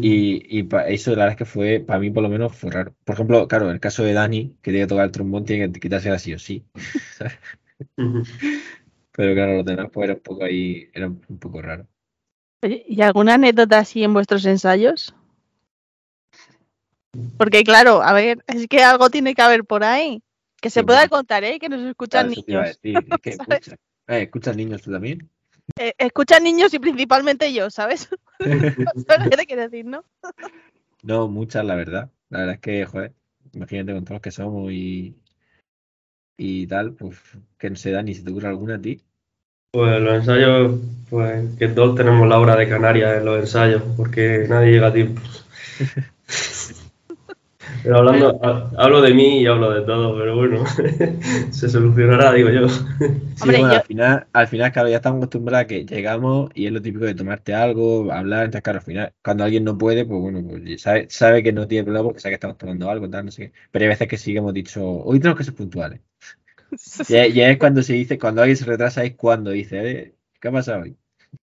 Y, 0.00 0.58
y 0.60 0.64
pa- 0.64 0.88
eso 0.88 1.10
la 1.12 1.18
verdad 1.18 1.32
es 1.32 1.38
que 1.38 1.44
fue, 1.46 1.80
para 1.80 2.00
mí 2.00 2.10
por 2.10 2.22
lo 2.22 2.28
menos 2.30 2.56
fue 2.56 2.70
raro. 2.72 2.94
Por 3.04 3.14
ejemplo, 3.16 3.48
claro, 3.48 3.66
en 3.66 3.72
el 3.74 3.80
caso 3.80 4.04
de 4.04 4.14
Dani, 4.14 4.56
que 4.62 4.70
tiene 4.72 4.86
que 4.86 4.88
tocar 4.88 5.06
el 5.06 5.12
trombón, 5.12 5.44
tiene 5.44 5.72
que 5.72 5.80
quitarse 5.80 6.10
así 6.10 6.34
o 6.34 6.38
sí. 6.38 6.64
Pero 9.12 9.34
claro, 9.34 9.54
los 9.56 9.64
demás 9.64 9.88
pues 9.92 10.04
era 10.04 10.14
un 10.14 10.20
poco 10.20 10.44
ahí, 10.44 10.88
era 10.92 11.06
un 11.08 11.38
poco 11.38 11.62
raro. 11.62 11.86
¿Y 12.62 13.02
alguna 13.02 13.34
anécdota 13.34 13.80
así 13.80 14.02
en 14.02 14.14
vuestros 14.14 14.46
ensayos? 14.46 15.14
Porque 17.36 17.64
claro, 17.64 18.02
a 18.02 18.12
ver, 18.12 18.44
es 18.46 18.68
que 18.68 18.82
algo 18.84 19.10
tiene 19.10 19.34
que 19.34 19.42
haber 19.42 19.64
por 19.64 19.82
ahí. 19.82 20.22
Que 20.60 20.70
se 20.70 20.80
Sí, 20.80 20.86
pueda 20.86 21.00
bueno. 21.00 21.10
contar, 21.10 21.44
¿eh? 21.44 21.58
Que 21.58 21.68
nos 21.68 21.80
escuchan 21.80 22.28
Claro, 22.28 22.42
niños. 22.46 22.80
decir, 22.82 23.04
es 23.14 23.20
que 23.20 23.30
¿Sabes? 23.36 23.58
escucha, 23.68 23.76
eh, 24.08 24.22
¿escuchas 24.22 24.56
niños 24.56 24.82
tú 24.82 24.90
también? 24.92 25.30
Eh, 25.78 25.94
escuchan 25.98 26.42
niños 26.42 26.74
y 26.74 26.78
principalmente 26.78 27.52
yo, 27.52 27.70
¿sabes? 27.70 28.08
¿Sabes 29.06 29.24
lo 29.24 29.30
que 29.30 29.36
te 29.36 29.46
quiero 29.46 29.62
decir, 29.62 29.84
no? 29.86 30.04
No, 31.02 31.28
muchas, 31.28 31.64
la 31.64 31.74
verdad. 31.74 32.10
La 32.28 32.40
verdad 32.40 32.54
es 32.56 32.60
que, 32.60 32.84
joder, 32.84 33.12
imagínate 33.52 33.92
con 33.92 34.04
todos 34.04 34.16
los 34.16 34.22
que 34.22 34.30
somos 34.30 34.70
y, 34.72 35.14
y 36.36 36.66
tal, 36.66 36.92
pues 36.92 37.18
que 37.58 37.70
no 37.70 37.76
se 37.76 37.90
da 37.90 38.02
ni 38.02 38.14
si 38.14 38.22
te 38.22 38.30
ocurre 38.30 38.48
alguna 38.48 38.76
a 38.76 38.80
ti. 38.80 39.00
Pues 39.72 40.00
los 40.02 40.14
ensayos, 40.14 40.80
pues 41.08 41.56
que 41.58 41.68
todos 41.68 41.94
tenemos 41.96 42.28
la 42.28 42.38
hora 42.38 42.56
de 42.56 42.68
Canarias 42.68 43.18
en 43.18 43.24
los 43.24 43.38
ensayos, 43.40 43.82
porque 43.96 44.46
nadie 44.48 44.72
llega 44.72 44.88
a 44.88 44.92
tiempo. 44.92 45.20
Pero 47.82 47.98
hablando, 47.98 48.38
ha- 48.42 48.70
hablo 48.76 49.00
de 49.00 49.14
mí 49.14 49.40
y 49.40 49.46
hablo 49.46 49.70
de 49.72 49.82
todo, 49.82 50.16
pero 50.16 50.36
bueno, 50.36 50.64
se 51.50 51.68
solucionará, 51.68 52.32
digo 52.32 52.50
yo. 52.50 52.68
Sí, 52.68 52.84
Hombre, 53.42 53.58
bueno, 53.58 53.72
yo- 53.72 53.78
al 53.78 53.84
final, 53.86 54.26
al 54.32 54.48
final, 54.48 54.72
claro, 54.72 54.88
ya 54.90 54.96
estamos 54.96 55.18
acostumbrados 55.18 55.64
a 55.64 55.66
que 55.66 55.84
llegamos 55.86 56.50
y 56.54 56.66
es 56.66 56.72
lo 56.72 56.82
típico 56.82 57.04
de 57.06 57.14
tomarte 57.14 57.54
algo, 57.54 58.12
hablar, 58.12 58.44
entonces, 58.44 58.62
claro, 58.62 58.78
al 58.80 58.84
final, 58.84 59.12
cuando 59.22 59.44
alguien 59.44 59.64
no 59.64 59.78
puede, 59.78 60.04
pues 60.04 60.20
bueno, 60.20 60.42
pues 60.46 60.82
sabe, 60.82 61.06
sabe 61.08 61.42
que 61.42 61.52
no 61.52 61.66
tiene 61.66 61.84
problema 61.84 62.04
porque 62.04 62.20
sabe 62.20 62.32
que 62.32 62.34
estamos 62.34 62.58
tomando 62.58 62.90
algo, 62.90 63.08
tal, 63.08 63.24
no 63.26 63.30
sé 63.30 63.46
qué. 63.50 63.52
Pero 63.70 63.84
hay 63.84 63.88
veces 63.88 64.08
que 64.08 64.16
sí 64.18 64.32
que 64.32 64.38
hemos 64.38 64.52
dicho, 64.54 64.84
hoy 64.84 65.18
tenemos 65.18 65.38
que 65.38 65.44
ser 65.44 65.54
puntuales. 65.54 66.00
Y 67.08 67.14
es, 67.16 67.34
y 67.34 67.40
es 67.40 67.58
cuando 67.58 67.82
se 67.82 67.94
dice, 67.94 68.18
cuando 68.18 68.42
alguien 68.42 68.56
se 68.56 68.64
retrasa, 68.64 69.04
es 69.04 69.14
cuando 69.16 69.50
dice, 69.50 69.90
eh, 69.90 70.14
¿qué 70.40 70.48
ha 70.48 70.52
pasado 70.52 70.82
hoy? 70.82 70.96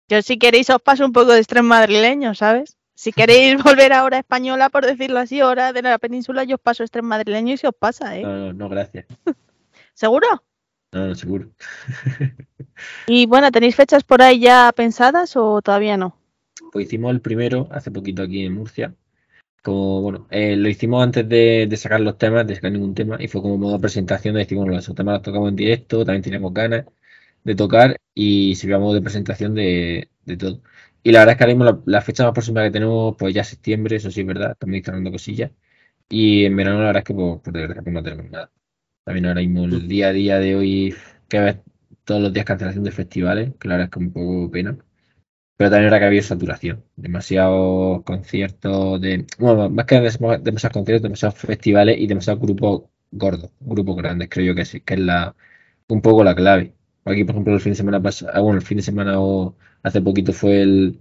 Yo 0.08 0.22
si 0.22 0.38
queréis 0.38 0.70
os 0.70 0.80
paso 0.82 1.04
un 1.04 1.12
poco 1.12 1.32
de 1.32 1.40
estrés 1.40 1.62
madrileño, 1.64 2.34
¿sabes? 2.34 2.76
Si 2.94 3.12
queréis 3.12 3.56
volver 3.64 3.92
a 3.92 4.04
hora 4.04 4.18
española, 4.18 4.70
por 4.70 4.86
decirlo 4.86 5.18
así, 5.18 5.42
hora 5.42 5.72
de 5.72 5.82
la 5.82 5.98
península, 5.98 6.44
yo 6.44 6.56
os 6.56 6.60
paso 6.60 6.84
estrés 6.84 7.04
madrileño 7.04 7.54
y 7.54 7.56
se 7.56 7.68
os 7.68 7.74
pasa, 7.74 8.16
¿eh? 8.16 8.22
No, 8.22 8.36
no, 8.36 8.52
no, 8.52 8.68
gracias. 8.68 9.06
¿Seguro? 9.94 10.26
No, 10.92 11.08
no, 11.08 11.14
seguro. 11.14 11.50
Y 13.06 13.26
bueno, 13.26 13.52
¿tenéis 13.52 13.76
fechas 13.76 14.02
por 14.02 14.20
ahí 14.20 14.40
ya 14.40 14.72
pensadas 14.74 15.36
o 15.36 15.62
todavía 15.62 15.96
no? 15.96 16.16
Pues 16.72 16.86
hicimos 16.86 17.12
el 17.12 17.20
primero 17.20 17.68
hace 17.70 17.92
poquito 17.92 18.22
aquí 18.22 18.44
en 18.44 18.54
Murcia. 18.54 18.94
Como, 19.62 20.02
bueno, 20.02 20.26
eh, 20.30 20.56
lo 20.56 20.68
hicimos 20.68 21.02
antes 21.02 21.28
de, 21.28 21.66
de 21.68 21.76
sacar 21.76 22.00
los 22.00 22.18
temas, 22.18 22.46
de 22.46 22.56
sacar 22.56 22.72
ningún 22.72 22.94
tema, 22.94 23.16
y 23.20 23.28
fue 23.28 23.42
como 23.42 23.56
modo 23.56 23.80
presentación 23.80 24.34
de 24.34 24.40
decir, 24.40 24.58
bueno, 24.58 24.76
esos 24.76 24.94
temas 24.96 25.14
los 25.14 25.22
tocamos 25.22 25.50
en 25.50 25.56
directo, 25.56 26.04
también 26.04 26.22
teníamos 26.22 26.52
ganas 26.52 26.84
de 27.44 27.54
tocar 27.54 27.96
y 28.12 28.56
sirviamos 28.56 28.94
de 28.94 29.02
presentación 29.02 29.54
de, 29.54 30.08
de 30.24 30.36
todo. 30.36 30.60
Y 31.04 31.12
la 31.12 31.20
verdad 31.20 31.34
es 31.34 31.38
que 31.38 31.44
ahora 31.44 31.54
mismo 31.54 31.64
la, 31.66 31.82
la 31.86 32.02
fecha 32.02 32.24
más 32.24 32.32
próxima 32.34 32.64
que 32.64 32.72
tenemos, 32.72 33.16
pues 33.18 33.34
ya 33.34 33.42
es 33.42 33.48
septiembre, 33.48 33.96
eso 33.96 34.10
sí 34.10 34.22
es 34.22 34.28
verdad, 34.28 34.56
también 34.58 34.78
instalando 34.80 35.12
cosillas. 35.12 35.52
Y 36.08 36.44
en 36.46 36.56
verano 36.56 36.80
la 36.80 36.86
verdad 36.86 37.00
es 37.02 37.06
que, 37.06 37.14
pues, 37.14 37.40
pues 37.44 37.54
de 37.54 37.60
verdad 37.68 37.84
que 37.84 37.90
no 37.92 38.02
tenemos 38.02 38.30
nada. 38.30 38.52
También 39.04 39.26
ahora 39.26 39.40
mismo 39.42 39.64
el 39.66 39.88
día 39.88 40.08
a 40.08 40.12
día 40.12 40.38
de 40.40 40.56
hoy, 40.56 40.94
que 41.28 41.40
ves 41.40 41.58
todos 42.04 42.22
los 42.22 42.32
días 42.32 42.46
cancelación 42.46 42.84
de 42.84 42.92
festivales, 42.92 43.54
que 43.60 43.68
la 43.68 43.76
verdad 43.76 43.86
es 43.88 43.92
que 43.92 44.00
un 44.00 44.12
poco 44.12 44.50
pena. 44.50 44.78
Pero 45.56 45.70
también 45.70 45.88
era 45.88 45.98
que 46.00 46.06
había 46.06 46.22
saturación. 46.22 46.84
Demasiados 46.96 48.02
conciertos 48.04 49.00
de. 49.00 49.26
Bueno, 49.38 49.70
más 49.70 49.86
que 49.86 49.96
demasiados, 49.96 50.42
demasiados 50.44 50.74
conciertos, 50.74 51.02
demasiados 51.02 51.38
festivales 51.38 51.98
y 51.98 52.06
demasiados 52.06 52.40
grupos 52.42 52.84
gordos, 53.10 53.50
grupos 53.60 53.96
grandes, 53.96 54.28
creo 54.30 54.46
yo 54.46 54.54
que 54.54 54.64
sí, 54.64 54.80
que 54.80 54.94
es 54.94 55.00
la 55.00 55.34
un 55.88 56.02
poco 56.02 56.24
la 56.24 56.34
clave. 56.34 56.74
Aquí, 57.04 57.24
por 57.24 57.34
ejemplo, 57.34 57.54
el 57.54 57.60
fin 57.60 57.72
de 57.72 57.76
semana 57.76 58.02
pasado, 58.02 58.42
bueno, 58.42 58.58
el 58.58 58.66
fin 58.66 58.78
de 58.78 58.82
semana 58.82 59.20
o 59.20 59.56
hace 59.84 60.02
poquito 60.02 60.32
fue 60.34 60.62
el, 60.62 61.00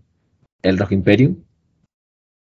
el 0.63 0.77
Rock 0.79 0.93
Imperium, 0.93 1.37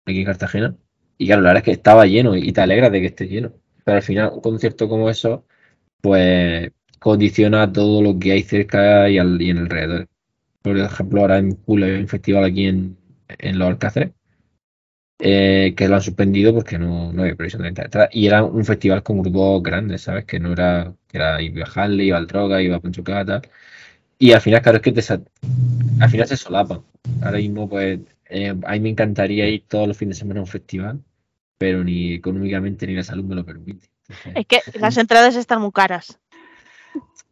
aquí 0.06 0.20
en 0.20 0.26
Cartagena. 0.26 0.76
Y 1.18 1.28
claro, 1.28 1.42
la 1.42 1.50
verdad 1.50 1.62
es 1.62 1.66
que 1.66 1.72
estaba 1.72 2.06
lleno 2.06 2.36
y 2.36 2.52
te 2.54 2.62
alegra 2.62 2.90
de 2.90 3.02
que 3.02 3.08
esté 3.08 3.28
lleno. 3.28 3.54
Pero 3.84 3.98
al 3.98 4.04
final, 4.04 4.32
un 4.34 4.42
concierto 4.42 4.88
como 4.90 5.10
eso, 5.10 5.46
pues 6.02 6.72
condiciona 7.00 7.72
todo 7.74 8.04
lo 8.04 8.20
que 8.20 8.34
hay 8.34 8.44
cerca 8.44 9.10
y, 9.10 9.18
al, 9.20 9.42
y 9.42 9.52
en 9.52 9.60
alrededor. 9.60 10.08
Por 10.64 10.78
ejemplo, 10.80 11.22
ahora 11.22 11.40
en 11.40 11.58
julio 11.66 11.88
hay 11.88 11.94
un 12.02 12.10
festival 12.10 12.46
aquí 12.46 12.68
en, 12.68 12.98
en 13.40 13.60
Los 13.60 13.70
Alcáceres, 13.70 14.12
eh, 15.20 15.74
que 15.76 15.88
lo 15.88 15.96
han 15.96 16.02
suspendido 16.02 16.54
porque 16.54 16.78
no, 16.78 17.12
no 17.14 17.22
había 17.24 17.36
previsión 17.36 17.64
de 17.64 17.70
entrar. 17.70 18.10
Y 18.12 18.28
era 18.28 18.44
un 18.44 18.66
festival 18.66 19.04
con 19.04 19.22
grupos 19.22 19.64
grandes, 19.64 20.02
¿sabes? 20.04 20.26
Que 20.26 20.40
no 20.40 20.52
era, 20.54 20.94
que 21.08 21.18
era 21.18 21.42
iba 21.42 21.66
Harley, 21.74 22.08
iba 22.08 22.18
al 22.18 22.28
Droga, 22.28 22.62
iba 22.62 22.78
a 22.78 22.80
Pancho. 22.80 23.04
Y 24.20 24.32
al 24.32 24.42
final, 24.42 24.62
claro, 24.62 24.78
es 24.78 24.82
que 24.82 24.92
te, 24.92 25.02
al 26.00 26.10
final 26.10 26.28
se 26.28 26.38
solapan. 26.38 26.82
Ahora 27.22 27.38
mismo, 27.38 27.70
pues, 27.70 28.00
eh, 28.30 28.56
a 28.64 28.72
mí 28.74 28.80
me 28.80 28.90
encantaría 28.90 29.48
ir 29.48 29.66
todos 29.68 29.88
los 29.88 29.98
fines 29.98 30.18
de 30.18 30.20
semana 30.20 30.40
a 30.40 30.44
un 30.44 30.48
festival, 30.48 31.00
pero 31.58 31.84
ni 31.84 32.14
económicamente 32.14 32.88
ni 32.88 32.96
la 32.96 33.04
salud 33.04 33.24
me 33.24 33.36
lo 33.36 33.46
permite. 33.46 33.88
Entonces, 34.08 34.34
Es 34.36 34.48
que 34.48 34.80
las 34.80 34.98
entradas 34.98 35.36
están 35.36 35.62
muy 35.62 35.72
caras. 35.72 36.20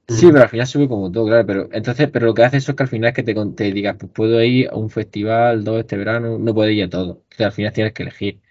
Sí, 0.08 0.28
pero 0.28 0.44
al 0.44 0.50
final 0.50 0.68
sube 0.68 0.88
como 0.88 1.12
todo, 1.12 1.26
claro. 1.26 1.46
Pero 1.48 1.70
entonces, 1.72 2.10
pero 2.12 2.28
lo 2.28 2.34
que 2.34 2.44
hace 2.44 2.58
eso 2.58 2.72
es 2.72 2.78
que 2.78 2.84
al 2.84 2.90
final 2.90 3.10
es 3.10 3.16
que 3.16 3.24
te, 3.24 3.72
digas, 3.72 3.96
pues 4.00 4.12
puedo 4.12 4.44
ir 4.44 4.70
a 4.70 4.76
un 4.76 4.90
festival, 4.92 5.64
dos 5.64 5.80
este 5.80 5.98
verano, 5.98 6.38
no 6.38 6.54
puedes 6.54 6.76
ir 6.76 6.84
a 6.84 6.90
todo. 6.90 7.24
Al 7.40 7.52
final 7.52 7.74
tienes 7.74 7.94
que 7.94 8.04
elegir. 8.04 8.42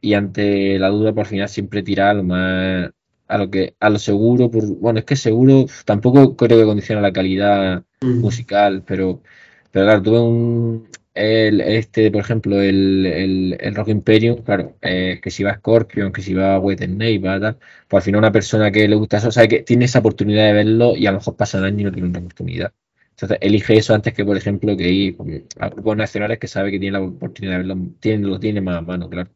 y 0.00 0.14
ante 0.14 0.78
la 0.78 0.88
duda 0.88 1.12
por 1.14 1.26
final 1.26 1.48
siempre 1.48 1.82
tira 1.82 2.10
a 2.10 2.14
lo 2.14 2.24
más 2.24 2.90
a 3.30 3.38
lo 3.38 3.50
que 3.50 3.74
a 3.80 3.90
lo 3.90 3.98
seguro 3.98 4.50
por, 4.50 4.66
bueno 4.78 4.98
es 5.00 5.04
que 5.04 5.16
seguro 5.16 5.66
tampoco 5.84 6.36
creo 6.36 6.58
que 6.58 6.64
condiciona 6.66 7.00
la 7.02 7.12
calidad 7.12 7.84
Mm. 8.02 8.20
musical 8.22 8.82
pero 8.86 9.22
pero 9.70 9.84
claro 9.86 10.02
tuve 10.02 10.20
un 10.20 10.88
el, 11.14 11.60
este 11.60 12.10
por 12.10 12.20
ejemplo 12.22 12.60
el, 12.62 13.04
el, 13.06 13.56
el 13.60 13.74
Rock 13.74 13.88
Imperium 13.88 14.42
claro 14.42 14.76
eh, 14.80 15.20
que 15.22 15.30
si 15.30 15.42
va 15.44 15.54
Scorpion 15.56 16.12
que 16.12 16.22
si 16.22 16.32
va 16.34 16.58
White 16.58 16.86
Snake 16.86 17.18
va 17.18 17.38
tal 17.40 17.58
pues 17.88 18.00
al 18.02 18.04
final 18.06 18.18
una 18.20 18.32
persona 18.32 18.70
que 18.70 18.88
le 18.88 18.96
gusta 18.96 19.18
eso 19.18 19.30
sabe 19.30 19.48
que 19.48 19.62
tiene 19.62 19.84
esa 19.84 19.98
oportunidad 19.98 20.46
de 20.46 20.52
verlo 20.54 20.96
y 20.96 21.06
a 21.06 21.12
lo 21.12 21.18
mejor 21.18 21.36
pasa 21.36 21.58
el 21.58 21.64
año 21.64 21.80
y 21.80 21.84
no 21.84 21.92
tiene 21.92 22.08
otra 22.08 22.20
oportunidad 22.22 22.72
entonces 23.10 23.38
elige 23.40 23.76
eso 23.76 23.94
antes 23.94 24.14
que 24.14 24.24
por 24.24 24.36
ejemplo 24.36 24.76
que 24.76 24.88
ir 24.90 25.16
a 25.58 25.68
grupos 25.68 25.96
nacionales 25.96 26.38
que 26.38 26.46
sabe 26.48 26.70
que 26.70 26.78
tiene 26.78 26.98
la 26.98 27.04
oportunidad 27.04 27.54
de 27.54 27.58
verlo 27.66 27.76
tiene, 28.00 28.26
lo 28.26 28.40
tiene 28.40 28.60
más 28.62 28.78
a 28.78 28.80
mano 28.80 29.10
claro 29.10 29.30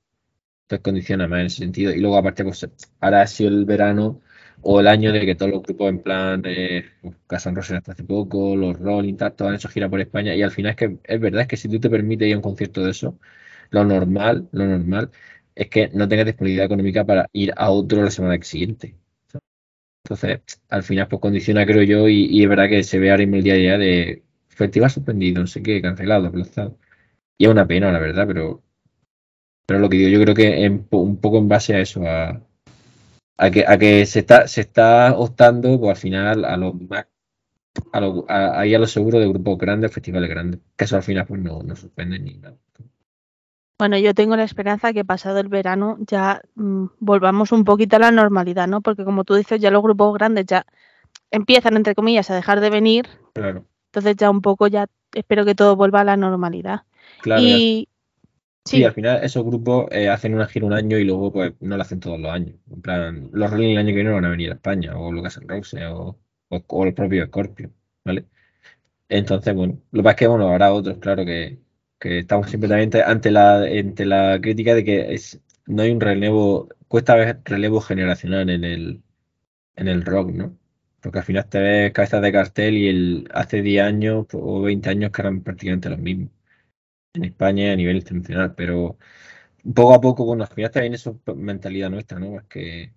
entonces 0.64 0.82
condiciona 0.82 1.28
más 1.28 1.40
en 1.40 1.46
ese 1.46 1.56
sentido. 1.58 1.92
Y 1.92 2.00
luego, 2.00 2.16
aparte, 2.16 2.44
pues 2.44 2.66
ahora 3.00 3.22
ha 3.22 3.26
sido 3.26 3.50
el 3.50 3.64
verano 3.64 4.20
o 4.62 4.80
el 4.80 4.88
año 4.88 5.12
de 5.12 5.26
que 5.26 5.34
todos 5.34 5.52
los 5.52 5.62
grupos, 5.62 5.88
en 5.90 6.02
plan, 6.02 6.42
eh, 6.46 6.84
Casan 7.26 7.54
Roser 7.56 7.76
hasta 7.78 7.92
hace 7.92 8.04
poco, 8.04 8.56
los 8.56 8.78
Rolling, 8.78 9.14
todos 9.16 9.42
han 9.42 9.54
hecho 9.56 9.68
gira 9.68 9.88
por 9.90 10.00
España. 10.00 10.34
Y 10.34 10.42
al 10.42 10.50
final 10.52 10.70
es 10.70 10.76
que 10.76 10.98
es 11.04 11.20
verdad 11.20 11.42
es 11.42 11.48
que 11.48 11.56
si 11.56 11.68
tú 11.68 11.78
te 11.80 11.90
permites 11.90 12.28
ir 12.28 12.34
a 12.34 12.38
un 12.38 12.42
concierto 12.42 12.82
de 12.84 12.90
eso, 12.92 13.18
lo 13.70 13.84
normal, 13.84 14.48
lo 14.52 14.66
normal 14.66 15.10
es 15.54 15.68
que 15.68 15.88
no 15.94 16.08
tengas 16.08 16.26
disponibilidad 16.26 16.66
económica 16.66 17.04
para 17.04 17.28
ir 17.32 17.52
a 17.56 17.70
otro 17.70 18.02
la 18.02 18.10
semana 18.10 18.42
siguiente. 18.42 18.96
Entonces, 20.04 20.40
al 20.68 20.82
final, 20.82 21.08
pues 21.08 21.20
condiciona, 21.20 21.64
creo 21.66 21.82
yo, 21.82 22.08
y, 22.08 22.26
y 22.26 22.42
es 22.42 22.48
verdad 22.48 22.68
que 22.68 22.82
se 22.82 22.98
ve 22.98 23.10
ahora 23.10 23.22
mismo 23.22 23.36
el 23.36 23.42
día 23.44 23.54
a 23.54 23.56
día 23.56 23.78
de 23.78 24.22
festival 24.48 24.90
suspendido, 24.90 25.40
no 25.40 25.46
sé 25.46 25.62
qué, 25.62 25.80
cancelado, 25.80 26.26
aplazado. 26.28 26.78
Y 27.38 27.46
es 27.46 27.52
una 27.52 27.68
pena, 27.68 27.92
la 27.92 28.00
verdad, 28.00 28.26
pero 28.28 28.63
pero 29.66 29.80
lo 29.80 29.88
que 29.88 29.96
digo, 29.96 30.10
yo 30.10 30.20
creo 30.22 30.34
que 30.34 30.64
en 30.64 30.86
un 30.90 31.16
poco 31.20 31.38
en 31.38 31.48
base 31.48 31.74
a 31.74 31.80
eso, 31.80 32.02
a, 32.06 32.40
a 33.36 33.50
que, 33.50 33.64
a 33.66 33.78
que 33.78 34.06
se 34.06 34.20
está, 34.20 34.46
se 34.46 34.60
está 34.62 35.14
optando 35.16 35.78
pues, 35.78 35.90
al 35.90 35.96
final 35.96 36.44
a 36.44 36.56
los 36.56 36.74
más, 36.74 37.06
a 37.92 38.00
lo, 38.00 38.24
a, 38.28 38.60
ahí 38.60 38.74
a 38.74 38.78
lo 38.78 38.86
seguro 38.86 39.18
de 39.18 39.28
grupos 39.28 39.58
grandes, 39.58 39.92
festivales 39.92 40.30
grandes, 40.30 40.60
que 40.76 40.84
eso 40.84 40.96
al 40.96 41.02
final 41.02 41.26
pues 41.26 41.40
no, 41.40 41.62
no 41.62 41.76
suspenden 41.76 42.24
ni 42.24 42.34
nada. 42.34 42.56
Bueno, 43.78 43.98
yo 43.98 44.14
tengo 44.14 44.36
la 44.36 44.44
esperanza 44.44 44.92
que 44.92 45.04
pasado 45.04 45.40
el 45.40 45.48
verano 45.48 45.96
ya 46.00 46.40
mm, 46.54 46.86
volvamos 47.00 47.50
un 47.50 47.64
poquito 47.64 47.96
a 47.96 47.98
la 47.98 48.12
normalidad, 48.12 48.68
¿no? 48.68 48.80
Porque 48.82 49.04
como 49.04 49.24
tú 49.24 49.34
dices, 49.34 49.60
ya 49.60 49.70
los 49.70 49.82
grupos 49.82 50.14
grandes 50.14 50.46
ya 50.46 50.64
empiezan, 51.30 51.76
entre 51.76 51.94
comillas, 51.96 52.30
a 52.30 52.36
dejar 52.36 52.60
de 52.60 52.70
venir. 52.70 53.08
Claro, 53.32 53.64
Entonces 53.86 54.16
ya 54.16 54.30
un 54.30 54.42
poco 54.42 54.68
ya 54.68 54.86
espero 55.12 55.44
que 55.44 55.56
todo 55.56 55.74
vuelva 55.74 56.00
a 56.00 56.04
la 56.04 56.16
normalidad. 56.16 56.82
claro. 57.20 57.42
y 57.42 57.88
sí, 58.64 58.78
sí, 58.78 58.84
al 58.84 58.92
final 58.94 59.22
esos 59.24 59.44
grupos 59.44 59.86
eh, 59.90 60.08
hacen 60.08 60.34
una 60.34 60.46
gira 60.46 60.66
un 60.66 60.72
año 60.72 60.98
y 60.98 61.04
luego 61.04 61.32
pues 61.32 61.54
no 61.60 61.76
lo 61.76 61.82
hacen 61.82 62.00
todos 62.00 62.18
los 62.20 62.30
años. 62.32 62.56
En 62.70 62.82
plan, 62.82 63.30
los 63.32 63.50
Rolling 63.50 63.70
el 63.72 63.78
año 63.78 63.88
que 63.88 63.94
viene 63.94 64.10
van 64.10 64.24
a 64.24 64.30
venir 64.30 64.50
a 64.50 64.54
España, 64.54 64.96
o 64.98 65.12
Lucas 65.12 65.38
Rose, 65.42 65.84
o, 65.86 66.18
o, 66.48 66.64
o 66.68 66.84
el 66.86 66.94
propio 66.94 67.26
Scorpio, 67.26 67.70
¿vale? 68.04 68.26
Entonces, 69.08 69.54
bueno, 69.54 69.80
lo 69.92 70.00
que 70.02 70.04
pasa 70.04 70.12
es 70.14 70.18
que, 70.18 70.28
bueno, 70.28 70.48
habrá 70.50 70.72
otros, 70.74 70.98
claro, 70.98 71.24
que, 71.26 71.60
que 72.00 72.20
estamos 72.20 72.48
siempre 72.50 72.68
también 72.70 72.90
ante- 73.06 73.30
la, 73.32 73.58
ante 73.64 74.06
la 74.06 74.40
crítica 74.42 74.74
de 74.74 74.84
que 74.84 75.14
es, 75.14 75.40
no 75.66 75.82
hay 75.82 75.92
un 75.92 76.00
relevo, 76.00 76.68
cuesta 76.88 77.16
ver 77.16 77.40
relevo 77.44 77.80
generacional 77.82 78.50
en 78.50 78.64
el, 78.64 79.02
en 79.76 79.88
el 79.88 80.04
rock, 80.04 80.30
¿no? 80.32 80.58
Porque 81.00 81.18
al 81.20 81.24
final 81.24 81.48
te 81.48 81.60
ves 81.60 81.92
cabezas 81.92 82.22
de 82.22 82.32
cartel 82.32 82.76
y 82.78 82.88
el, 82.88 83.28
hace 83.34 83.62
10 83.62 83.84
años 83.84 84.26
o 84.34 84.62
20 84.62 84.90
años 84.90 85.10
que 85.12 85.22
eran 85.22 85.42
prácticamente 85.42 85.90
los 85.90 85.98
mismos 86.00 86.30
en 87.14 87.24
España 87.24 87.72
a 87.72 87.76
nivel 87.76 87.96
internacional, 87.96 88.54
pero 88.54 88.98
poco 89.74 89.94
a 89.94 90.00
poco, 90.02 90.24
bueno, 90.26 90.44
al 90.44 90.50
final 90.50 90.70
también 90.72 90.94
eso 90.94 91.20
es 91.26 91.36
mentalidad 91.36 91.90
nuestra, 91.90 92.18
¿no? 92.20 92.32
Más 92.32 92.44
que, 92.46 92.94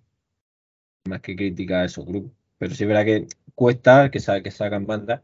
más 1.04 1.20
que 1.20 1.36
crítica 1.36 1.80
a 1.80 1.84
esos 1.86 2.04
grupos. 2.06 2.32
Pero 2.58 2.74
sí 2.74 2.84
es 2.84 2.88
verdad 2.88 3.04
que 3.04 3.26
cuesta 3.54 4.10
que, 4.10 4.20
sa- 4.20 4.42
que 4.42 4.50
sacan 4.50 4.86
bandas 4.86 5.22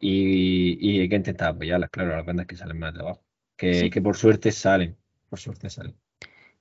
y, 0.00 0.78
y 0.80 1.00
hay 1.00 1.10
que 1.10 1.16
intentar 1.16 1.50
apoyarlas, 1.50 1.90
claro, 1.90 2.16
las 2.16 2.26
bandas 2.26 2.46
que 2.46 2.56
salen 2.56 2.78
más 2.78 2.94
de 2.94 3.00
abajo. 3.02 3.22
Que, 3.56 3.90
Sí. 3.90 3.90
que 3.90 4.02
por 4.02 4.16
suerte 4.16 4.52
salen, 4.52 4.96
por 5.30 5.40
suerte 5.40 5.70
salen. 5.70 5.96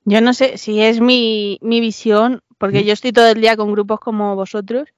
yo 0.05 0.21
no 0.21 0.33
sé 0.33 0.57
si 0.57 0.81
es 0.81 0.99
mi, 1.01 1.59
mi 1.61 1.79
visión, 1.81 2.41
porque 2.57 2.83
¿Mm? 2.83 2.85
yo 2.85 2.93
estoy 2.93 3.11
todo 3.11 3.27
el 3.29 3.41
día 3.41 3.57
con 3.57 3.71
grupos 3.71 3.99
como 3.99 4.35
vosotros, 4.35 4.89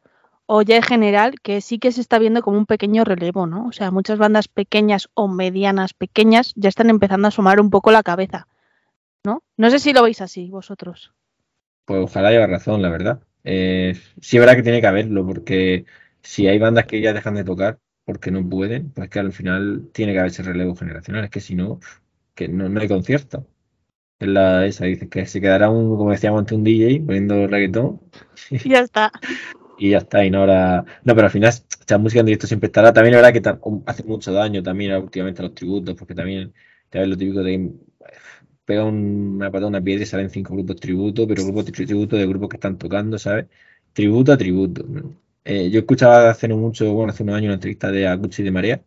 o 0.46 0.62
ya 0.62 0.76
en 0.76 0.84
general, 0.84 1.36
que 1.42 1.62
sí 1.62 1.80
que 1.80 1.92
se 1.92 2.02
está 2.02 2.20
viendo 2.20 2.42
como 2.42 2.58
un 2.58 2.66
pequeño 2.66 3.04
relevo, 3.04 3.48
¿no? 3.48 3.68
O 3.68 3.72
sea, 3.72 3.92
muchas 3.92 4.18
bandas 4.18 4.48
pequeñas 4.48 5.10
o 5.14 5.28
medianas 5.28 5.94
pequeñas 5.94 6.54
ya 6.56 6.70
están 6.70 6.90
empezando 6.90 7.28
a 7.28 7.30
asomar 7.30 7.60
un 7.60 7.70
poco 7.70 7.92
la 7.92 8.04
cabeza, 8.04 8.48
¿no? 9.24 9.44
No 9.58 9.70
sé 9.70 9.80
si 9.80 9.94
lo 9.94 10.04
veis 10.04 10.22
así 10.22 10.50
vosotros. 10.50 11.14
Pues 11.86 12.02
ojalá 12.04 12.32
lleva 12.32 12.48
razón, 12.48 12.82
la 12.82 12.90
verdad. 12.90 13.22
Eh, 13.44 13.96
sí 14.22 14.38
es 14.38 14.42
verdad 14.42 14.56
que 14.56 14.64
tiene 14.64 14.82
que 14.82 14.88
haberlo, 14.88 15.26
porque 15.26 15.86
si 16.22 16.48
hay 16.48 16.60
bandas 16.60 16.86
que 16.86 17.02
ya 17.02 17.14
dejan 17.14 17.36
de 17.36 17.44
tocar 17.44 17.80
porque 18.06 18.32
no 18.32 18.48
pueden, 18.48 18.92
pues 18.92 19.10
que 19.10 19.20
al 19.20 19.32
final 19.32 19.90
tiene 19.94 20.14
que 20.14 20.20
haber 20.20 20.32
ese 20.32 20.44
relevo 20.44 20.76
generacional. 20.76 21.24
Es 21.26 21.30
que 21.30 21.40
si 21.40 21.56
no, 21.56 21.80
que 22.36 22.48
no, 22.48 22.70
no 22.70 22.82
hay 22.82 22.88
concierto. 22.88 23.48
Es 24.20 24.28
la 24.28 24.66
esa, 24.66 24.86
dice 24.86 25.10
que 25.10 25.26
se 25.26 25.42
quedará 25.42 25.70
un, 25.70 25.98
como 25.98 26.12
decíamos 26.12 26.40
antes, 26.40 26.58
un 26.58 26.64
DJ 26.64 27.02
poniendo 27.06 27.48
reggaetón 27.48 28.02
Y 28.50 28.70
ya 28.70 28.80
está. 28.82 29.12
y 29.88 29.92
ya 29.92 30.00
está. 30.00 30.26
Y 30.26 30.32
no 30.32 30.40
ahora. 30.40 30.86
No, 31.04 31.16
pero 31.16 31.26
al 31.28 31.32
final, 31.32 31.50
esta 31.50 31.98
música 31.98 32.20
en 32.22 32.26
directo 32.28 32.48
siempre 32.48 32.68
estará. 32.68 32.94
También 32.94 33.16
es 33.16 33.22
verdad 33.22 33.34
que 33.60 33.68
um, 33.70 33.84
hace 33.86 34.04
mucho 34.04 34.32
daño 34.34 34.64
también 34.64 34.94
últimamente 34.96 35.42
a 35.42 35.46
los 35.46 35.56
tributos, 35.56 35.96
porque 35.96 36.16
también 36.16 36.54
te 36.90 37.00
ves 37.00 37.08
lo 37.08 37.18
típico 37.18 37.44
de 37.44 37.54
eh, 37.56 37.72
pega 38.66 38.84
una 38.86 39.52
patada 39.52 39.68
una 39.68 39.82
piedra 39.82 40.04
y 40.04 40.06
salen 40.06 40.30
cinco 40.30 40.54
grupos 40.54 40.78
tributo, 40.78 41.28
pero 41.28 41.44
grupos 41.44 41.66
tri- 41.68 41.86
tributo 41.86 42.16
de 42.16 42.28
grupos 42.28 42.50
que 42.50 42.58
están 42.58 42.78
tocando, 42.78 43.18
¿sabes? 43.20 43.48
Tributo 43.94 44.32
a 44.34 44.38
tributo. 44.38 44.86
Eh, 45.46 45.70
yo 45.70 45.80
escuchaba 45.80 46.30
hace 46.30 46.48
mucho, 46.50 46.94
bueno, 46.94 47.12
hace 47.12 47.24
unos 47.24 47.36
años 47.36 47.48
una 47.48 47.56
entrevista 47.56 47.92
de 47.92 48.08
Aguchi 48.08 48.44
de 48.44 48.52
Marea, 48.52 48.84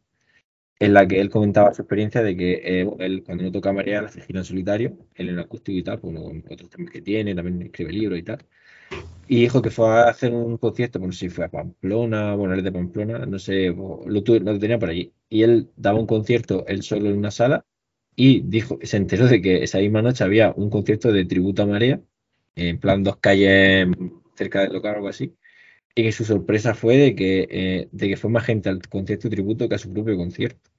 en 0.78 0.94
la 0.94 1.06
que 1.08 1.20
él 1.20 1.30
comentaba 1.30 1.72
su 1.74 1.82
experiencia 1.82 2.22
de 2.22 2.36
que 2.36 2.52
eh, 2.82 2.90
él 3.00 3.22
cuando 3.24 3.44
no 3.44 3.52
toca 3.52 3.72
Marea 3.72 4.00
hace 4.00 4.20
gira 4.22 4.40
en 4.40 4.44
solitario, 4.44 4.98
él 5.14 5.30
en 5.30 5.38
acústico 5.38 5.78
y 5.78 5.82
tal, 5.82 6.00
pues, 6.00 6.14
con 6.16 6.44
otros 6.50 6.70
temas 6.70 6.90
que 6.90 7.02
tiene, 7.02 7.34
también 7.34 7.62
escribe 7.62 7.92
libros 7.92 8.18
y 8.18 8.22
tal. 8.22 8.44
Y 9.28 9.40
dijo 9.42 9.60
que 9.62 9.70
fue 9.70 9.88
a 9.88 10.08
hacer 10.08 10.32
un 10.34 10.56
concierto, 10.58 10.98
no 11.00 11.10
sé 11.12 11.18
si 11.20 11.28
fue 11.30 11.44
a 11.46 11.48
Pamplona, 11.50 12.34
bueno, 12.36 12.54
él 12.54 12.62
de 12.62 12.70
Pamplona, 12.72 13.26
no 13.26 13.38
sé, 13.40 13.68
lo, 13.68 14.22
tu- 14.22 14.38
lo 14.40 14.58
tenía 14.58 14.78
por 14.78 14.90
allí. 14.90 15.12
Y 15.28 15.42
él 15.42 15.70
daba 15.76 15.98
un 15.98 16.06
concierto 16.06 16.64
él 16.68 16.82
solo 16.82 17.10
en 17.10 17.18
una 17.18 17.30
sala 17.32 17.64
y 18.16 18.40
dijo, 18.42 18.78
se 18.82 18.96
enteró 18.98 19.26
de 19.26 19.42
que 19.42 19.62
esa 19.64 19.78
misma 19.78 20.02
noche 20.02 20.22
había 20.24 20.52
un 20.56 20.70
concierto 20.70 21.12
de 21.12 21.24
tributo 21.24 21.62
a 21.62 21.66
Marea, 21.66 22.00
en 22.56 22.78
plan 22.80 23.02
dos 23.02 23.16
calles 23.18 23.88
cerca 24.36 24.60
del 24.62 24.72
local 24.74 24.94
o 24.94 24.96
algo 24.98 25.08
así, 25.08 25.34
y 25.94 26.04
que 26.04 26.12
su 26.12 26.24
sorpresa 26.24 26.74
fue 26.74 26.96
de 26.98 27.14
que, 27.16 27.48
eh, 27.50 27.88
de 27.92 28.08
que 28.08 28.16
fue 28.18 28.30
más 28.30 28.44
gente 28.46 28.68
al 28.70 28.80
concierto 28.88 29.28
de 29.28 29.36
tributo 29.36 29.68
que 29.68 29.76
a 29.76 29.78
su 29.78 29.92
propio 29.92 30.16
concierto. 30.16 30.70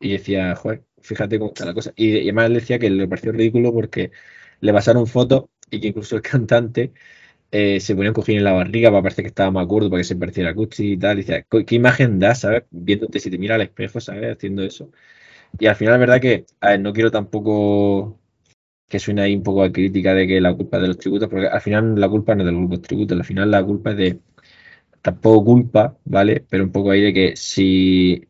Y 0.00 0.12
decía, 0.12 0.54
joder, 0.56 0.84
fíjate 1.00 1.38
cómo 1.38 1.50
está 1.52 1.64
la 1.64 1.74
cosa. 1.74 1.92
Y, 1.96 2.20
además 2.22 2.46
él 2.46 2.54
decía 2.54 2.78
que 2.78 2.90
le 2.90 3.08
pareció 3.08 3.32
ridículo 3.32 3.72
porque 3.72 4.10
le 4.60 4.72
pasaron 4.72 5.06
fotos 5.06 5.44
y 5.74 5.80
que 5.80 5.88
incluso 5.88 6.16
el 6.16 6.22
cantante 6.22 6.92
eh, 7.52 7.80
se 7.80 7.94
ponía 7.96 8.10
un 8.10 8.14
cojín 8.14 8.38
en 8.38 8.44
la 8.44 8.52
barriga 8.52 8.90
para 8.90 9.02
parecer 9.02 9.24
que 9.24 9.28
estaba 9.30 9.50
más 9.52 9.66
gordo, 9.66 9.90
para 9.90 10.00
que 10.00 10.04
se 10.04 10.16
pareciera 10.16 10.50
a 10.50 10.52
Gucci 10.54 10.92
y 10.94 10.98
tal. 10.98 11.18
Y 11.18 11.22
decía, 11.22 11.42
"Co- 11.44 11.64
¿qué 11.66 11.76
imagen 11.76 12.18
da, 12.18 12.34
sabes? 12.34 12.64
Viéndote 12.70 13.20
si 13.20 13.30
te 13.30 13.38
mira 13.38 13.56
al 13.56 13.62
espejo, 13.62 14.00
¿sabes? 14.00 14.36
Haciendo 14.36 14.62
eso. 14.64 14.90
Y 15.58 15.66
al 15.66 15.76
final, 15.76 15.94
es 15.94 16.00
verdad 16.00 16.20
que, 16.20 16.46
no 16.80 16.92
quiero 16.92 17.10
tampoco 17.10 18.18
que 18.88 18.98
suene 19.00 19.22
ahí 19.22 19.36
un 19.36 19.42
poco 19.42 19.62
a 19.64 19.72
crítica 19.72 20.14
de 20.14 20.26
que 20.28 20.40
la 20.40 20.54
culpa 20.54 20.76
es 20.78 20.82
de 20.82 20.88
los 20.88 20.98
tributos, 20.98 21.28
porque 21.28 21.48
al 21.48 21.60
final 21.62 22.00
la 22.00 22.08
culpa 22.08 22.34
no 22.34 22.42
es 22.42 22.46
de 22.46 22.52
los 22.52 22.60
grupos 22.62 22.82
tributos, 22.82 23.18
al 23.18 23.24
final 23.24 23.50
la 23.50 23.64
culpa 23.64 23.90
es 23.92 23.96
de, 23.96 24.20
tampoco 25.02 25.44
culpa, 25.44 25.96
¿vale? 26.04 26.44
Pero 26.48 26.64
un 26.64 26.72
poco 26.72 26.90
ahí 26.90 27.02
de 27.02 27.12
que 27.14 27.36
si, 27.36 28.22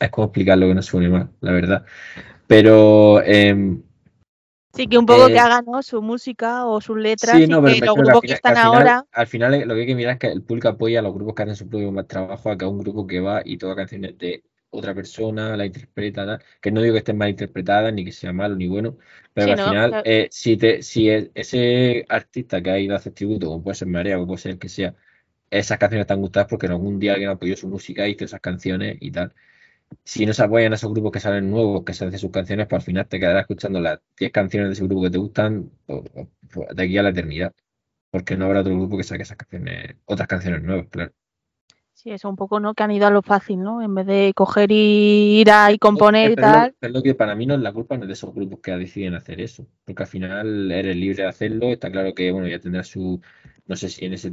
es 0.00 0.10
como 0.10 0.26
explicarlo 0.26 0.68
que 0.68 0.74
no 0.74 0.82
suene 0.82 1.08
mal, 1.08 1.30
la 1.40 1.52
verdad. 1.52 1.86
Pero, 2.46 3.22
em, 3.22 3.82
Sí, 4.74 4.86
que 4.86 4.96
un 4.98 5.06
poco 5.06 5.26
Eh, 5.28 5.32
que 5.32 5.38
hagan 5.38 5.64
¿no? 5.66 5.82
su 5.82 6.00
música 6.00 6.66
o 6.66 6.80
sus 6.80 6.96
letras 6.96 7.38
Sí, 7.38 7.44
y 7.44 7.46
no, 7.46 7.62
que 7.62 7.80
los 7.80 7.94
grupos 7.94 8.22
que 8.22 8.32
están 8.32 8.54
final- 8.54 8.72
ahora. 8.72 9.06
al 9.12 9.26
final 9.26 9.68
lo 9.68 9.74
que 9.74 9.80
hay 9.82 9.86
que 9.86 9.94
mirar 9.94 10.12
es 10.14 10.18
que 10.18 10.26
el 10.28 10.42
público 10.42 10.68
apoya 10.68 11.00
a 11.00 11.02
los 11.02 11.14
grupos 11.14 11.34
que 11.34 11.42
hacen 11.42 11.56
su 11.56 11.68
propio 11.68 12.04
trabajo 12.06 12.50
a 12.50 12.56
que 12.56 12.64
a 12.64 12.68
un 12.68 12.78
grupo 12.78 13.06
que 13.06 13.20
va 13.20 13.42
y 13.44 13.58
toca 13.58 13.76
canciones 13.76 14.16
de 14.18 14.42
otra 14.70 14.94
persona, 14.94 15.54
la 15.56 15.66
interpreta, 15.66 16.24
tal, 16.24 16.42
que 16.62 16.70
no 16.70 16.80
digo 16.80 16.94
que 16.94 16.98
estén 17.00 17.18
mal 17.18 17.28
interpretadas, 17.28 17.92
ni 17.92 18.04
que 18.06 18.12
sea 18.12 18.32
malo 18.32 18.54
ni 18.56 18.66
bueno, 18.68 18.96
pero 19.34 19.46
Sí, 19.46 19.50
al 19.52 19.58
no, 19.58 19.64
final, 19.64 19.90
claro. 19.90 20.04
eh, 20.06 20.28
si 20.30 20.56
te, 20.56 20.82
si 20.82 21.10
e- 21.10 21.30
ese 21.34 22.06
artista 22.08 22.62
que 22.62 22.70
ha 22.70 22.78
ido 22.78 22.94
a 22.94 22.96
hacer 22.96 23.12
tributo, 23.12 23.48
como 23.48 23.62
puede 23.62 23.74
ser 23.74 23.88
Marea, 23.88 24.18
o 24.18 24.26
puede 24.26 24.38
ser 24.38 24.52
el 24.52 24.58
que 24.58 24.70
sea, 24.70 24.94
esas 25.50 25.78
canciones 25.78 26.02
están 26.04 26.20
gustadas 26.20 26.48
porque 26.48 26.66
en 26.66 26.72
algún 26.72 26.98
día 26.98 27.12
alguien 27.12 27.30
apoyó 27.30 27.56
su 27.56 27.68
música, 27.68 28.08
hizo 28.08 28.24
esas 28.24 28.40
canciones 28.40 28.96
y 29.00 29.10
tal. 29.10 29.34
Si 30.04 30.26
no 30.26 30.32
se 30.34 30.42
apoyan 30.42 30.72
a 30.72 30.76
esos 30.76 30.92
grupos 30.92 31.12
que 31.12 31.20
salen 31.20 31.50
nuevos, 31.50 31.84
que 31.84 31.94
se 31.94 32.04
hacen 32.06 32.18
sus 32.18 32.30
canciones, 32.30 32.66
pues 32.68 32.80
al 32.80 32.86
final 32.86 33.08
te 33.08 33.20
quedarás 33.20 33.42
escuchando 33.42 33.80
las 33.80 34.00
10 34.18 34.32
canciones 34.32 34.68
de 34.70 34.72
ese 34.74 34.84
grupo 34.84 35.02
que 35.02 35.10
te 35.10 35.18
gustan 35.18 35.70
o- 35.86 35.94
o- 36.14 36.28
o 36.60 36.74
de 36.74 36.82
aquí 36.84 36.98
a 36.98 37.02
la 37.02 37.10
eternidad 37.10 37.54
porque 38.10 38.36
no 38.36 38.46
habrá 38.46 38.60
otro 38.62 38.74
grupo 38.76 38.96
que 38.98 39.04
saque 39.04 39.22
esas 39.24 39.36
canciones, 39.38 39.96
otras 40.06 40.28
canciones 40.28 40.62
nuevas, 40.62 40.88
claro. 40.90 41.12
Sí, 41.94 42.10
eso 42.10 42.28
un 42.28 42.36
poco, 42.36 42.60
¿no? 42.60 42.74
Que 42.74 42.82
han 42.82 42.90
ido 42.90 43.06
a 43.06 43.10
lo 43.10 43.22
fácil, 43.22 43.60
¿no? 43.62 43.80
En 43.82 43.94
vez 43.94 44.06
de 44.06 44.32
coger 44.34 44.70
y 44.72 45.40
ir 45.40 45.50
a 45.50 45.72
y 45.72 45.78
componer 45.78 46.32
y 46.32 46.36
tal. 46.36 46.74
es 46.80 46.90
lo 46.90 47.02
que 47.02 47.14
para 47.14 47.34
mí 47.34 47.46
no 47.46 47.54
es 47.54 47.60
la 47.60 47.72
culpa 47.72 47.96
no 47.96 48.04
es 48.04 48.08
de 48.08 48.14
esos 48.14 48.34
grupos 48.34 48.60
que 48.60 48.72
deciden 48.72 49.14
hacer 49.14 49.40
eso, 49.40 49.66
porque 49.84 50.02
al 50.04 50.08
final 50.08 50.70
eres 50.72 50.96
libre 50.96 51.22
de 51.24 51.28
hacerlo, 51.28 51.68
está 51.72 51.90
claro 51.90 52.14
que 52.14 52.30
bueno 52.32 52.48
ya 52.48 52.58
tendrá 52.60 52.82
su, 52.84 53.20
no 53.66 53.76
sé 53.76 53.88
si 53.88 54.04
en 54.06 54.14
ese 54.14 54.30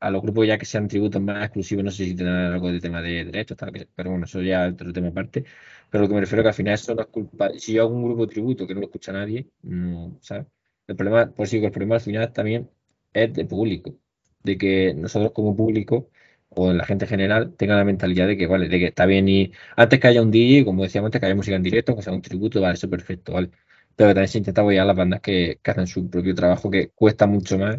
a 0.00 0.10
los 0.10 0.22
grupos 0.22 0.46
ya 0.46 0.58
que 0.58 0.64
sean 0.66 0.88
tributos 0.88 1.20
más 1.22 1.44
exclusivos, 1.44 1.84
no 1.84 1.90
sé 1.90 2.04
si 2.06 2.14
tendrán 2.16 2.52
algo 2.52 2.72
de 2.72 2.80
tema 2.80 3.02
de 3.02 3.24
derechos, 3.26 3.56
pero 3.94 4.10
bueno, 4.10 4.24
eso 4.24 4.42
ya 4.42 4.66
es 4.66 4.72
otro 4.74 4.92
tema 4.92 5.08
aparte, 5.08 5.44
pero 5.90 6.02
lo 6.02 6.08
que 6.08 6.14
me 6.14 6.20
refiero 6.20 6.42
es 6.42 6.44
que 6.44 6.48
al 6.48 6.54
final 6.54 6.74
eso 6.74 6.94
no 6.94 7.02
es 7.02 7.08
culpa, 7.08 7.50
si 7.58 7.74
yo 7.74 7.82
hago 7.82 7.94
un 7.94 8.04
grupo 8.04 8.26
tributo 8.26 8.66
que 8.66 8.74
no 8.74 8.80
lo 8.80 8.86
escucha 8.86 9.12
nadie, 9.12 9.46
no, 9.62 10.18
¿sabes? 10.20 10.46
El 10.86 10.96
problema, 10.96 11.30
por 11.30 11.46
eso 11.46 11.56
digo, 11.56 11.66
el 11.66 11.72
problema 11.72 11.96
al 11.96 12.00
final 12.00 12.32
también 12.32 12.68
es 13.12 13.32
de 13.34 13.44
público, 13.44 13.94
de 14.42 14.58
que 14.58 14.94
nosotros 14.94 15.32
como 15.32 15.56
público 15.56 16.10
o 16.48 16.72
la 16.72 16.84
gente 16.84 17.04
en 17.04 17.08
general 17.10 17.54
tenga 17.56 17.76
la 17.76 17.84
mentalidad 17.84 18.26
de 18.26 18.36
que, 18.36 18.46
vale, 18.46 18.68
de 18.68 18.78
que 18.78 18.86
está 18.86 19.06
bien 19.06 19.28
y 19.28 19.52
antes 19.76 20.00
que 20.00 20.08
haya 20.08 20.22
un 20.22 20.30
DJ, 20.30 20.64
como 20.64 20.82
decíamos 20.82 21.08
antes, 21.08 21.20
que 21.20 21.26
haya 21.26 21.34
música 21.36 21.56
en 21.56 21.62
directo, 21.62 21.94
que 21.96 22.02
sea 22.02 22.12
un 22.12 22.22
tributo, 22.22 22.60
vale, 22.60 22.74
eso 22.74 22.86
es 22.86 22.90
perfecto, 22.90 23.32
vale. 23.32 23.50
Pero 23.96 24.10
también 24.10 24.28
se 24.28 24.38
intenta 24.38 24.62
apoyar 24.62 24.82
a 24.84 24.86
las 24.86 24.96
bandas 24.96 25.20
que, 25.20 25.60
que 25.62 25.70
hacen 25.70 25.86
su 25.86 26.08
propio 26.10 26.34
trabajo, 26.34 26.70
que 26.70 26.90
cuesta 26.90 27.26
mucho 27.26 27.58
más 27.58 27.78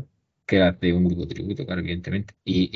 que 0.51 0.59
las 0.59 0.77
de 0.81 0.91
un 0.93 1.05
grupo 1.05 1.25
tributo, 1.27 1.65
claro, 1.65 1.79
evidentemente. 1.79 2.35
Y, 2.43 2.69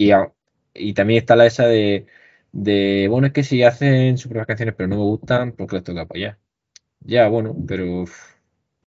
y, 0.73 0.93
también 0.93 1.19
está 1.19 1.35
la 1.35 1.45
esa 1.45 1.67
de, 1.67 2.07
de, 2.53 3.07
bueno, 3.09 3.27
es 3.27 3.33
que 3.33 3.43
si 3.43 3.63
hacen 3.63 4.17
sus 4.17 4.29
propias 4.29 4.47
canciones 4.47 4.75
pero 4.77 4.87
no 4.87 4.95
me 4.95 5.03
gustan, 5.03 5.51
pues 5.51 5.69
que 5.69 5.75
les 5.75 5.83
toca 5.83 6.01
apoyar. 6.01 6.37
Ya, 7.01 7.27
bueno, 7.27 7.53
pero, 7.67 8.05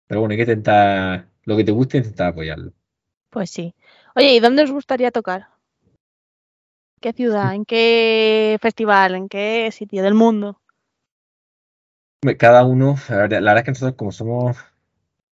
pero 0.08 0.22
bueno, 0.22 0.32
hay 0.32 0.38
que 0.38 0.44
intentar, 0.44 1.28
lo 1.44 1.58
que 1.58 1.66
te 1.66 1.72
guste, 1.74 1.98
intentar 1.98 2.30
apoyarlo. 2.30 2.72
Pues 3.30 3.50
sí. 3.52 3.76
Oye, 4.16 4.34
¿y 4.34 4.40
dónde 4.40 4.64
os 4.64 4.72
gustaría 4.72 5.12
tocar? 5.12 5.50
¿Qué 7.02 7.12
ciudad? 7.12 7.54
¿En 7.56 7.66
qué 7.66 8.58
festival? 8.62 9.16
¿En 9.16 9.28
qué 9.28 9.70
sitio 9.74 10.02
del 10.02 10.14
mundo? 10.14 10.62
Cada 12.40 12.64
uno, 12.64 12.96
la 13.10 13.18
verdad, 13.18 13.42
la 13.42 13.52
verdad 13.52 13.58
es 13.58 13.66
que 13.66 13.72
nosotros 13.72 13.98
como 13.98 14.12
somos, 14.14 14.58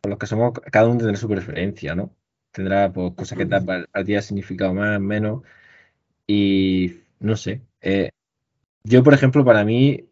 los 0.03 0.19
que 0.19 0.27
somos, 0.27 0.51
cada 0.71 0.87
uno 0.87 0.97
tendrá 0.97 1.15
su 1.15 1.29
preferencia, 1.29 1.95
¿no? 1.95 2.11
Tendrá 2.55 2.91
pues, 2.93 3.13
cosas 3.15 3.37
que 3.37 3.45
tal 3.45 3.65
para, 3.65 3.85
para 3.87 4.05
ti 4.05 4.15
ha 4.15 4.21
significado 4.21 4.73
más, 4.73 4.99
menos, 5.01 5.43
y 6.27 7.01
no 7.19 7.37
sé. 7.37 7.61
eh, 7.81 8.11
yo, 8.83 9.03
por 9.03 9.13
ejemplo, 9.13 9.45
para 9.45 9.65
mí, 9.65 10.09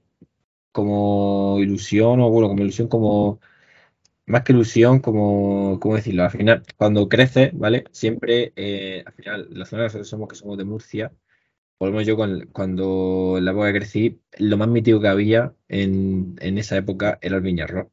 como 0.72 1.60
ilusión, 1.60 2.22
o 2.22 2.30
bueno, 2.32 2.50
como 2.50 2.64
ilusión, 2.64 2.88
como, 2.90 3.40
más 4.26 4.44
que 4.44 4.54
ilusión, 4.54 5.00
como, 5.00 5.80
¿cómo 5.80 5.96
decirlo? 5.96 6.24
Al 6.24 6.32
final, 6.32 6.64
cuando 6.78 7.10
creces, 7.10 7.52
¿vale? 7.58 7.86
Siempre, 7.92 8.54
eh, 8.56 9.04
al 9.06 9.14
final, 9.14 9.48
la 9.52 9.66
zona 9.66 9.84
que 9.84 9.86
nosotros 9.88 10.10
somos, 10.10 10.30
que 10.30 10.36
somos 10.36 10.58
de 10.58 10.66
Murcia, 10.66 11.12
menos 11.80 12.02
yo 12.04 12.18
con- 12.18 12.48
cuando 12.54 13.36
en 13.38 13.46
la 13.46 13.52
época 13.52 13.74
que 13.74 13.80
crecí, 13.80 14.22
lo 14.40 14.58
más 14.58 14.68
mítico 14.70 15.02
que 15.02 15.08
había 15.10 15.56
en, 15.70 16.36
en 16.42 16.58
esa 16.60 16.78
época 16.78 17.20
era 17.22 17.38
el 17.38 17.44
Viñarrock. 17.44 17.92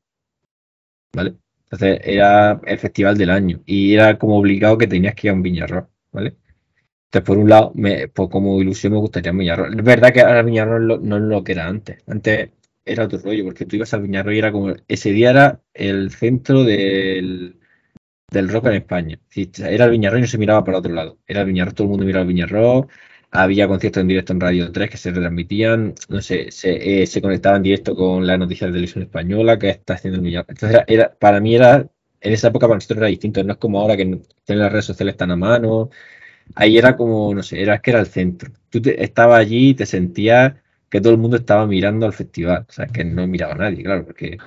¿vale? 1.12 1.38
Entonces 1.70 2.00
era 2.04 2.60
el 2.66 2.78
festival 2.78 3.16
del 3.16 3.30
año 3.30 3.62
y 3.66 3.94
era 3.94 4.18
como 4.18 4.36
obligado 4.38 4.78
que 4.78 4.86
tenías 4.88 5.14
que 5.14 5.28
ir 5.28 5.30
a 5.32 5.34
un 5.34 5.42
Viñarrock, 5.42 5.88
¿vale? 6.12 6.36
Entonces, 7.06 7.26
por 7.26 7.38
un 7.38 7.48
lado, 7.48 7.72
me, 7.74 8.08
pues 8.08 8.28
como 8.30 8.60
ilusión 8.60 8.92
me 8.92 8.98
gustaría 9.00 9.32
un 9.32 9.38
Viñarrock. 9.38 9.74
Es 9.78 9.84
verdad 9.84 10.12
que 10.12 10.20
ahora 10.20 10.40
el 10.40 10.46
Viñarrock 10.46 11.02
no, 11.02 11.16
es 11.16 11.22
lo- 11.22 11.44
que 11.44 11.52
era 11.52 11.66
antes. 11.68 12.02
Antes 12.06 12.50
era 12.84 13.04
otro 13.04 13.18
rollo, 13.18 13.44
porque 13.44 13.66
tú 13.66 13.76
ibas 13.76 13.92
al 13.94 14.02
Viñarrock 14.02 14.34
y 14.34 14.38
era 14.38 14.52
como, 14.52 14.74
ese 14.88 15.10
día 15.12 15.30
era 15.30 15.60
el 15.74 16.10
centro 16.12 16.64
del, 16.64 17.58
del 18.30 18.48
rock 18.48 18.66
en 18.66 18.74
España. 18.74 19.20
Era 19.58 19.84
el 19.86 19.90
Viñarrock 19.92 20.18
y 20.18 20.22
no 20.22 20.26
se 20.28 20.38
miraba 20.38 20.64
para 20.64 20.78
otro 20.78 20.92
lado. 20.92 21.18
Era 21.26 21.40
el 21.42 21.46
Viñarrock, 21.48 21.74
todo 21.74 21.86
el 21.86 21.90
mundo 21.90 22.06
miraba 22.06 22.22
el 22.22 22.28
Viñarrock. 22.28 22.90
Había 23.32 23.68
conciertos 23.68 24.00
en 24.00 24.08
directo 24.08 24.32
en 24.32 24.40
Radio 24.40 24.72
3 24.72 24.90
que 24.90 24.96
se 24.96 25.10
retransmitían, 25.12 25.94
no 26.08 26.20
sé, 26.20 26.50
se, 26.50 27.02
eh, 27.04 27.06
directo 27.62 27.94
con 27.94 28.26
las 28.26 28.38
noticias 28.38 28.68
de 28.68 28.72
televisión 28.72 29.04
española 29.04 29.56
que 29.58 29.70
está 29.70 29.94
haciendo 29.94 30.18
el 30.18 30.24
Viñarrock. 30.24 30.50
Entonces, 30.50 30.76
era, 30.78 30.84
era- 30.88 31.14
para 31.18 31.40
mí 31.40 31.54
era, 31.54 31.86
en 32.20 32.32
esa 32.32 32.48
época 32.48 32.66
para 32.66 32.76
nosotros 32.78 32.98
era 32.98 33.06
distinto, 33.06 33.42
no 33.44 33.52
es 33.52 33.58
como 33.58 33.80
ahora 33.80 33.96
que 33.96 34.04
tienen 34.44 34.58
las 34.64 34.72
redes 34.72 34.84
sociales 34.86 35.16
tan 35.16 35.30
a 35.30 35.36
mano. 35.36 35.90
Ahí 36.54 36.78
era 36.78 36.96
como, 36.96 37.34
no 37.34 37.42
sé, 37.42 37.62
era 37.62 37.80
que 37.80 37.90
era 37.92 38.00
el 38.00 38.06
centro. 38.08 38.52
Tú 38.70 38.80
estabas 38.86 39.40
allí 39.40 39.70
y 39.70 39.74
te 39.74 39.86
sentías 39.86 40.54
que 40.90 41.00
todo 41.00 41.12
el 41.12 41.18
mundo 41.20 41.36
estaba 41.38 41.66
mirando 41.66 42.06
al 42.06 42.12
festival. 42.14 42.66
O 42.68 42.72
sea, 42.72 42.86
que 42.88 43.04
no 43.04 43.26
miraba 43.28 43.54
a 43.54 43.58
nadie, 43.58 43.84
claro, 43.84 44.06
porque 44.06 44.38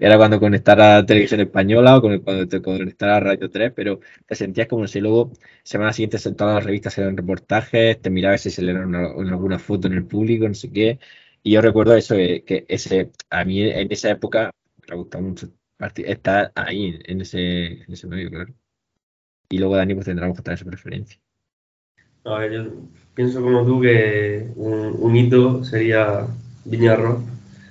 era 0.00 0.16
cuando 0.16 0.40
conectara 0.40 0.98
a 0.98 1.06
Televisión 1.06 1.40
Española 1.40 1.96
o 1.96 2.00
cuando 2.00 2.48
te 2.48 2.62
conectara 2.62 3.16
a 3.16 3.20
Radio 3.20 3.50
3, 3.50 3.72
pero 3.74 4.00
te 4.26 4.34
sentías 4.34 4.68
como 4.68 4.86
si 4.86 5.00
luego, 5.00 5.32
semana 5.62 5.92
siguiente, 5.92 6.18
en 6.24 6.36
todas 6.36 6.54
las 6.56 6.64
revistas 6.64 6.96
eran 6.98 7.16
reportajes, 7.16 8.00
te 8.00 8.10
mirabas 8.10 8.42
si 8.42 8.50
se 8.50 8.62
le 8.62 8.72
dieron 8.72 8.94
alguna 8.94 9.58
foto 9.58 9.86
en 9.88 9.94
el 9.94 10.06
público, 10.06 10.48
no 10.48 10.54
sé 10.54 10.72
qué. 10.72 10.98
Y 11.42 11.52
yo 11.52 11.62
recuerdo 11.62 11.94
eso, 11.94 12.14
eh, 12.14 12.42
que 12.44 12.64
ese, 12.68 13.10
a 13.30 13.44
mí 13.44 13.62
en 13.62 13.92
esa 13.92 14.10
época 14.10 14.50
me 14.88 14.96
gustaba 14.96 15.22
mucho 15.24 15.48
estar 15.96 16.52
ahí, 16.54 16.98
en 17.04 17.20
ese, 17.20 17.82
en 17.82 17.92
ese 17.92 18.06
medio, 18.06 18.30
claro. 18.30 18.54
Y 19.48 19.58
luego 19.58 19.76
Dani 19.76 19.94
pues 19.94 20.06
tendrá 20.06 20.32
que 20.32 20.56
su 20.56 20.64
preferencia. 20.64 21.20
A 22.24 22.38
ver, 22.38 22.52
yo 22.52 22.72
pienso 23.14 23.40
como 23.40 23.64
tú 23.64 23.80
que 23.80 24.48
un, 24.56 24.96
un 24.98 25.16
hito 25.16 25.62
sería 25.62 26.26
Viñarro, 26.64 27.22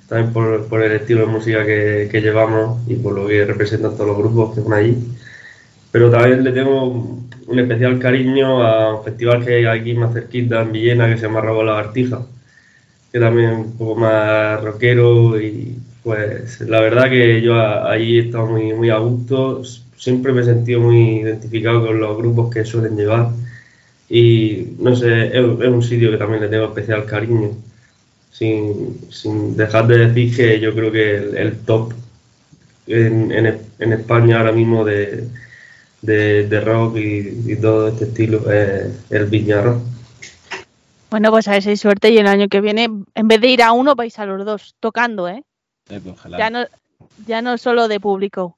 también 0.08 0.34
por, 0.34 0.68
por 0.68 0.84
el 0.84 0.92
estilo 0.94 1.22
de 1.22 1.28
música 1.28 1.66
que, 1.66 2.08
que 2.12 2.22
llevamos 2.22 2.80
y 2.88 2.96
por 2.96 3.14
lo 3.14 3.28
que 3.28 3.46
representan 3.46 3.96
todos 3.96 4.08
los 4.08 4.18
grupos 4.18 4.54
que 4.54 4.62
están 4.62 4.74
allí. 4.74 4.98
Pero 5.92 6.12
también 6.12 6.44
le 6.44 6.52
tengo 6.52 7.24
un 7.48 7.60
especial 7.60 8.00
cariño 8.00 8.64
a 8.64 8.98
un 8.98 9.04
festival 9.04 9.46
que 9.46 9.56
hay 9.56 9.66
aquí 9.66 9.94
más 9.94 10.14
cerquita 10.14 10.62
en 10.62 10.72
Villena 10.72 11.08
que 11.08 11.18
se 11.18 11.24
llama 11.24 11.42
Rabo 11.42 11.64
Lagartija, 11.64 12.22
que 13.12 13.20
también 13.20 13.50
es 13.52 13.58
un 13.60 13.78
poco 13.78 13.96
más 13.96 14.64
rockero 14.64 15.40
y 15.40 15.78
pues 16.04 16.62
la 16.62 16.82
verdad 16.82 17.10
que 17.10 17.42
yo 17.42 17.60
allí 17.60 18.20
he 18.20 18.26
estado 18.26 18.48
muy, 18.48 18.74
muy 18.74 18.90
a 18.90 18.98
gusto, 18.98 19.64
siempre 19.96 20.34
me 20.34 20.42
he 20.42 20.46
sentido 20.46 20.82
muy 20.82 21.20
identificado 21.22 21.86
con 21.86 22.00
los 22.00 22.18
grupos 22.18 22.54
que 22.54 22.66
suelen 22.66 22.96
llevar 22.96 23.30
y 24.10 24.76
no 24.80 24.96
sé, 24.96 25.28
es, 25.28 25.34
es 25.34 25.70
un 25.70 25.82
sitio 25.82 26.12
que 26.12 26.18
también 26.18 26.42
le 26.42 26.50
tengo 26.50 26.66
especial 26.66 27.06
cariño, 27.06 27.52
sin, 28.38 29.00
sin 29.12 29.56
dejar 29.56 29.88
de 29.88 30.08
decir 30.08 30.36
que 30.36 30.60
yo 30.60 30.74
creo 30.76 30.92
que 30.92 31.16
el, 31.16 31.38
el 31.38 31.60
top 31.60 31.94
en, 32.88 33.32
en, 33.32 33.60
en 33.80 33.94
España 33.94 34.40
ahora 34.40 34.52
mismo 34.52 34.84
de, 34.84 35.28
de, 36.02 36.48
de 36.48 36.62
rock 36.62 36.98
y, 36.98 37.52
y 37.54 37.56
todo 37.56 37.88
este 37.88 38.06
estilo 38.06 38.52
es 38.52 38.92
el 39.10 39.26
Viñarro. 39.28 39.82
Bueno, 41.10 41.32
pues 41.32 41.48
a 41.48 41.52
ver 41.52 41.64
si 41.64 41.70
hay 41.70 41.78
suerte 41.78 42.10
y 42.10 42.18
el 42.18 42.28
año 42.28 42.50
que 42.50 42.60
viene, 42.60 42.90
en 43.16 43.28
vez 43.28 43.40
de 43.40 43.48
ir 43.48 43.62
a 43.62 43.72
uno, 43.72 43.96
vais 43.96 44.20
a 44.20 44.26
los 44.26 44.44
dos, 44.46 44.76
tocando, 44.82 45.30
¿eh? 45.30 45.44
Eh, 45.90 46.02
pues. 46.04 46.18
Ya 46.38 46.50
no, 46.50 46.66
ya 47.26 47.42
no 47.42 47.58
solo 47.58 47.88
de 47.88 48.02
público. 48.02 48.58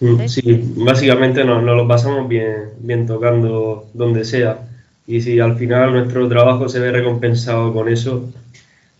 Mm, 0.00 0.26
Sí, 0.26 0.42
básicamente 0.76 1.44
nos, 1.44 1.62
nos 1.62 1.76
lo 1.76 1.86
pasamos 1.86 2.26
bien, 2.26 2.70
bien 2.80 3.06
tocando 3.06 3.88
donde 3.94 4.24
sea. 4.24 4.66
Y 5.10 5.20
si 5.22 5.40
al 5.40 5.56
final 5.56 5.92
nuestro 5.92 6.28
trabajo 6.28 6.68
se 6.68 6.78
ve 6.78 6.92
recompensado 6.92 7.74
con 7.74 7.88
eso, 7.88 8.30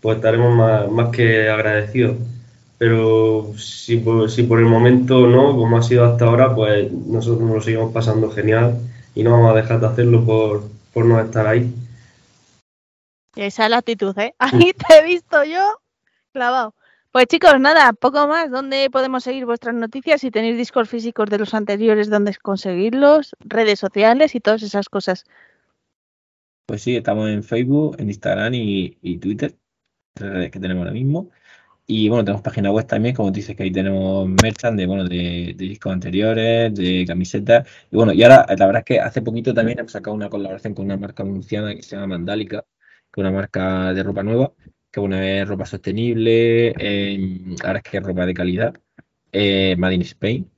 pues 0.00 0.16
estaremos 0.16 0.52
más, 0.56 0.90
más 0.90 1.10
que 1.10 1.48
agradecidos. 1.48 2.16
Pero 2.78 3.52
si 3.56 3.98
por, 3.98 4.28
si 4.28 4.42
por 4.42 4.58
el 4.58 4.64
momento 4.64 5.28
no, 5.28 5.56
como 5.56 5.78
ha 5.78 5.82
sido 5.84 6.04
hasta 6.04 6.24
ahora, 6.24 6.52
pues 6.52 6.90
nosotros 6.90 7.42
nos 7.42 7.54
lo 7.54 7.60
seguimos 7.60 7.92
pasando 7.92 8.28
genial 8.32 8.76
y 9.14 9.22
no 9.22 9.30
vamos 9.30 9.52
a 9.52 9.54
dejar 9.54 9.78
de 9.78 9.86
hacerlo 9.86 10.24
por, 10.24 10.64
por 10.92 11.04
no 11.04 11.20
estar 11.20 11.46
ahí. 11.46 11.72
Esa 13.36 13.66
es 13.66 13.70
la 13.70 13.76
actitud, 13.76 14.18
¿eh? 14.18 14.34
Ahí 14.40 14.72
te 14.72 14.98
he 14.98 15.04
visto 15.04 15.44
yo 15.44 15.78
clavado. 16.32 16.74
Pues 17.12 17.26
chicos, 17.26 17.60
nada, 17.60 17.92
poco 17.92 18.26
más. 18.26 18.50
¿Dónde 18.50 18.90
podemos 18.90 19.22
seguir 19.22 19.46
vuestras 19.46 19.76
noticias? 19.76 20.22
Si 20.22 20.32
tenéis 20.32 20.56
discos 20.56 20.88
físicos 20.88 21.30
de 21.30 21.38
los 21.38 21.54
anteriores, 21.54 22.10
¿dónde 22.10 22.34
conseguirlos? 22.42 23.36
Redes 23.38 23.78
sociales 23.78 24.34
y 24.34 24.40
todas 24.40 24.64
esas 24.64 24.88
cosas. 24.88 25.24
Pues 26.70 26.82
sí, 26.82 26.94
estamos 26.96 27.28
en 27.28 27.42
Facebook, 27.42 27.96
en 27.98 28.06
Instagram 28.10 28.54
y, 28.54 29.18
Twitter, 29.18 29.56
que 30.14 30.50
tenemos 30.60 30.82
ahora 30.82 30.92
mismo. 30.92 31.30
Y 31.86 32.08
bueno, 32.10 32.24
tenemos 32.24 32.42
página 32.42 32.72
web 32.72 32.86
también, 32.86 33.16
como 33.16 33.32
dices, 33.32 33.56
que 33.56 33.64
ahí 33.64 33.72
tenemos 33.72 34.28
merchant 34.28 34.78
de, 34.78 34.86
bueno, 34.86 35.04
de, 35.04 35.54
discos 35.58 35.92
anteriores, 35.92 36.74
de 36.74 37.04
camisetas. 37.08 37.68
Y 37.90 37.96
bueno, 37.96 38.12
y 38.12 38.22
ahora 38.22 38.46
la 38.58 38.66
verdad 38.66 38.80
es 38.80 38.84
que 38.86 39.00
hace 39.00 39.22
poquito 39.22 39.54
también 39.54 39.80
hemos 39.80 39.92
sacado 39.92 40.14
una 40.16 40.30
colaboración 40.30 40.74
con 40.74 40.86
una 40.86 40.96
marca 40.98 41.24
anunciada 41.24 41.74
que 41.74 41.82
se 41.82 41.96
llama 41.96 42.08
Mandálica, 42.08 42.64
que 43.12 43.20
es 43.20 43.22
una 43.22 43.32
marca 43.32 43.92
de 43.94 44.02
ropa 44.04 44.22
nueva, 44.22 44.52
que 44.92 45.00
bueno, 45.00 45.16
es 45.18 45.48
ropa 45.48 45.66
sostenible, 45.66 46.74
eh, 46.78 47.56
ahora 47.64 47.80
es 47.80 47.84
que 47.90 48.00
ropa 48.00 48.26
de 48.26 48.34
calidad, 48.34 48.74
eh, 49.32 49.76
Made 49.78 49.94
in 49.96 50.02
Spain, 50.02 50.50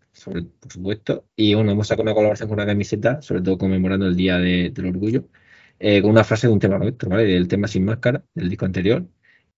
por 0.60 0.72
supuesto. 0.72 1.26
Y 1.36 1.54
bueno, 1.54 1.72
hemos 1.72 1.88
sacado 1.88 2.04
una 2.04 2.14
colaboración 2.14 2.48
con 2.48 2.58
una 2.58 2.66
camiseta, 2.66 3.22
sobre 3.22 3.42
todo 3.42 3.58
conmemorando 3.58 4.06
el 4.06 4.16
Día 4.16 4.38
de- 4.38 4.70
del 4.70 4.86
Orgullo, 4.86 5.28
eh, 5.82 6.00
con 6.02 6.10
una 6.12 6.24
frase 6.24 6.46
de 6.46 6.52
un 6.52 6.60
tema 6.60 6.78
nuestro, 6.78 7.08
¿vale? 7.10 7.24
Del 7.24 7.48
tema 7.48 7.68
Sin 7.68 7.84
Máscara, 7.84 8.24
del 8.34 8.48
disco 8.48 8.64
anterior. 8.66 9.06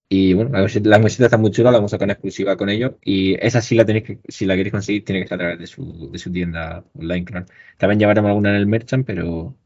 Y 0.09 0.35
bueno, 0.35 0.51
la 0.51 0.59
camiseta, 0.59 0.89
la 0.89 0.97
camiseta 0.99 1.25
está 1.27 1.39
muy 1.39 1.51
chula, 1.51 1.70
la 1.70 1.79
vamos 1.79 1.93
a 1.93 1.97
sacar 1.97 2.07
en 2.09 2.12
exclusiva 2.12 2.57
con 2.57 2.68
ellos. 2.70 2.93
Y 3.03 3.35
esa 3.45 3.61
sí 3.61 3.75
la 3.75 3.85
tenéis 3.85 4.05
que, 4.05 4.20
si 4.29 4.47
la 4.47 4.57
queréis 4.57 4.72
conseguir, 4.72 5.05
tiene 5.05 5.20
que 5.20 5.25
estar 5.25 5.37
a 5.39 5.45
través 5.45 5.59
de 5.59 5.66
su, 5.66 6.11
de 6.11 6.18
su 6.18 6.31
tienda 6.33 6.85
online, 6.95 7.25
claro. 7.25 7.47
También 7.79 7.99
llevaremos 8.01 8.29
alguna 8.29 8.51
en 8.51 8.57
el 8.57 8.66
merchant, 8.66 9.07
pero, 9.07 9.57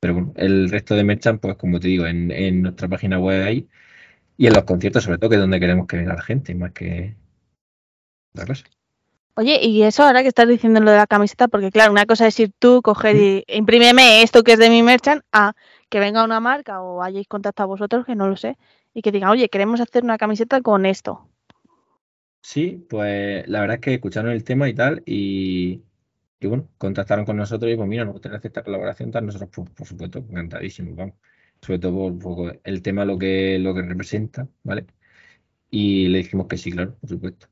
Pero 0.00 0.14
bueno, 0.14 0.32
el 0.36 0.70
resto 0.70 0.94
de 0.94 1.04
merchan, 1.04 1.38
pues 1.38 1.56
como 1.56 1.80
te 1.80 1.88
digo, 1.88 2.06
en, 2.06 2.30
en 2.30 2.62
nuestra 2.62 2.88
página 2.88 3.18
web 3.18 3.44
ahí 3.44 3.68
y 4.36 4.46
en 4.46 4.54
los 4.54 4.64
conciertos, 4.64 5.04
sobre 5.04 5.18
todo, 5.18 5.30
que 5.30 5.36
es 5.36 5.40
donde 5.42 5.60
queremos 5.60 5.86
que 5.88 5.96
venga 5.96 6.14
la 6.14 6.22
gente, 6.22 6.54
más 6.54 6.72
que 6.72 7.16
otra 8.32 8.46
cosa. 8.46 8.64
Oye, 9.34 9.60
y 9.64 9.82
eso 9.82 10.02
ahora 10.02 10.22
que 10.22 10.28
estás 10.28 10.48
diciendo 10.48 10.80
lo 10.80 10.90
de 10.90 10.96
la 10.98 11.06
camiseta, 11.06 11.48
porque 11.48 11.70
claro, 11.70 11.92
una 11.92 12.06
cosa 12.06 12.26
es 12.26 12.38
ir 12.40 12.52
tú, 12.58 12.82
coger 12.82 13.16
y 13.16 13.44
imprímeme 13.48 14.22
esto 14.22 14.42
que 14.42 14.52
es 14.54 14.58
de 14.58 14.70
mi 14.70 14.82
merchant, 14.82 15.22
a 15.32 15.54
que 15.88 16.00
venga 16.00 16.24
una 16.24 16.40
marca 16.40 16.82
o 16.82 17.02
hayáis 17.02 17.28
contactado 17.28 17.68
vosotros, 17.68 18.04
que 18.06 18.14
no 18.16 18.28
lo 18.28 18.36
sé, 18.36 18.56
y 18.94 19.02
que 19.02 19.12
digan, 19.12 19.30
oye, 19.30 19.48
queremos 19.48 19.80
hacer 19.80 20.04
una 20.04 20.18
camiseta 20.18 20.60
con 20.62 20.86
esto. 20.86 21.28
Sí, 22.42 22.86
pues 22.88 23.46
la 23.48 23.60
verdad 23.60 23.76
es 23.76 23.80
que 23.82 23.94
escucharon 23.94 24.30
el 24.32 24.44
tema 24.44 24.68
y 24.68 24.74
tal, 24.74 25.02
y, 25.06 25.82
y 26.40 26.46
bueno, 26.46 26.68
contactaron 26.78 27.24
con 27.26 27.36
nosotros 27.36 27.70
y 27.72 27.76
pues 27.76 27.88
mira, 27.88 28.04
nos 28.04 28.14
gustaría 28.14 28.38
hacer 28.38 28.50
esta 28.50 28.62
colaboración, 28.64 29.10
tal, 29.10 29.26
nosotros 29.26 29.50
por, 29.50 29.70
por 29.74 29.86
supuesto, 29.86 30.18
encantadísimos, 30.20 30.96
vamos. 30.96 31.16
Sobre 31.60 31.78
todo 31.80 31.92
por 31.94 32.12
un 32.12 32.18
poco 32.20 32.52
el 32.64 32.82
tema 32.82 33.04
lo 33.04 33.18
que, 33.18 33.58
lo 33.58 33.74
que 33.74 33.82
representa, 33.82 34.48
¿vale? 34.62 34.86
Y 35.70 36.08
le 36.08 36.18
dijimos 36.18 36.48
que 36.48 36.58
sí, 36.58 36.72
claro, 36.72 36.96
por 37.00 37.10
supuesto. 37.10 37.48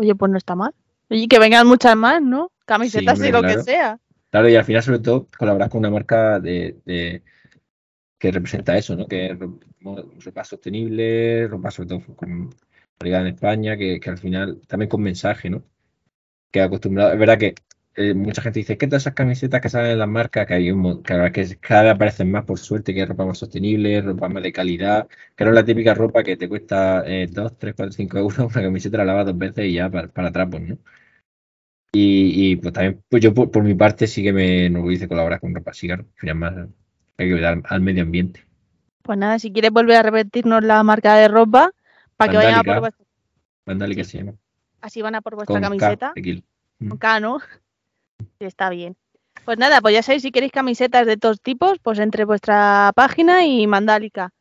Oye, 0.00 0.14
pues 0.14 0.30
no 0.32 0.38
está 0.38 0.54
mal. 0.56 0.74
Oye, 1.10 1.28
que 1.28 1.38
vengan 1.38 1.66
muchas 1.66 1.96
más, 1.96 2.20
¿no? 2.22 2.50
Camisetas 2.66 3.14
hombre, 3.14 3.28
y 3.28 3.32
lo 3.32 3.40
claro. 3.40 3.58
que 3.58 3.64
sea. 3.64 3.98
Claro, 4.30 4.48
y 4.48 4.56
al 4.56 4.64
final, 4.64 4.82
sobre 4.82 4.98
todo, 5.00 5.28
colaborar 5.38 5.70
con 5.70 5.80
una 5.80 5.90
marca 5.90 6.40
de, 6.40 6.80
de- 6.84 7.22
que 8.20 8.30
representa 8.30 8.76
eso, 8.78 8.94
¿no? 8.96 9.08
Que 9.08 9.26
es 9.32 9.38
ropa 10.24 10.44
sostenible, 10.44 11.48
ropa 11.48 11.70
sobre 11.70 11.88
todo 11.88 12.16
con 12.16 12.50
en 13.00 13.26
España, 13.28 13.76
que, 13.78 13.98
que 14.00 14.10
al 14.10 14.18
final 14.18 14.60
también 14.68 14.90
con 14.90 15.02
mensaje, 15.02 15.50
¿no? 15.50 15.64
Que 16.52 16.62
acostumbrado, 16.62 17.12
es 17.12 17.18
verdad 17.18 17.38
que 17.38 17.54
eh, 17.96 18.14
mucha 18.14 18.42
gente 18.42 18.60
dice 18.60 18.78
que 18.78 18.86
todas 18.86 19.02
esas 19.04 19.14
camisetas 19.14 19.60
que 19.60 19.70
salen 19.70 19.92
en 19.92 19.98
las 20.00 20.08
marcas, 20.08 20.46
que 20.46 20.54
hay 20.54 20.70
un, 20.70 21.02
que, 21.02 21.32
que 21.32 21.56
cada 21.58 21.82
vez 21.84 21.92
aparecen 21.94 22.30
más 22.30 22.44
por 22.44 22.58
suerte, 22.58 22.94
que 22.94 23.02
es 23.02 23.08
ropa 23.08 23.24
más 23.26 23.38
sostenible, 23.38 24.02
ropa 24.02 24.28
más 24.28 24.42
de 24.42 24.52
calidad, 24.52 25.08
que 25.36 25.44
no 25.44 25.50
es 25.50 25.54
la 25.56 25.64
típica 25.64 25.94
ropa 25.94 26.22
que 26.22 26.36
te 26.36 26.48
cuesta 26.48 27.02
eh, 27.06 27.26
2, 27.30 27.58
3, 27.58 27.74
4, 27.76 27.92
5 27.92 28.18
euros, 28.18 28.38
una 28.54 28.62
camiseta 28.62 28.98
la 28.98 29.04
lavas 29.06 29.26
dos 29.26 29.38
veces 29.38 29.66
y 29.66 29.74
ya 29.74 29.90
para, 29.90 30.08
para 30.08 30.32
trapos, 30.32 30.60
¿no? 30.60 30.78
Y, 31.92 32.52
y, 32.52 32.56
pues 32.56 32.72
también, 32.72 33.02
pues 33.08 33.22
yo 33.22 33.34
por, 33.34 33.50
por 33.50 33.64
mi 33.64 33.74
parte 33.74 34.06
sí 34.06 34.22
que 34.22 34.32
me 34.32 34.66
enorgullece 34.66 35.08
colaborar 35.08 35.40
con 35.40 35.54
ropa 35.54 35.72
así, 35.72 35.86
claro, 35.88 36.04
al 36.04 36.20
final 36.20 36.36
más 36.36 36.54
hay 37.22 37.28
que 37.28 37.34
cuidar 37.34 37.60
al 37.64 37.80
medio 37.80 38.02
ambiente. 38.02 38.44
Pues 39.02 39.18
nada, 39.18 39.38
si 39.38 39.52
quieres 39.52 39.70
volver 39.70 39.96
a 39.96 40.02
repetirnos 40.02 40.62
la 40.62 40.82
marca 40.82 41.14
de 41.16 41.28
ropa, 41.28 41.70
para 42.16 42.30
que 42.30 42.36
vayan 42.36 42.58
a 42.58 42.64
por 42.64 42.80
vuestra, 42.80 43.04
Mándale 43.66 43.94
que 43.96 44.04
se 44.04 44.18
llama. 44.18 44.32
así 44.80 45.02
van 45.02 45.14
a 45.14 45.20
por 45.20 45.34
vuestra 45.36 45.54
Con 45.54 45.62
K 45.62 45.68
camiseta. 45.68 46.12
kilo. 46.14 46.42
Con 46.88 46.98
K, 46.98 47.20
¿no? 47.20 47.40
Sí, 48.38 48.44
está 48.44 48.68
bien. 48.70 48.96
Pues 49.44 49.58
nada, 49.58 49.80
pues 49.80 49.94
ya 49.94 50.02
sabéis, 50.02 50.22
si 50.22 50.30
queréis 50.30 50.52
camisetas 50.52 51.06
de 51.06 51.16
todos 51.16 51.40
tipos, 51.40 51.78
pues 51.82 51.98
entre 51.98 52.24
vuestra 52.24 52.92
página 52.94 53.44
y 53.44 53.66
Mandálica. 53.66 54.32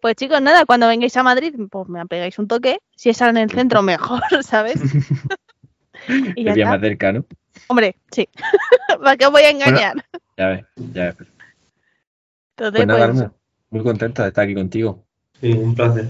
Pues 0.00 0.16
chicos, 0.16 0.40
nada, 0.42 0.64
cuando 0.64 0.88
vengáis 0.88 1.16
a 1.16 1.22
Madrid, 1.22 1.54
pues 1.70 1.88
me 1.88 2.04
pegáis 2.06 2.38
un 2.38 2.48
toque. 2.48 2.78
Si 2.96 3.08
es 3.10 3.20
en 3.20 3.36
el 3.36 3.50
centro, 3.50 3.82
mejor, 3.82 4.20
¿sabes? 4.42 4.80
y 6.36 6.44
ya 6.44 6.52
está. 6.52 6.70
más 6.70 6.80
cerca, 6.80 7.12
¿no? 7.12 7.24
Hombre, 7.68 7.96
sí. 8.10 8.28
¿Para 9.02 9.16
qué 9.16 9.26
os 9.26 9.32
voy 9.32 9.42
a 9.42 9.50
engañar? 9.50 10.04
Ya 10.36 10.48
ves, 10.48 10.64
ya 10.76 11.04
ves. 11.04 11.16
Entonces, 12.58 12.84
Pues 12.84 12.86
nada, 12.86 13.12
pues, 13.12 13.30
muy 13.70 13.82
contento 13.84 14.22
de 14.22 14.28
estar 14.28 14.44
aquí 14.44 14.54
contigo. 14.54 15.04
Sí, 15.40 15.52
un 15.52 15.74
placer. 15.74 16.06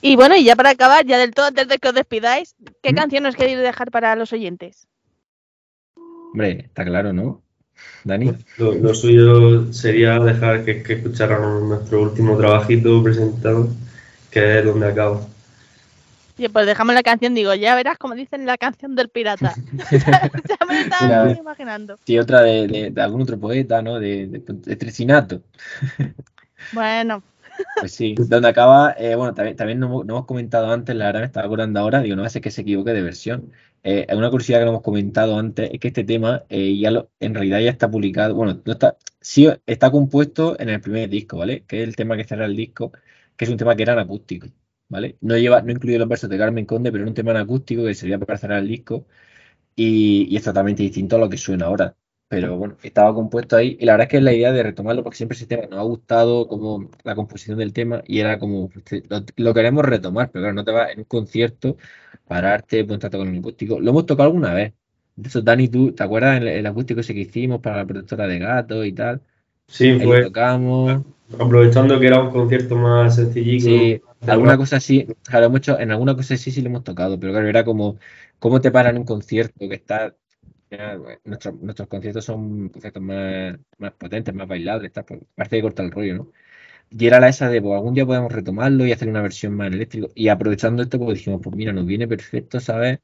Y 0.00 0.14
bueno, 0.16 0.36
y 0.36 0.44
ya 0.44 0.54
para 0.54 0.70
acabar, 0.70 1.04
ya 1.04 1.18
del 1.18 1.32
todo, 1.32 1.46
antes 1.46 1.66
de 1.66 1.78
que 1.78 1.88
os 1.88 1.94
despidáis, 1.94 2.54
¿qué 2.82 2.92
¿Mm? 2.92 2.96
canción 2.96 3.26
os 3.26 3.34
queréis 3.36 3.58
dejar 3.58 3.90
para 3.90 4.14
los 4.14 4.32
oyentes? 4.32 4.86
Hombre, 6.32 6.66
está 6.66 6.84
claro, 6.84 7.12
¿no? 7.12 7.42
Dani, 8.04 8.32
Lo, 8.58 8.74
lo 8.74 8.94
suyo 8.94 9.72
sería 9.72 10.18
dejar 10.20 10.64
que, 10.64 10.82
que 10.82 10.94
escucharan 10.94 11.68
nuestro 11.68 12.02
último 12.02 12.36
trabajito 12.36 13.02
presentado, 13.02 13.68
que 14.30 14.58
es 14.58 14.64
donde 14.64 14.86
acaba. 14.86 15.20
Pues 16.48 16.66
dejamos 16.66 16.94
la 16.94 17.02
canción, 17.02 17.34
digo, 17.34 17.54
ya 17.54 17.74
verás 17.74 17.98
como 17.98 18.14
dicen 18.14 18.46
la 18.46 18.58
canción 18.58 18.94
del 18.96 19.08
pirata. 19.10 19.54
ya 19.90 20.58
me 20.66 20.74
lo 20.74 20.80
estaba 20.80 21.32
imaginando. 21.36 21.98
sí, 22.04 22.18
otra 22.18 22.42
de, 22.42 22.68
de- 22.68 22.90
de 22.90 23.02
algún 23.02 23.22
otro 23.22 23.38
poeta, 23.38 23.82
¿no? 23.82 23.98
De, 24.00 24.26
de. 24.28 24.40
Bueno, 26.70 27.22
Pues 27.78 27.92
sí, 27.94 28.14
donde 28.28 28.48
acaba, 28.48 28.94
eh, 28.98 29.14
bueno, 29.16 29.34
también, 29.34 29.56
también 29.56 29.80
no, 29.80 29.86
hemos- 29.86 30.06
no 30.06 30.14
hemos 30.16 30.26
comentado 30.26 30.70
antes, 30.72 30.96
la 30.96 31.06
verdad 31.06 31.20
me 31.20 31.26
estaba 31.26 31.46
acordando 31.46 31.80
ahora, 31.80 32.00
digo, 32.02 32.16
no 32.16 32.28
ser 32.28 32.42
que 32.42 32.50
se 32.50 32.62
equivoque 32.62 32.92
de 32.92 33.02
versión. 33.02 33.52
Eh, 33.84 34.06
una 34.14 34.30
curiosidad 34.30 34.60
que 34.60 34.64
no 34.66 34.70
hemos 34.72 34.82
comentado 34.82 35.38
antes 35.38 35.70
es 35.72 35.80
que 35.80 35.88
este 35.88 36.04
tema 36.04 36.44
eh, 36.48 36.78
ya 36.78 36.90
lo, 36.92 37.10
en 37.20 37.34
realidad 37.34 37.60
ya 37.60 37.70
está 37.70 37.90
publicado, 37.90 38.34
bueno, 38.34 38.62
no 38.64 38.72
está, 38.72 38.96
sí 39.20 39.48
está 39.66 39.90
compuesto 39.90 40.58
en 40.60 40.68
el 40.70 40.80
primer 40.80 41.08
disco, 41.10 41.38
¿vale? 41.38 41.64
Que 41.66 41.82
es 41.82 41.88
el 41.88 41.96
tema 41.96 42.16
que 42.16 42.24
cierra 42.24 42.46
el 42.46 42.56
disco, 42.56 42.92
que 43.36 43.44
es 43.44 43.50
un 43.50 43.56
tema 43.58 43.76
que 43.76 43.82
era 43.84 43.94
en 43.94 43.98
acústico, 44.00 44.46
¿vale? 44.92 45.16
No 45.20 45.36
lleva, 45.38 45.62
no 45.62 45.72
incluye 45.72 45.98
los 45.98 46.08
versos 46.08 46.30
de 46.30 46.38
Carmen 46.38 46.66
Conde, 46.66 46.92
pero 46.92 47.02
era 47.04 47.10
un 47.10 47.14
tema 47.14 47.32
en 47.32 47.38
acústico 47.38 47.84
que 47.84 47.94
servía 47.94 48.18
para 48.18 48.38
cerrar 48.38 48.58
el 48.60 48.68
disco 48.68 49.06
y, 49.76 50.26
y 50.30 50.36
es 50.36 50.44
totalmente 50.44 50.82
distinto 50.82 51.16
a 51.16 51.18
lo 51.20 51.28
que 51.28 51.36
suena 51.38 51.66
ahora. 51.66 51.96
Pero 52.28 52.56
bueno, 52.56 52.76
estaba 52.82 53.14
compuesto 53.14 53.56
ahí 53.56 53.76
y 53.80 53.84
la 53.84 53.92
verdad 53.92 54.06
es 54.06 54.10
que 54.10 54.16
es 54.18 54.22
la 54.22 54.32
idea 54.32 54.52
de 54.52 54.62
retomarlo 54.62 55.02
porque 55.04 55.16
siempre 55.18 55.36
ese 55.36 55.46
tema 55.46 55.66
nos 55.66 55.78
ha 55.80 55.82
gustado 55.82 56.48
como 56.48 56.90
la 57.04 57.14
composición 57.14 57.58
del 57.58 57.72
tema 57.74 58.02
y 58.06 58.20
era 58.20 58.38
como, 58.38 58.70
pues, 58.70 58.84
lo, 59.08 59.20
lo 59.36 59.54
queremos 59.54 59.84
retomar, 59.84 60.30
pero 60.30 60.42
claro, 60.44 60.54
no 60.54 60.64
te 60.64 60.72
vas 60.72 60.92
en 60.92 61.00
un 61.00 61.04
concierto, 61.04 61.76
pararte, 62.26 62.84
ponerte 62.84 63.10
con 63.18 63.28
el 63.28 63.38
acústico. 63.38 63.80
Lo 63.80 63.90
hemos 63.90 64.06
tocado 64.06 64.28
alguna 64.28 64.54
vez. 64.54 64.72
De 65.16 65.28
hecho, 65.28 65.42
Dani, 65.42 65.68
¿tú 65.68 65.92
te 65.92 66.02
acuerdas 66.02 66.40
el, 66.40 66.48
el 66.48 66.66
acústico 66.66 67.00
ese 67.00 67.14
que 67.14 67.20
hicimos 67.20 67.60
para 67.60 67.78
la 67.78 67.86
protectora 67.86 68.26
de 68.26 68.38
gatos 68.38 68.86
y 68.86 68.92
tal? 68.92 69.20
Sí, 69.66 69.92
lo 69.92 70.04
pues 70.06 70.26
tocamos. 70.26 71.02
aprovechando 71.38 71.98
que 72.00 72.06
era 72.06 72.20
un 72.20 72.30
concierto 72.30 72.76
más 72.76 73.16
sencillito. 73.16 73.66
Sí, 73.66 74.00
alguna 74.30 74.56
cosa 74.56 74.76
así, 74.76 75.06
claro, 75.22 75.54
hecho- 75.56 75.78
en 75.78 75.90
alguna 75.90 76.14
cosa 76.16 76.36
sí, 76.36 76.50
sí 76.50 76.62
lo 76.62 76.68
hemos 76.68 76.84
tocado, 76.84 77.18
pero 77.18 77.32
claro, 77.32 77.48
era 77.48 77.64
como, 77.64 77.98
¿cómo 78.38 78.60
te 78.60 78.70
paran 78.70 78.96
un 78.98 79.04
concierto 79.04 79.68
que 79.68 79.74
está, 79.74 80.14
nuestros, 81.24 81.88
conciertos 81.88 82.24
son 82.24 82.68
conciertos 82.68 83.02
más, 83.02 83.58
más 83.78 83.92
potentes, 83.92 84.34
más 84.34 84.48
bailables, 84.48 84.92
tal, 84.92 85.04
pues, 85.04 85.20
parece 85.34 85.56
que 85.56 85.62
corta 85.62 85.82
el 85.82 85.90
rollo, 85.90 86.14
¿no? 86.16 86.32
Y 86.90 87.06
era 87.06 87.20
la 87.20 87.28
esa 87.30 87.48
de, 87.50 87.62
pues 87.62 87.74
algún 87.74 87.94
día 87.94 88.06
podemos 88.06 88.32
retomarlo 88.32 88.86
y 88.86 88.92
hacer 88.92 89.08
una 89.08 89.22
versión 89.22 89.54
más 89.56 89.68
en 89.68 89.74
eléctrico. 89.74 90.10
Y 90.14 90.28
aprovechando 90.28 90.82
esto, 90.82 90.98
pues 90.98 91.18
dijimos, 91.18 91.40
pues 91.42 91.56
mira, 91.56 91.72
nos 91.72 91.86
viene 91.86 92.08
perfecto, 92.08 92.60
¿sabes? 92.60 93.00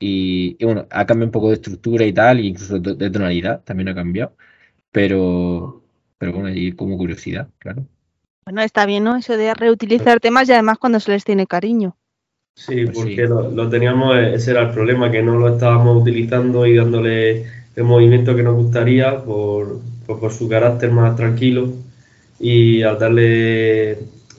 Y, 0.00 0.56
y 0.60 0.64
bueno, 0.66 0.86
ha 0.90 1.06
cambiado 1.06 1.28
un 1.28 1.32
poco 1.32 1.48
de 1.50 1.54
estructura 1.56 2.04
y 2.06 2.12
tal, 2.14 2.38
e 2.40 2.42
incluso 2.44 2.78
de, 2.80 2.94
de 2.96 3.10
tonalidad, 3.10 3.62
también 3.64 3.88
ha 3.90 3.94
cambiado, 3.94 4.36
pero, 4.92 5.84
pero 6.18 6.32
bueno, 6.34 6.48
ahí 6.48 6.72
como 6.72 6.98
curiosidad, 6.98 7.50
claro. 7.58 7.86
Bueno, 8.44 8.62
está 8.62 8.86
bien, 8.86 9.04
¿no? 9.04 9.16
Eso 9.16 9.36
de 9.36 9.54
reutilizar 9.54 10.20
temas 10.20 10.48
y 10.48 10.52
además 10.52 10.78
cuando 10.78 11.00
se 11.00 11.10
les 11.12 11.24
tiene 11.24 11.46
cariño. 11.46 11.96
Sí, 12.54 12.84
Pues 12.84 12.96
porque 12.96 13.22
sí. 13.22 13.26
Lo, 13.26 13.50
lo 13.50 13.68
teníamos, 13.68 14.16
ese 14.18 14.50
era 14.52 14.62
el 14.62 14.70
problema, 14.72 15.10
que 15.10 15.22
no 15.22 15.38
lo 15.38 15.48
estábamos 15.54 16.02
utilizando 16.02 16.66
y 16.66 16.76
dándole 16.76 17.46
el 17.76 17.84
movimiento 17.84 18.36
que 18.36 18.42
nos 18.42 18.54
gustaría 18.56 19.22
por, 19.24 19.80
por, 20.06 20.20
por 20.20 20.32
su 20.32 20.48
carácter 20.48 20.90
más 20.92 21.16
tranquilo. 21.16 21.72
Y 22.40 22.82
al 22.82 22.98
darle 22.98 23.92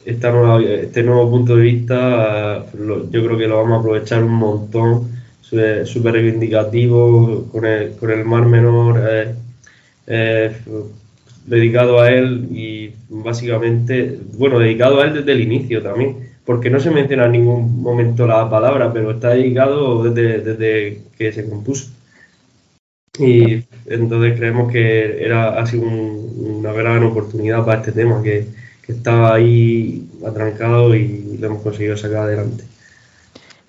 esta 0.06 0.32
nueva- 0.32 0.62
este 0.64 1.04
nuevo 1.04 1.30
punto 1.32 1.56
de 1.56 1.64
vista, 1.64 2.66
lo- 2.78 3.10
yo 3.12 3.26
creo 3.26 3.38
que 3.38 3.48
lo 3.48 3.58
vamos 3.58 3.78
a 3.78 3.80
aprovechar 3.80 4.24
un 4.24 4.34
montón, 4.36 5.12
súper 5.42 6.14
reivindicativo, 6.14 7.48
con 7.52 7.66
el, 7.66 7.92
con 7.98 8.12
el 8.12 8.26
mar 8.26 8.46
menor 8.48 9.02
eh, 9.08 9.36
eh, 10.08 10.52
dedicado 11.46 12.00
a 12.02 12.10
él 12.12 12.48
y 12.52 12.83
básicamente, 13.10 14.20
bueno, 14.34 14.60
dedicado 14.60 15.02
a 15.02 15.06
él 15.06 15.14
desde 15.14 15.32
el 15.32 15.42
inicio 15.42 15.82
también, 15.82 16.32
porque 16.46 16.70
no 16.70 16.80
se 16.80 16.92
menciona 16.92 17.26
en 17.26 17.32
ningún 17.34 17.82
momento 17.82 18.28
la 18.28 18.50
palabra, 18.50 18.92
pero 18.92 19.12
está 19.12 19.30
dedicado 19.30 20.04
desde, 20.04 20.40
desde 20.40 21.02
que 21.18 21.32
se 21.32 21.50
compuso. 21.50 21.92
Y 23.20 23.64
entonces 23.86 24.38
creemos 24.38 24.72
que 24.72 25.24
era 25.24 25.60
ha 25.60 25.66
sido 25.68 25.84
un- 25.84 26.58
una 26.60 26.72
gran 26.74 27.04
oportunidad 27.04 27.64
para 27.64 27.80
este 27.80 27.92
tema, 27.92 28.24
que, 28.24 28.48
que 28.82 28.92
estaba 28.94 29.36
ahí 29.36 30.08
atrancado 30.26 30.96
y 30.96 31.38
lo 31.40 31.48
hemos 31.48 31.62
conseguido 31.62 31.96
sacar 31.96 32.24
adelante. 32.24 32.64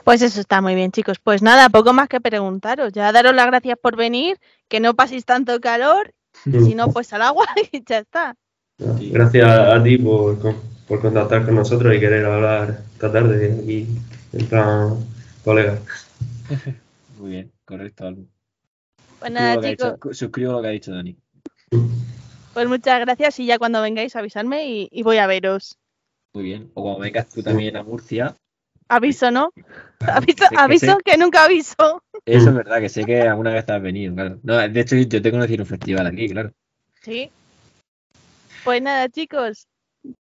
Pues 0.04 0.22
eso 0.22 0.40
está 0.40 0.60
muy 0.60 0.74
bien, 0.74 0.92
chicos. 0.92 1.18
Pues 1.22 1.42
nada, 1.42 1.68
poco 1.68 1.92
más 1.92 2.08
que 2.08 2.20
preguntaros. 2.20 2.92
Ya 2.92 3.12
daros 3.12 3.34
las 3.34 3.46
gracias 3.46 3.78
por 3.80 3.96
venir, 3.96 4.38
que 4.68 4.80
no 4.80 4.94
paséis 4.94 5.24
tanto 5.24 5.60
calor, 5.60 6.12
y 6.50 6.60
si 6.60 6.74
no, 6.74 6.88
pues 6.88 7.12
al 7.12 7.22
agua 7.22 7.46
y 7.72 7.82
ya 7.84 7.98
está. 7.98 8.36
Gracias 8.78 9.46
a 9.46 9.82
ti 9.82 9.98
por, 9.98 10.38
por 10.88 11.00
contactar 11.00 11.44
con 11.44 11.54
nosotros 11.54 11.94
y 11.94 12.00
querer 12.00 12.24
hablar 12.26 12.82
esta 12.92 13.12
tarde 13.12 13.58
aquí 13.62 13.88
en 14.32 14.46
plan 14.46 14.96
colega. 15.44 15.78
Muy 17.18 17.30
bien, 17.30 17.52
correcto, 17.64 18.06
Albu. 18.06 18.26
Pues 19.20 19.32
nada, 19.32 19.60
chicos, 19.62 20.16
suscribo 20.16 20.52
lo 20.52 20.62
que 20.62 20.68
ha 20.68 20.72
dicho 20.72 20.92
Dani. 20.92 21.16
pues 22.52 22.68
muchas 22.68 23.00
gracias 23.00 23.40
y 23.40 23.46
ya 23.46 23.58
cuando 23.58 23.80
vengáis 23.80 24.16
avisadme 24.16 24.68
y, 24.68 24.88
y 24.90 25.02
voy 25.02 25.18
a 25.18 25.26
veros. 25.26 25.78
Muy 26.34 26.44
bien. 26.44 26.70
O 26.74 26.82
cuando 26.82 27.00
vengas 27.00 27.28
tú 27.28 27.42
también 27.42 27.76
a 27.76 27.82
Murcia. 27.84 28.34
Aviso, 28.88 29.30
¿no? 29.30 29.52
Aviso, 30.00 30.44
que 30.50 30.56
aviso 30.56 30.98
que 31.02 31.16
nunca 31.16 31.44
aviso. 31.44 32.02
Eso 32.26 32.48
es 32.50 32.54
verdad, 32.54 32.80
que 32.80 32.88
sé 32.88 33.04
que 33.04 33.22
alguna 33.22 33.52
vez 33.52 33.68
has 33.68 33.80
venido, 33.80 34.14
claro. 34.14 34.38
No, 34.42 34.56
de 34.56 34.80
hecho, 34.80 34.96
yo 34.96 35.22
te 35.22 35.30
conocí 35.30 35.54
en 35.54 35.60
un 35.60 35.66
festival 35.66 36.06
aquí, 36.06 36.28
claro. 36.28 36.52
Sí. 37.00 37.30
Pues 38.64 38.80
nada, 38.80 39.08
chicos. 39.10 39.68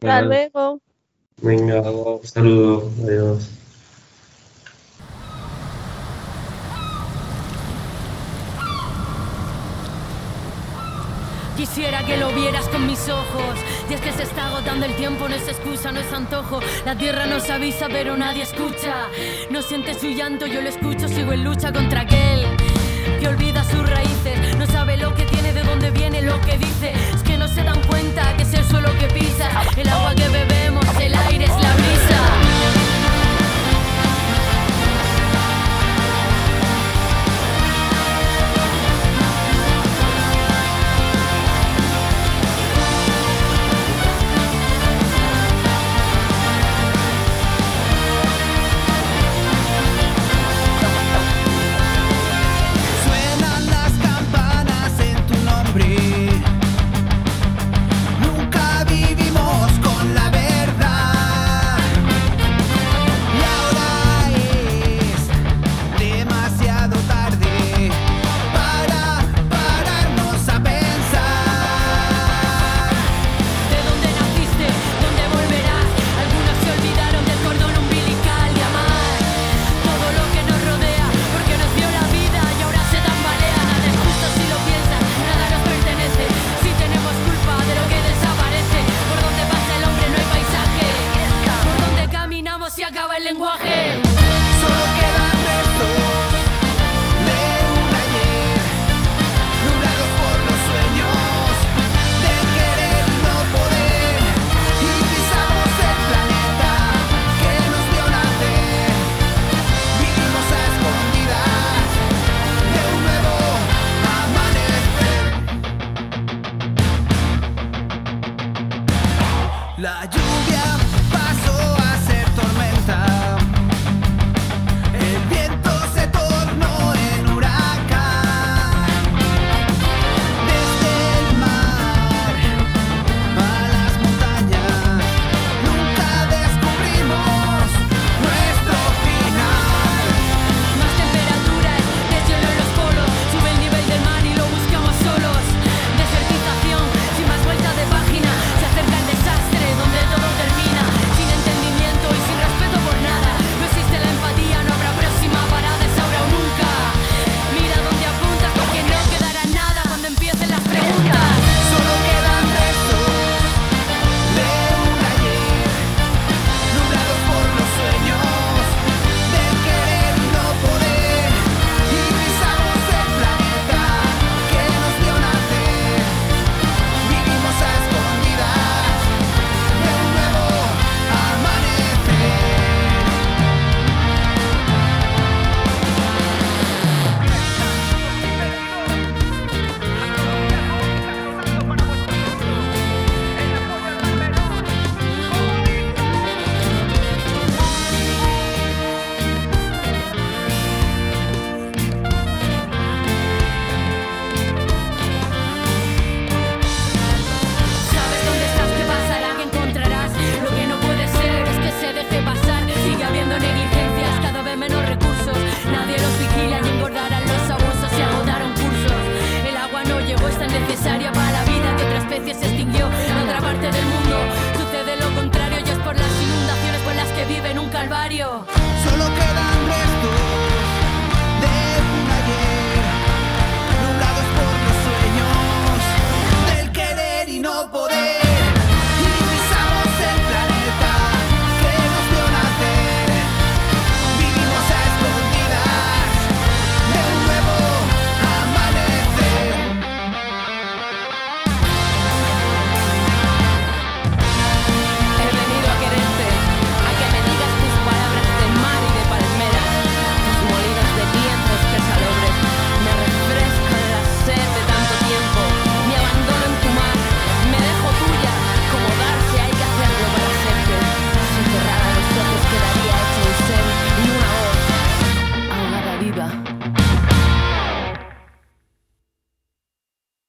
Hasta 0.01 0.21
luego. 0.21 0.81
Venga, 1.41 1.81
un 1.81 2.27
saludo. 2.27 2.91
Adiós. 3.03 3.49
Quisiera 11.55 12.05
que 12.05 12.17
lo 12.17 12.33
vieras 12.33 12.67
con 12.67 12.85
mis 12.85 13.07
ojos. 13.07 13.59
Y 13.89 13.93
es 13.93 14.01
que 14.01 14.11
se 14.11 14.23
está 14.23 14.47
agotando 14.47 14.85
el 14.85 14.95
tiempo, 14.95 15.29
no 15.29 15.35
es 15.35 15.47
excusa, 15.47 15.93
no 15.93 16.01
es 16.01 16.11
antojo. 16.11 16.59
La 16.85 16.97
tierra 16.97 17.25
nos 17.25 17.49
avisa, 17.49 17.87
pero 17.89 18.17
nadie 18.17 18.43
escucha. 18.43 19.07
No 19.49 19.61
siente 19.61 19.93
su 19.93 20.07
llanto, 20.07 20.47
yo 20.47 20.61
lo 20.61 20.67
escucho, 20.67 21.07
sigo 21.07 21.31
en 21.31 21.45
lucha 21.45 21.71
contra 21.71 22.01
aquel 22.01 22.45
que 23.19 23.27
olvida 23.27 23.63
sus 23.63 23.89
raíces, 23.89 24.57
no 24.57 24.65
sabe 24.67 24.97
lo 24.97 25.13
que 25.13 25.22
dónde 25.83 25.99
viene 25.99 26.21
lo 26.21 26.39
que 26.41 26.57
dice. 26.57 26.93
Es 27.13 27.23
que 27.23 27.37
no 27.37 27.47
se 27.47 27.63
dan 27.63 27.81
cuenta 27.87 28.35
que 28.37 28.43
es 28.43 28.53
el 28.53 28.63
suelo 28.65 28.89
que 28.99 29.07
pisa, 29.07 29.49
el 29.75 29.89
agua 29.89 30.13
que 30.15 30.27
bebemos, 30.29 30.85
el 31.01 31.13
aire 31.13 31.45
es 31.45 31.51
la 31.51 31.73
brisa. 31.73 32.52